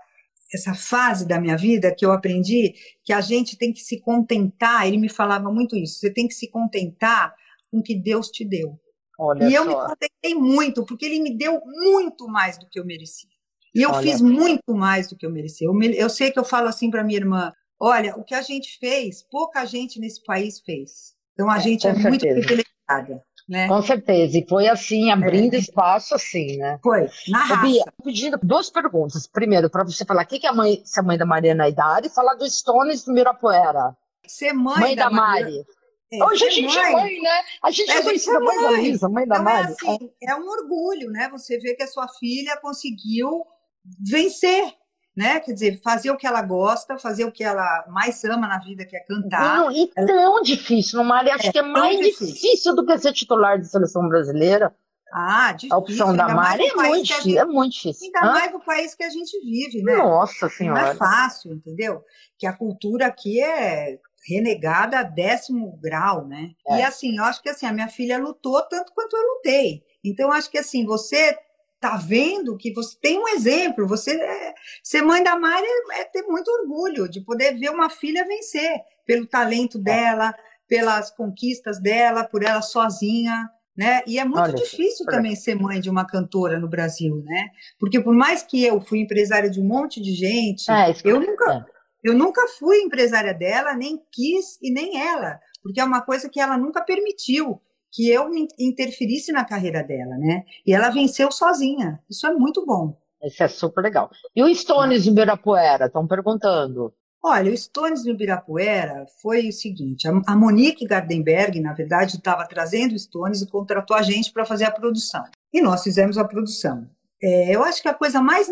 essa 0.52 0.74
fase 0.74 1.26
da 1.26 1.40
minha 1.40 1.56
vida 1.56 1.94
que 1.94 2.04
eu 2.04 2.12
aprendi 2.12 2.74
que 3.04 3.12
a 3.12 3.20
gente 3.20 3.56
tem 3.56 3.72
que 3.72 3.80
se 3.80 4.00
contentar, 4.00 4.86
ele 4.86 4.98
me 4.98 5.08
falava 5.08 5.50
muito 5.52 5.76
isso, 5.76 6.00
você 6.00 6.12
tem 6.12 6.26
que 6.26 6.34
se 6.34 6.50
contentar 6.50 7.34
com 7.70 7.78
o 7.78 7.82
que 7.82 7.94
Deus 7.94 8.28
te 8.28 8.44
deu. 8.44 8.78
Olha 9.18 9.44
e 9.46 9.50
só. 9.50 9.56
eu 9.58 9.66
me 9.66 9.74
contentei 9.74 10.34
muito, 10.34 10.84
porque 10.86 11.04
ele 11.04 11.20
me 11.20 11.36
deu 11.36 11.60
muito 11.66 12.26
mais 12.26 12.58
do 12.58 12.66
que 12.68 12.80
eu 12.80 12.86
merecia. 12.86 13.28
E 13.74 13.82
eu 13.82 13.90
olha. 13.90 14.02
fiz 14.02 14.20
muito 14.20 14.74
mais 14.74 15.08
do 15.08 15.16
que 15.16 15.24
eu 15.24 15.30
mereci. 15.30 15.64
Eu, 15.64 15.80
eu 15.82 16.10
sei 16.10 16.30
que 16.30 16.38
eu 16.38 16.44
falo 16.44 16.68
assim 16.68 16.90
para 16.90 17.04
minha 17.04 17.18
irmã: 17.18 17.52
olha, 17.78 18.16
o 18.16 18.24
que 18.24 18.34
a 18.34 18.42
gente 18.42 18.78
fez, 18.78 19.22
pouca 19.30 19.64
gente 19.64 20.00
nesse 20.00 20.22
país 20.24 20.60
fez. 20.60 21.14
Então 21.34 21.50
a 21.50 21.56
é, 21.56 21.60
gente 21.60 21.86
é 21.86 21.94
certeza. 21.94 22.08
muito 22.08 22.26
privilegiada. 22.26 23.22
Né? 23.48 23.66
Com 23.66 23.82
certeza, 23.82 24.38
e 24.38 24.46
foi 24.48 24.68
assim, 24.68 25.10
abrindo 25.10 25.54
é. 25.54 25.58
espaço 25.58 26.14
assim, 26.14 26.56
né? 26.58 26.78
Foi, 26.80 27.08
na 27.28 27.42
raça. 27.42 27.62
Bia, 27.62 27.84
pedindo 28.04 28.38
duas 28.40 28.70
perguntas. 28.70 29.26
Primeiro, 29.26 29.68
para 29.68 29.82
você 29.82 30.04
falar 30.04 30.22
o 30.22 30.26
que, 30.26 30.38
que 30.38 30.46
é 30.46 30.50
a 30.50 30.52
mãe, 30.52 30.80
se 30.84 31.00
a 31.00 31.02
mãe 31.02 31.18
da 31.18 31.26
Mariana 31.26 31.64
é 31.64 31.70
idade, 31.70 32.06
e 32.06 32.10
falar 32.10 32.34
do 32.34 32.48
Stones 32.48 33.02
do 33.02 33.12
Mirapuera. 33.12 33.96
Ser 34.24 34.52
mãe, 34.52 34.78
mãe 34.78 34.94
da, 34.94 35.06
da 35.06 35.10
Mari. 35.10 35.64
É, 36.12 36.24
Hoje 36.24 36.44
a 36.44 36.50
gente 36.50 36.78
é 36.78 36.82
mãe. 36.82 36.92
é 36.92 36.96
mãe, 36.96 37.20
né? 37.20 37.42
A 37.64 37.70
gente 37.72 37.90
é, 37.90 37.96
é 37.96 38.02
conhecida 38.02 38.36
é 38.36 38.40
mãe 38.40 38.62
da 38.62 38.70
Luísa, 38.70 39.08
mãe 39.08 39.26
da 39.26 39.34
então, 39.34 39.44
Mari. 39.44 39.66
É, 39.66 39.70
assim, 39.72 40.10
é 40.22 40.36
um 40.36 40.48
orgulho, 40.48 41.10
né? 41.10 41.28
Você 41.32 41.58
vê 41.58 41.74
que 41.74 41.82
a 41.82 41.88
sua 41.88 42.06
filha 42.20 42.56
conseguiu 42.58 43.44
vencer, 43.84 44.74
né? 45.16 45.40
Quer 45.40 45.52
dizer, 45.52 45.80
fazer 45.82 46.10
o 46.10 46.16
que 46.16 46.26
ela 46.26 46.42
gosta, 46.42 46.98
fazer 46.98 47.24
o 47.24 47.32
que 47.32 47.44
ela 47.44 47.84
mais 47.88 48.24
ama 48.24 48.46
na 48.46 48.58
vida, 48.58 48.84
que 48.84 48.96
é 48.96 49.00
cantar. 49.00 49.58
Não, 49.58 49.72
e 49.72 49.88
tão 49.88 50.42
difícil, 50.42 50.98
no 50.98 51.04
Mari, 51.04 51.30
acho 51.30 51.48
é, 51.48 51.52
que 51.52 51.58
é 51.58 51.62
mais 51.62 51.98
difícil. 51.98 52.26
difícil. 52.26 52.74
do 52.74 52.86
que 52.86 52.98
ser 52.98 53.12
titular 53.12 53.58
de 53.58 53.68
seleção 53.68 54.08
brasileira. 54.08 54.74
Ah, 55.12 55.52
difícil. 55.52 55.74
A 55.74 55.78
opção 55.78 56.16
da 56.16 56.28
Mari 56.28 56.66
é 56.66 56.74
muito, 56.74 57.04
difícil, 57.04 57.38
é 57.40 57.44
muito 57.44 57.72
difícil. 57.72 58.06
Ainda 58.06 58.20
Hã? 58.20 58.32
mais 58.32 58.52
no 58.52 58.60
país 58.60 58.94
que 58.94 59.02
a 59.02 59.10
gente 59.10 59.38
vive, 59.40 59.82
né? 59.82 59.96
Nossa 59.96 60.48
Senhora. 60.48 60.80
Não 60.80 60.88
é 60.88 60.94
fácil, 60.94 61.52
entendeu? 61.52 62.04
Que 62.38 62.46
a 62.46 62.52
cultura 62.52 63.06
aqui 63.06 63.42
é 63.42 63.98
renegada 64.28 65.00
a 65.00 65.02
décimo 65.02 65.78
grau, 65.82 66.26
né? 66.26 66.50
É. 66.68 66.78
E 66.78 66.82
assim, 66.82 67.16
eu 67.16 67.24
acho 67.24 67.42
que 67.42 67.48
assim, 67.48 67.66
a 67.66 67.72
minha 67.72 67.88
filha 67.88 68.18
lutou 68.18 68.62
tanto 68.68 68.92
quanto 68.94 69.16
eu 69.16 69.22
lutei. 69.34 69.82
Então, 70.04 70.30
acho 70.30 70.50
que 70.50 70.58
assim, 70.58 70.84
você 70.84 71.36
tá 71.80 71.96
vendo 71.96 72.56
que 72.58 72.72
você 72.72 72.96
tem 73.00 73.18
um 73.18 73.28
exemplo. 73.28 73.88
Você 73.88 74.12
é, 74.12 74.54
ser 74.82 75.02
mãe 75.02 75.24
da 75.24 75.36
Mari 75.38 75.66
é, 75.92 76.02
é, 76.02 76.04
ter 76.04 76.22
muito 76.22 76.48
orgulho 76.48 77.08
de 77.08 77.22
poder 77.22 77.58
ver 77.58 77.70
uma 77.70 77.88
filha 77.88 78.24
vencer 78.24 78.70
pelo 79.06 79.26
talento 79.26 79.78
é. 79.78 79.80
dela, 79.80 80.34
pelas 80.68 81.10
conquistas 81.10 81.80
dela, 81.80 82.22
por 82.22 82.44
ela 82.44 82.60
sozinha. 82.60 83.48
Né? 83.76 84.02
E 84.06 84.18
é 84.18 84.24
muito 84.24 84.42
Olha, 84.42 84.52
difícil 84.52 85.06
também 85.06 85.34
ser 85.34 85.54
mãe 85.54 85.80
de 85.80 85.88
uma 85.88 86.04
cantora 86.04 86.58
no 86.58 86.68
Brasil, 86.68 87.22
né? 87.24 87.48
Porque 87.78 87.98
por 87.98 88.14
mais 88.14 88.42
que 88.42 88.62
eu 88.62 88.78
fui 88.78 88.98
empresária 88.98 89.48
de 89.48 89.58
um 89.58 89.64
monte 89.64 90.02
de 90.02 90.12
gente, 90.12 90.70
é, 90.70 90.92
eu 91.02 91.18
nunca, 91.18 91.50
é. 91.50 91.64
eu 92.04 92.12
nunca 92.12 92.46
fui 92.58 92.82
empresária 92.82 93.32
dela, 93.32 93.74
nem 93.74 93.98
quis 94.12 94.58
e 94.60 94.70
nem 94.70 95.00
ela, 95.00 95.40
porque 95.62 95.80
é 95.80 95.84
uma 95.84 96.02
coisa 96.02 96.28
que 96.28 96.38
ela 96.38 96.58
nunca 96.58 96.82
permitiu 96.82 97.58
que 97.92 98.08
eu 98.08 98.30
interferisse 98.58 99.32
na 99.32 99.44
carreira 99.44 99.82
dela, 99.82 100.16
né? 100.16 100.44
E 100.66 100.72
ela 100.72 100.90
venceu 100.90 101.30
sozinha. 101.32 102.00
Isso 102.08 102.26
é 102.26 102.32
muito 102.32 102.64
bom. 102.64 102.96
Isso 103.22 103.42
é 103.42 103.48
super 103.48 103.82
legal. 103.82 104.10
E 104.34 104.42
o 104.42 104.54
Stones 104.54 105.06
em 105.06 105.10
Ibirapuera? 105.10 105.86
Estão 105.86 106.06
perguntando. 106.06 106.94
Olha, 107.22 107.52
o 107.52 107.56
Stones 107.56 108.02
no 108.04 108.12
Ibirapuera 108.12 109.04
foi 109.20 109.48
o 109.48 109.52
seguinte: 109.52 110.08
a 110.08 110.36
Monique 110.36 110.86
Gardenberg, 110.86 111.60
na 111.60 111.74
verdade, 111.74 112.16
estava 112.16 112.46
trazendo 112.46 112.94
o 112.94 112.98
Stones 112.98 113.42
e 113.42 113.50
contratou 113.50 113.96
a 113.96 114.02
gente 114.02 114.32
para 114.32 114.46
fazer 114.46 114.64
a 114.64 114.70
produção. 114.70 115.22
E 115.52 115.60
nós 115.60 115.82
fizemos 115.82 116.16
a 116.16 116.24
produção. 116.24 116.88
É, 117.22 117.54
eu 117.54 117.62
acho 117.62 117.82
que 117.82 117.88
a 117.88 117.94
coisa 117.94 118.22
mais 118.22 118.48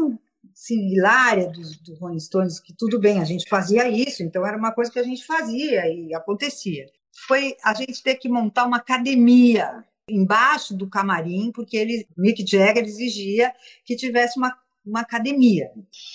assim, 0.52 0.92
hilária 0.92 1.50
do, 1.50 1.60
do 1.84 1.98
Rolling 1.98 2.20
Stones, 2.20 2.60
que 2.60 2.74
tudo 2.76 3.00
bem, 3.00 3.20
a 3.20 3.24
gente 3.24 3.48
fazia 3.48 3.88
isso, 3.88 4.22
então 4.22 4.46
era 4.46 4.56
uma 4.56 4.72
coisa 4.72 4.90
que 4.90 4.98
a 4.98 5.04
gente 5.04 5.24
fazia 5.24 5.88
e 5.88 6.14
acontecia 6.14 6.86
foi 7.26 7.56
a 7.64 7.74
gente 7.74 8.02
ter 8.02 8.16
que 8.16 8.28
montar 8.28 8.64
uma 8.64 8.76
academia 8.78 9.84
embaixo 10.08 10.74
do 10.74 10.88
camarim, 10.88 11.50
porque 11.52 11.76
ele, 11.76 12.06
Mick 12.16 12.44
Jagger 12.46 12.84
exigia 12.84 13.52
que 13.84 13.94
tivesse 13.96 14.38
uma, 14.38 14.56
uma 14.84 15.00
academia. 15.00 15.70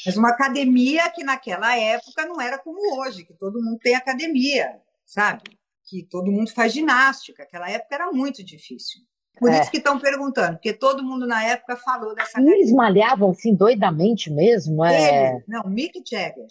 Mas 0.06 0.18
uma 0.18 0.30
academia 0.30 1.10
que 1.12 1.24
naquela 1.24 1.76
época 1.78 2.26
não 2.26 2.42
era 2.42 2.58
como 2.58 3.00
hoje, 3.00 3.24
que 3.26 3.34
todo 3.34 3.62
mundo 3.62 3.78
tem 3.80 3.96
academia. 3.96 4.80
sabe? 5.06 5.44
Que 5.86 6.02
todo 6.04 6.32
mundo 6.32 6.50
faz 6.52 6.74
ginástica. 6.74 7.44
Aquela 7.44 7.70
época 7.70 7.94
era 7.94 8.12
muito 8.12 8.44
difícil. 8.44 9.02
Por 9.38 9.52
É. 9.52 9.60
isso 9.62 9.70
que 9.70 9.78
estão 9.78 10.00
perguntando, 10.00 10.54
porque 10.54 10.74
todo 10.74 11.04
mundo 11.04 11.28
na 11.28 11.44
época 11.44 11.76
falou 11.76 12.16
dessa 12.16 12.40
E 12.40 12.46
eles 12.48 12.72
malhavam 12.72 13.30
assim 13.32 13.54
doidamente 13.54 14.32
mesmo, 14.32 14.84
é. 14.86 15.34
Ele, 15.34 15.44
não, 15.48 15.64
Mick 15.70 16.02
Jagger. 16.10 16.48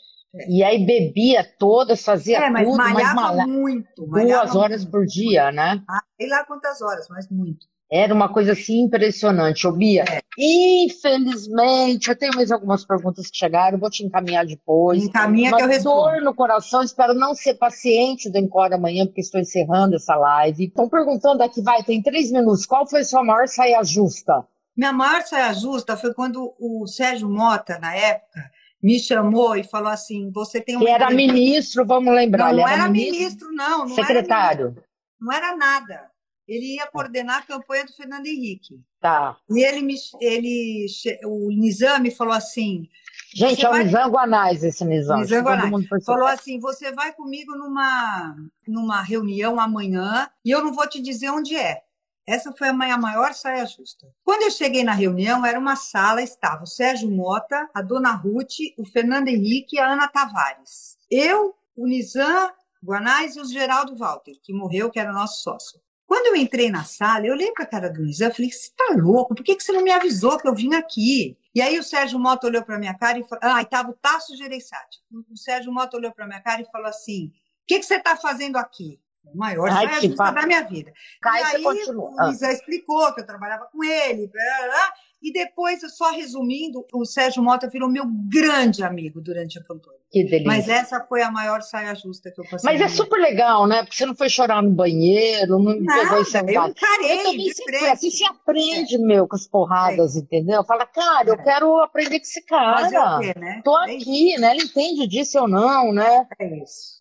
E 0.48 0.62
aí 0.62 0.84
bebia 0.84 1.44
todas, 1.58 2.02
fazia 2.02 2.38
É, 2.38 2.50
mas 2.50 2.66
tudo, 2.66 2.78
mas 2.78 2.92
malhava 2.94 3.14
malha... 3.14 3.46
muito. 3.46 4.06
duas 4.06 4.10
malhava 4.10 4.58
horas 4.58 4.82
muito. 4.82 4.90
por 4.90 5.04
dia, 5.06 5.52
né? 5.52 5.82
Ah, 5.88 6.02
sei 6.18 6.28
lá 6.28 6.44
quantas 6.44 6.80
horas, 6.80 7.06
mas 7.10 7.28
muito. 7.30 7.66
Era 7.94 8.14
uma 8.14 8.32
coisa 8.32 8.52
assim 8.52 8.84
impressionante, 8.84 9.66
ô 9.66 9.72
Bia. 9.72 10.04
É. 10.10 10.22
Infelizmente, 10.38 12.08
eu 12.08 12.16
tenho 12.16 12.34
mais 12.34 12.50
algumas 12.50 12.86
perguntas 12.86 13.30
que 13.30 13.36
chegaram, 13.36 13.78
vou 13.78 13.90
te 13.90 14.02
encaminhar 14.02 14.46
depois. 14.46 15.04
Encaminha 15.04 15.50
Uma 15.50 15.58
que 15.58 15.62
eu 15.64 15.68
respondo. 15.68 16.10
dor 16.10 16.22
no 16.22 16.34
coração, 16.34 16.82
espero 16.82 17.12
não 17.12 17.34
ser 17.34 17.52
paciente 17.54 18.30
do 18.30 18.38
Encore 18.38 18.72
amanhã, 18.72 19.04
porque 19.04 19.20
estou 19.20 19.38
encerrando 19.38 19.96
essa 19.96 20.16
live. 20.16 20.64
Estão 20.64 20.88
perguntando 20.88 21.42
aqui, 21.42 21.60
vai, 21.60 21.82
tem 21.82 22.00
três 22.00 22.32
minutos, 22.32 22.64
qual 22.64 22.88
foi 22.88 23.00
a 23.00 23.04
sua 23.04 23.22
maior 23.22 23.46
saia 23.46 23.84
justa? 23.84 24.42
Minha 24.74 24.94
maior 24.94 25.20
saia 25.22 25.52
justa 25.52 25.94
foi 25.94 26.14
quando 26.14 26.54
o 26.58 26.86
Sérgio 26.86 27.28
Mota, 27.28 27.78
na 27.78 27.94
época, 27.94 28.40
me 28.82 28.98
chamou 28.98 29.56
e 29.56 29.62
falou 29.64 29.88
assim: 29.90 30.30
você 30.32 30.60
tem 30.60 30.76
uma. 30.76 30.84
Que 30.84 30.90
era 30.90 31.10
ministro, 31.10 31.86
vamos 31.86 32.12
lembrar, 32.12 32.52
Não, 32.52 32.60
não 32.62 32.68
era 32.68 32.88
ministro, 32.88 33.52
não. 33.52 33.86
não 33.86 33.94
secretário. 33.94 34.60
Era, 34.60 34.70
ministro, 34.70 34.84
não 35.20 35.32
era 35.32 35.56
nada. 35.56 36.10
Ele 36.48 36.74
ia 36.74 36.86
coordenar 36.88 37.38
a 37.38 37.42
campanha 37.42 37.84
do 37.86 37.92
Fernando 37.92 38.26
Henrique. 38.26 38.80
Tá. 39.00 39.36
E 39.48 39.64
ele 39.64 39.80
me, 39.80 39.94
ele, 40.20 40.86
o 41.24 41.48
Nizam 41.50 42.00
me 42.00 42.10
falou 42.10 42.34
assim, 42.34 42.88
Gente, 43.34 43.64
é 43.64 43.68
o 43.68 43.72
vai- 43.72 43.84
Nizam 43.84 44.10
Guanais 44.10 44.64
esse 44.64 44.84
Nizam. 44.84 45.18
Nizam 45.18 45.42
Guanais. 45.42 46.04
falou 46.04 46.26
assim, 46.26 46.58
você 46.58 46.92
vai 46.92 47.12
comigo 47.12 47.56
numa, 47.56 48.34
numa 48.66 49.02
reunião 49.02 49.58
amanhã 49.60 50.28
e 50.44 50.50
eu 50.50 50.62
não 50.64 50.72
vou 50.72 50.86
te 50.88 51.00
dizer 51.00 51.30
onde 51.30 51.56
é. 51.56 51.82
Essa 52.26 52.52
foi 52.52 52.68
a 52.68 52.72
minha 52.72 52.96
maior 52.96 53.34
saia 53.34 53.66
justa. 53.66 54.06
Quando 54.22 54.42
eu 54.42 54.50
cheguei 54.50 54.84
na 54.84 54.92
reunião, 54.92 55.44
era 55.44 55.58
uma 55.58 55.74
sala, 55.74 56.22
estava 56.22 56.62
o 56.62 56.66
Sérgio 56.66 57.10
Mota, 57.10 57.68
a 57.74 57.82
Dona 57.82 58.12
Ruth, 58.12 58.58
o 58.78 58.84
Fernando 58.84 59.28
Henrique 59.28 59.76
e 59.76 59.78
a 59.80 59.92
Ana 59.92 60.06
Tavares. 60.06 60.96
Eu, 61.10 61.56
o 61.76 61.86
Nizam 61.86 62.52
Guanais 62.84 63.36
e 63.36 63.40
o 63.40 63.44
Geraldo 63.44 63.96
Walter, 63.96 64.34
que 64.42 64.52
morreu, 64.52 64.90
que 64.90 65.00
era 65.00 65.12
nosso 65.12 65.42
sócio. 65.42 65.80
Quando 66.06 66.26
eu 66.26 66.36
entrei 66.36 66.70
na 66.70 66.84
sala, 66.84 67.26
eu 67.26 67.32
olhei 67.32 67.50
para 67.52 67.64
a 67.64 67.68
cara 67.68 67.90
do 67.90 68.02
Nizam 68.02 68.28
e 68.28 68.34
falei: 68.34 68.52
Você 68.52 68.68
está 68.68 68.94
louco? 68.96 69.34
Por 69.34 69.42
que, 69.42 69.58
você 69.58 69.72
não 69.72 69.82
me 69.82 69.90
avisou 69.90 70.38
que 70.38 70.46
eu 70.46 70.54
vim 70.54 70.74
aqui? 70.74 71.36
E 71.54 71.60
aí 71.60 71.78
o 71.78 71.82
Sérgio 71.82 72.18
Mota 72.18 72.46
olhou 72.46 72.62
para 72.62 72.78
minha 72.78 72.94
cara 72.94 73.18
e 73.18 73.24
falou: 73.24 73.40
Ah, 73.42 73.62
estava 73.62 73.90
o 73.90 73.94
Tasso 73.94 74.36
Gereissati. 74.36 75.00
O 75.30 75.36
Sérgio 75.36 75.72
Mota 75.72 75.96
olhou 75.96 76.12
para 76.12 76.26
minha 76.26 76.40
cara 76.40 76.62
e 76.62 76.70
falou 76.70 76.88
assim: 76.88 77.28
O 77.28 77.32
que, 77.66 77.78
que 77.78 77.84
você 77.84 77.96
está 77.96 78.16
fazendo 78.16 78.56
aqui? 78.56 79.00
O 79.24 79.36
maior 79.36 79.70
Ai, 79.70 80.00
justa 80.00 80.16
papo. 80.16 80.34
da 80.34 80.46
minha 80.46 80.62
vida. 80.64 80.92
Cai, 81.20 81.40
e 81.40 81.44
aí 81.56 81.64
o. 81.64 82.26
Nizam 82.26 82.50
explicou 82.50 83.14
que 83.14 83.20
eu 83.20 83.26
trabalhava 83.26 83.66
com 83.66 83.82
ele, 83.84 84.26
blá, 84.28 84.42
blá, 84.42 84.66
blá. 84.66 84.92
E 85.22 85.32
depois, 85.32 85.80
só 85.96 86.10
resumindo, 86.10 86.84
o 86.92 87.04
Sérgio 87.04 87.42
Mota 87.42 87.68
virou 87.68 87.88
meu 87.88 88.04
grande 88.28 88.82
amigo 88.82 89.20
durante 89.20 89.58
a 89.58 89.62
campanha. 89.62 89.98
Que 90.10 90.24
delícia. 90.24 90.46
Mas 90.46 90.68
essa 90.68 91.00
foi 91.04 91.22
a 91.22 91.30
maior 91.30 91.62
saia 91.62 91.94
justa 91.94 92.30
que 92.30 92.38
eu 92.38 92.44
passei. 92.44 92.70
Mas 92.70 92.80
é 92.82 92.88
super 92.88 93.18
legal, 93.18 93.66
né? 93.66 93.82
Porque 93.82 93.96
você 93.96 94.04
não 94.04 94.14
foi 94.14 94.28
chorar 94.28 94.62
no 94.62 94.70
banheiro, 94.70 95.58
não 95.58 95.72
pegou 95.72 96.20
e 96.22 96.32
Nada, 96.32 96.52
eu 96.52 96.66
encarei 96.66 97.12
Eu 97.20 97.22
também 97.24 97.46
de 97.46 97.54
fui 97.54 97.64
frente. 97.64 97.84
assim, 97.86 98.10
você 98.10 98.24
aprende, 98.24 98.98
meu, 98.98 99.26
com 99.26 99.36
as 99.36 99.46
porradas, 99.46 100.14
entendeu? 100.16 100.62
Fala, 100.64 100.84
cara, 100.84 101.28
eu 101.30 101.34
É. 101.34 101.42
quero 101.42 101.78
aprender 101.80 102.18
com 102.18 102.24
esse 102.26 102.42
Fazer 102.46 102.94
cara. 102.94 103.16
o 103.16 103.20
quê, 103.20 103.34
né? 103.38 103.62
Tô 103.64 103.78
É 103.78 103.94
aqui, 103.94 104.38
né? 104.38 104.50
Ele 104.54 104.64
entende 104.64 105.06
disso 105.06 105.38
ou 105.38 105.48
não, 105.48 105.92
né? 105.94 106.26
É 106.38 106.62
isso. 106.62 106.98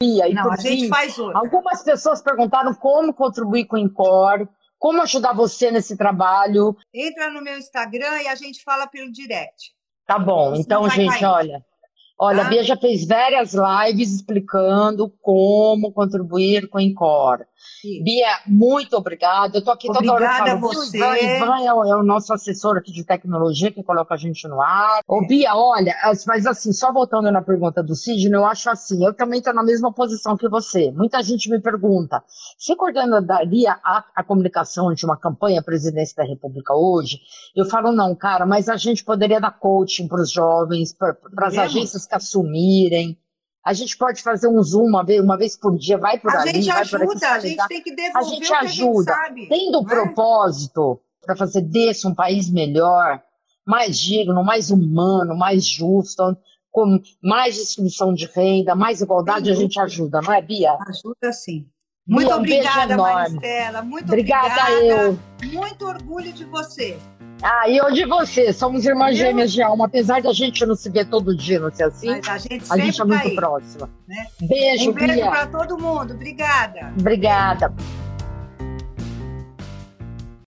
Bia, 0.00 0.28
e 0.28 0.34
Não, 0.34 0.42
por 0.42 0.52
a 0.54 0.56
gente 0.56 0.82
fim, 0.82 0.88
faz 0.88 1.16
outra. 1.18 1.38
algumas 1.38 1.82
pessoas 1.84 2.20
perguntaram 2.22 2.74
como 2.74 3.14
contribuir 3.14 3.66
com 3.66 3.76
o 3.76 3.78
Incor, 3.78 4.48
como 4.82 5.00
ajudar 5.02 5.32
você 5.32 5.70
nesse 5.70 5.96
trabalho. 5.96 6.76
Entra 6.92 7.30
no 7.30 7.40
meu 7.40 7.56
Instagram 7.56 8.20
e 8.22 8.26
a 8.26 8.34
gente 8.34 8.64
fala 8.64 8.88
pelo 8.88 9.12
direct. 9.12 9.72
Tá 10.04 10.18
bom, 10.18 10.54
Isso 10.54 10.62
então, 10.62 10.90
gente, 10.90 11.20
cair. 11.20 11.24
olha. 11.24 11.64
Olha, 12.18 12.40
a 12.40 12.44
Tá? 12.44 12.50
Bia 12.50 12.64
já 12.64 12.76
fez 12.76 13.06
várias 13.06 13.54
lives 13.54 14.12
explicando 14.12 15.08
como 15.20 15.92
contribuir 15.92 16.68
com 16.68 16.78
o 16.78 16.80
Incor. 16.80 17.46
Isso. 17.84 18.04
Bia, 18.04 18.28
muito 18.46 18.96
obrigada. 18.96 19.58
Eu 19.58 19.64
tô 19.64 19.70
aqui 19.70 19.86
toda 19.88 19.98
hora 20.12 20.24
Obrigada 20.24 20.52
a 20.52 20.56
você. 20.56 20.96
Ivan, 20.98 21.16
Ivan 21.18 21.64
é, 21.64 21.72
o, 21.74 21.84
é 21.84 21.96
o 21.96 22.02
nosso 22.02 22.32
assessor 22.32 22.76
aqui 22.76 22.92
de 22.92 23.04
tecnologia 23.04 23.72
que 23.72 23.82
coloca 23.82 24.14
a 24.14 24.16
gente 24.16 24.46
no 24.48 24.60
ar. 24.60 25.00
Ô, 25.06 25.26
Bia, 25.26 25.54
olha, 25.54 25.94
as- 26.02 26.24
mas 26.26 26.46
assim, 26.46 26.72
só 26.72 26.92
voltando 26.92 27.30
na 27.30 27.42
pergunta 27.42 27.82
do 27.82 27.94
Sidney, 27.94 28.32
eu 28.38 28.44
acho 28.44 28.70
assim, 28.70 29.04
eu 29.04 29.12
também 29.14 29.38
estou 29.38 29.52
na 29.54 29.62
mesma 29.62 29.92
posição 29.92 30.36
que 30.36 30.48
você. 30.48 30.90
Muita 30.92 31.22
gente 31.22 31.50
me 31.50 31.60
pergunta, 31.60 32.22
você 32.56 32.74
coordenaria 32.76 33.72
a, 33.84 34.04
a 34.14 34.24
comunicação 34.24 34.92
de 34.94 35.04
uma 35.04 35.16
campanha 35.16 35.60
à 35.60 35.62
presidência 35.62 36.14
da 36.16 36.24
República 36.24 36.74
hoje? 36.74 37.20
Eu 37.54 37.64
falo, 37.66 37.92
não, 37.92 38.14
cara, 38.14 38.46
mas 38.46 38.68
a 38.68 38.76
gente 38.76 39.04
poderia 39.04 39.40
dar 39.40 39.50
coaching 39.58 40.08
para 40.08 40.22
os 40.22 40.30
jovens, 40.30 40.94
para 40.94 41.16
as 41.46 41.58
agências 41.58 42.06
que 42.06 42.14
assumirem. 42.14 43.18
A 43.64 43.72
gente 43.72 43.96
pode 43.96 44.22
fazer 44.22 44.48
um 44.48 44.60
Zoom 44.62 44.86
uma 44.86 45.04
vez, 45.04 45.20
uma 45.22 45.36
vez 45.36 45.56
por 45.56 45.76
dia, 45.78 45.96
vai 45.96 46.18
por 46.18 46.34
A 46.34 46.40
ali, 46.40 46.62
gente 46.62 46.66
vai 46.66 46.86
por 46.86 46.96
aqui. 47.02 47.04
ajuda, 47.04 47.28
a 47.30 47.38
gente 47.38 47.68
tem 47.68 47.82
que 47.82 47.94
devolver 47.94 48.28
gente 48.34 48.50
o 48.50 48.54
ajuda. 48.56 48.64
a 48.64 48.66
gente 48.66 49.04
sabe. 49.04 49.48
Tendo 49.48 49.78
um 49.78 49.82
não 49.82 49.90
é? 49.90 49.94
propósito 49.94 51.00
para 51.24 51.36
fazer 51.36 51.60
desse 51.62 52.06
um 52.06 52.14
país 52.14 52.50
melhor, 52.50 53.22
mais 53.64 53.98
digno, 53.98 54.42
mais 54.42 54.70
humano, 54.70 55.36
mais 55.36 55.64
justo, 55.64 56.36
com 56.72 57.00
mais 57.22 57.54
distribuição 57.54 58.12
de 58.12 58.26
renda, 58.34 58.74
mais 58.74 59.00
igualdade, 59.00 59.50
a 59.50 59.54
gente 59.54 59.78
ajuda, 59.78 60.20
não 60.20 60.32
é, 60.32 60.42
Bia? 60.42 60.76
Ajuda 60.88 61.32
sim. 61.32 61.66
Bia, 62.04 62.16
Muito 62.16 62.40
beijo 62.40 62.68
obrigada. 62.68 62.96
Maristela. 62.96 63.82
Muito 63.82 64.04
Obrigada 64.06 64.72
obrigada. 64.72 64.82
eu. 64.82 65.18
Muito 65.52 65.86
orgulho 65.86 66.32
de 66.32 66.44
você. 66.46 66.98
Ah, 67.42 67.68
e 67.68 67.76
eu 67.76 67.90
de 67.92 68.04
você, 68.06 68.52
somos 68.52 68.86
irmãs 68.86 69.16
Viu? 69.16 69.26
gêmeas 69.26 69.52
de 69.52 69.60
alma, 69.62 69.86
apesar 69.86 70.22
da 70.22 70.32
gente 70.32 70.64
não 70.64 70.76
se 70.76 70.88
ver 70.88 71.06
todo 71.06 71.36
dia, 71.36 71.58
não 71.58 71.72
ser 71.72 71.84
assim, 71.84 72.08
Mas 72.10 72.28
a 72.28 72.38
gente 72.38 72.64
a 72.70 72.76
gente 72.78 73.00
é 73.00 73.04
muito 73.04 73.26
aí. 73.28 73.34
próxima. 73.34 73.90
né? 74.06 74.26
Beijo, 74.40 74.90
Um 74.90 74.92
beijo 74.92 75.20
para 75.28 75.46
todo 75.46 75.76
mundo. 75.76 76.14
Obrigada. 76.14 76.92
Obrigada. 76.96 77.72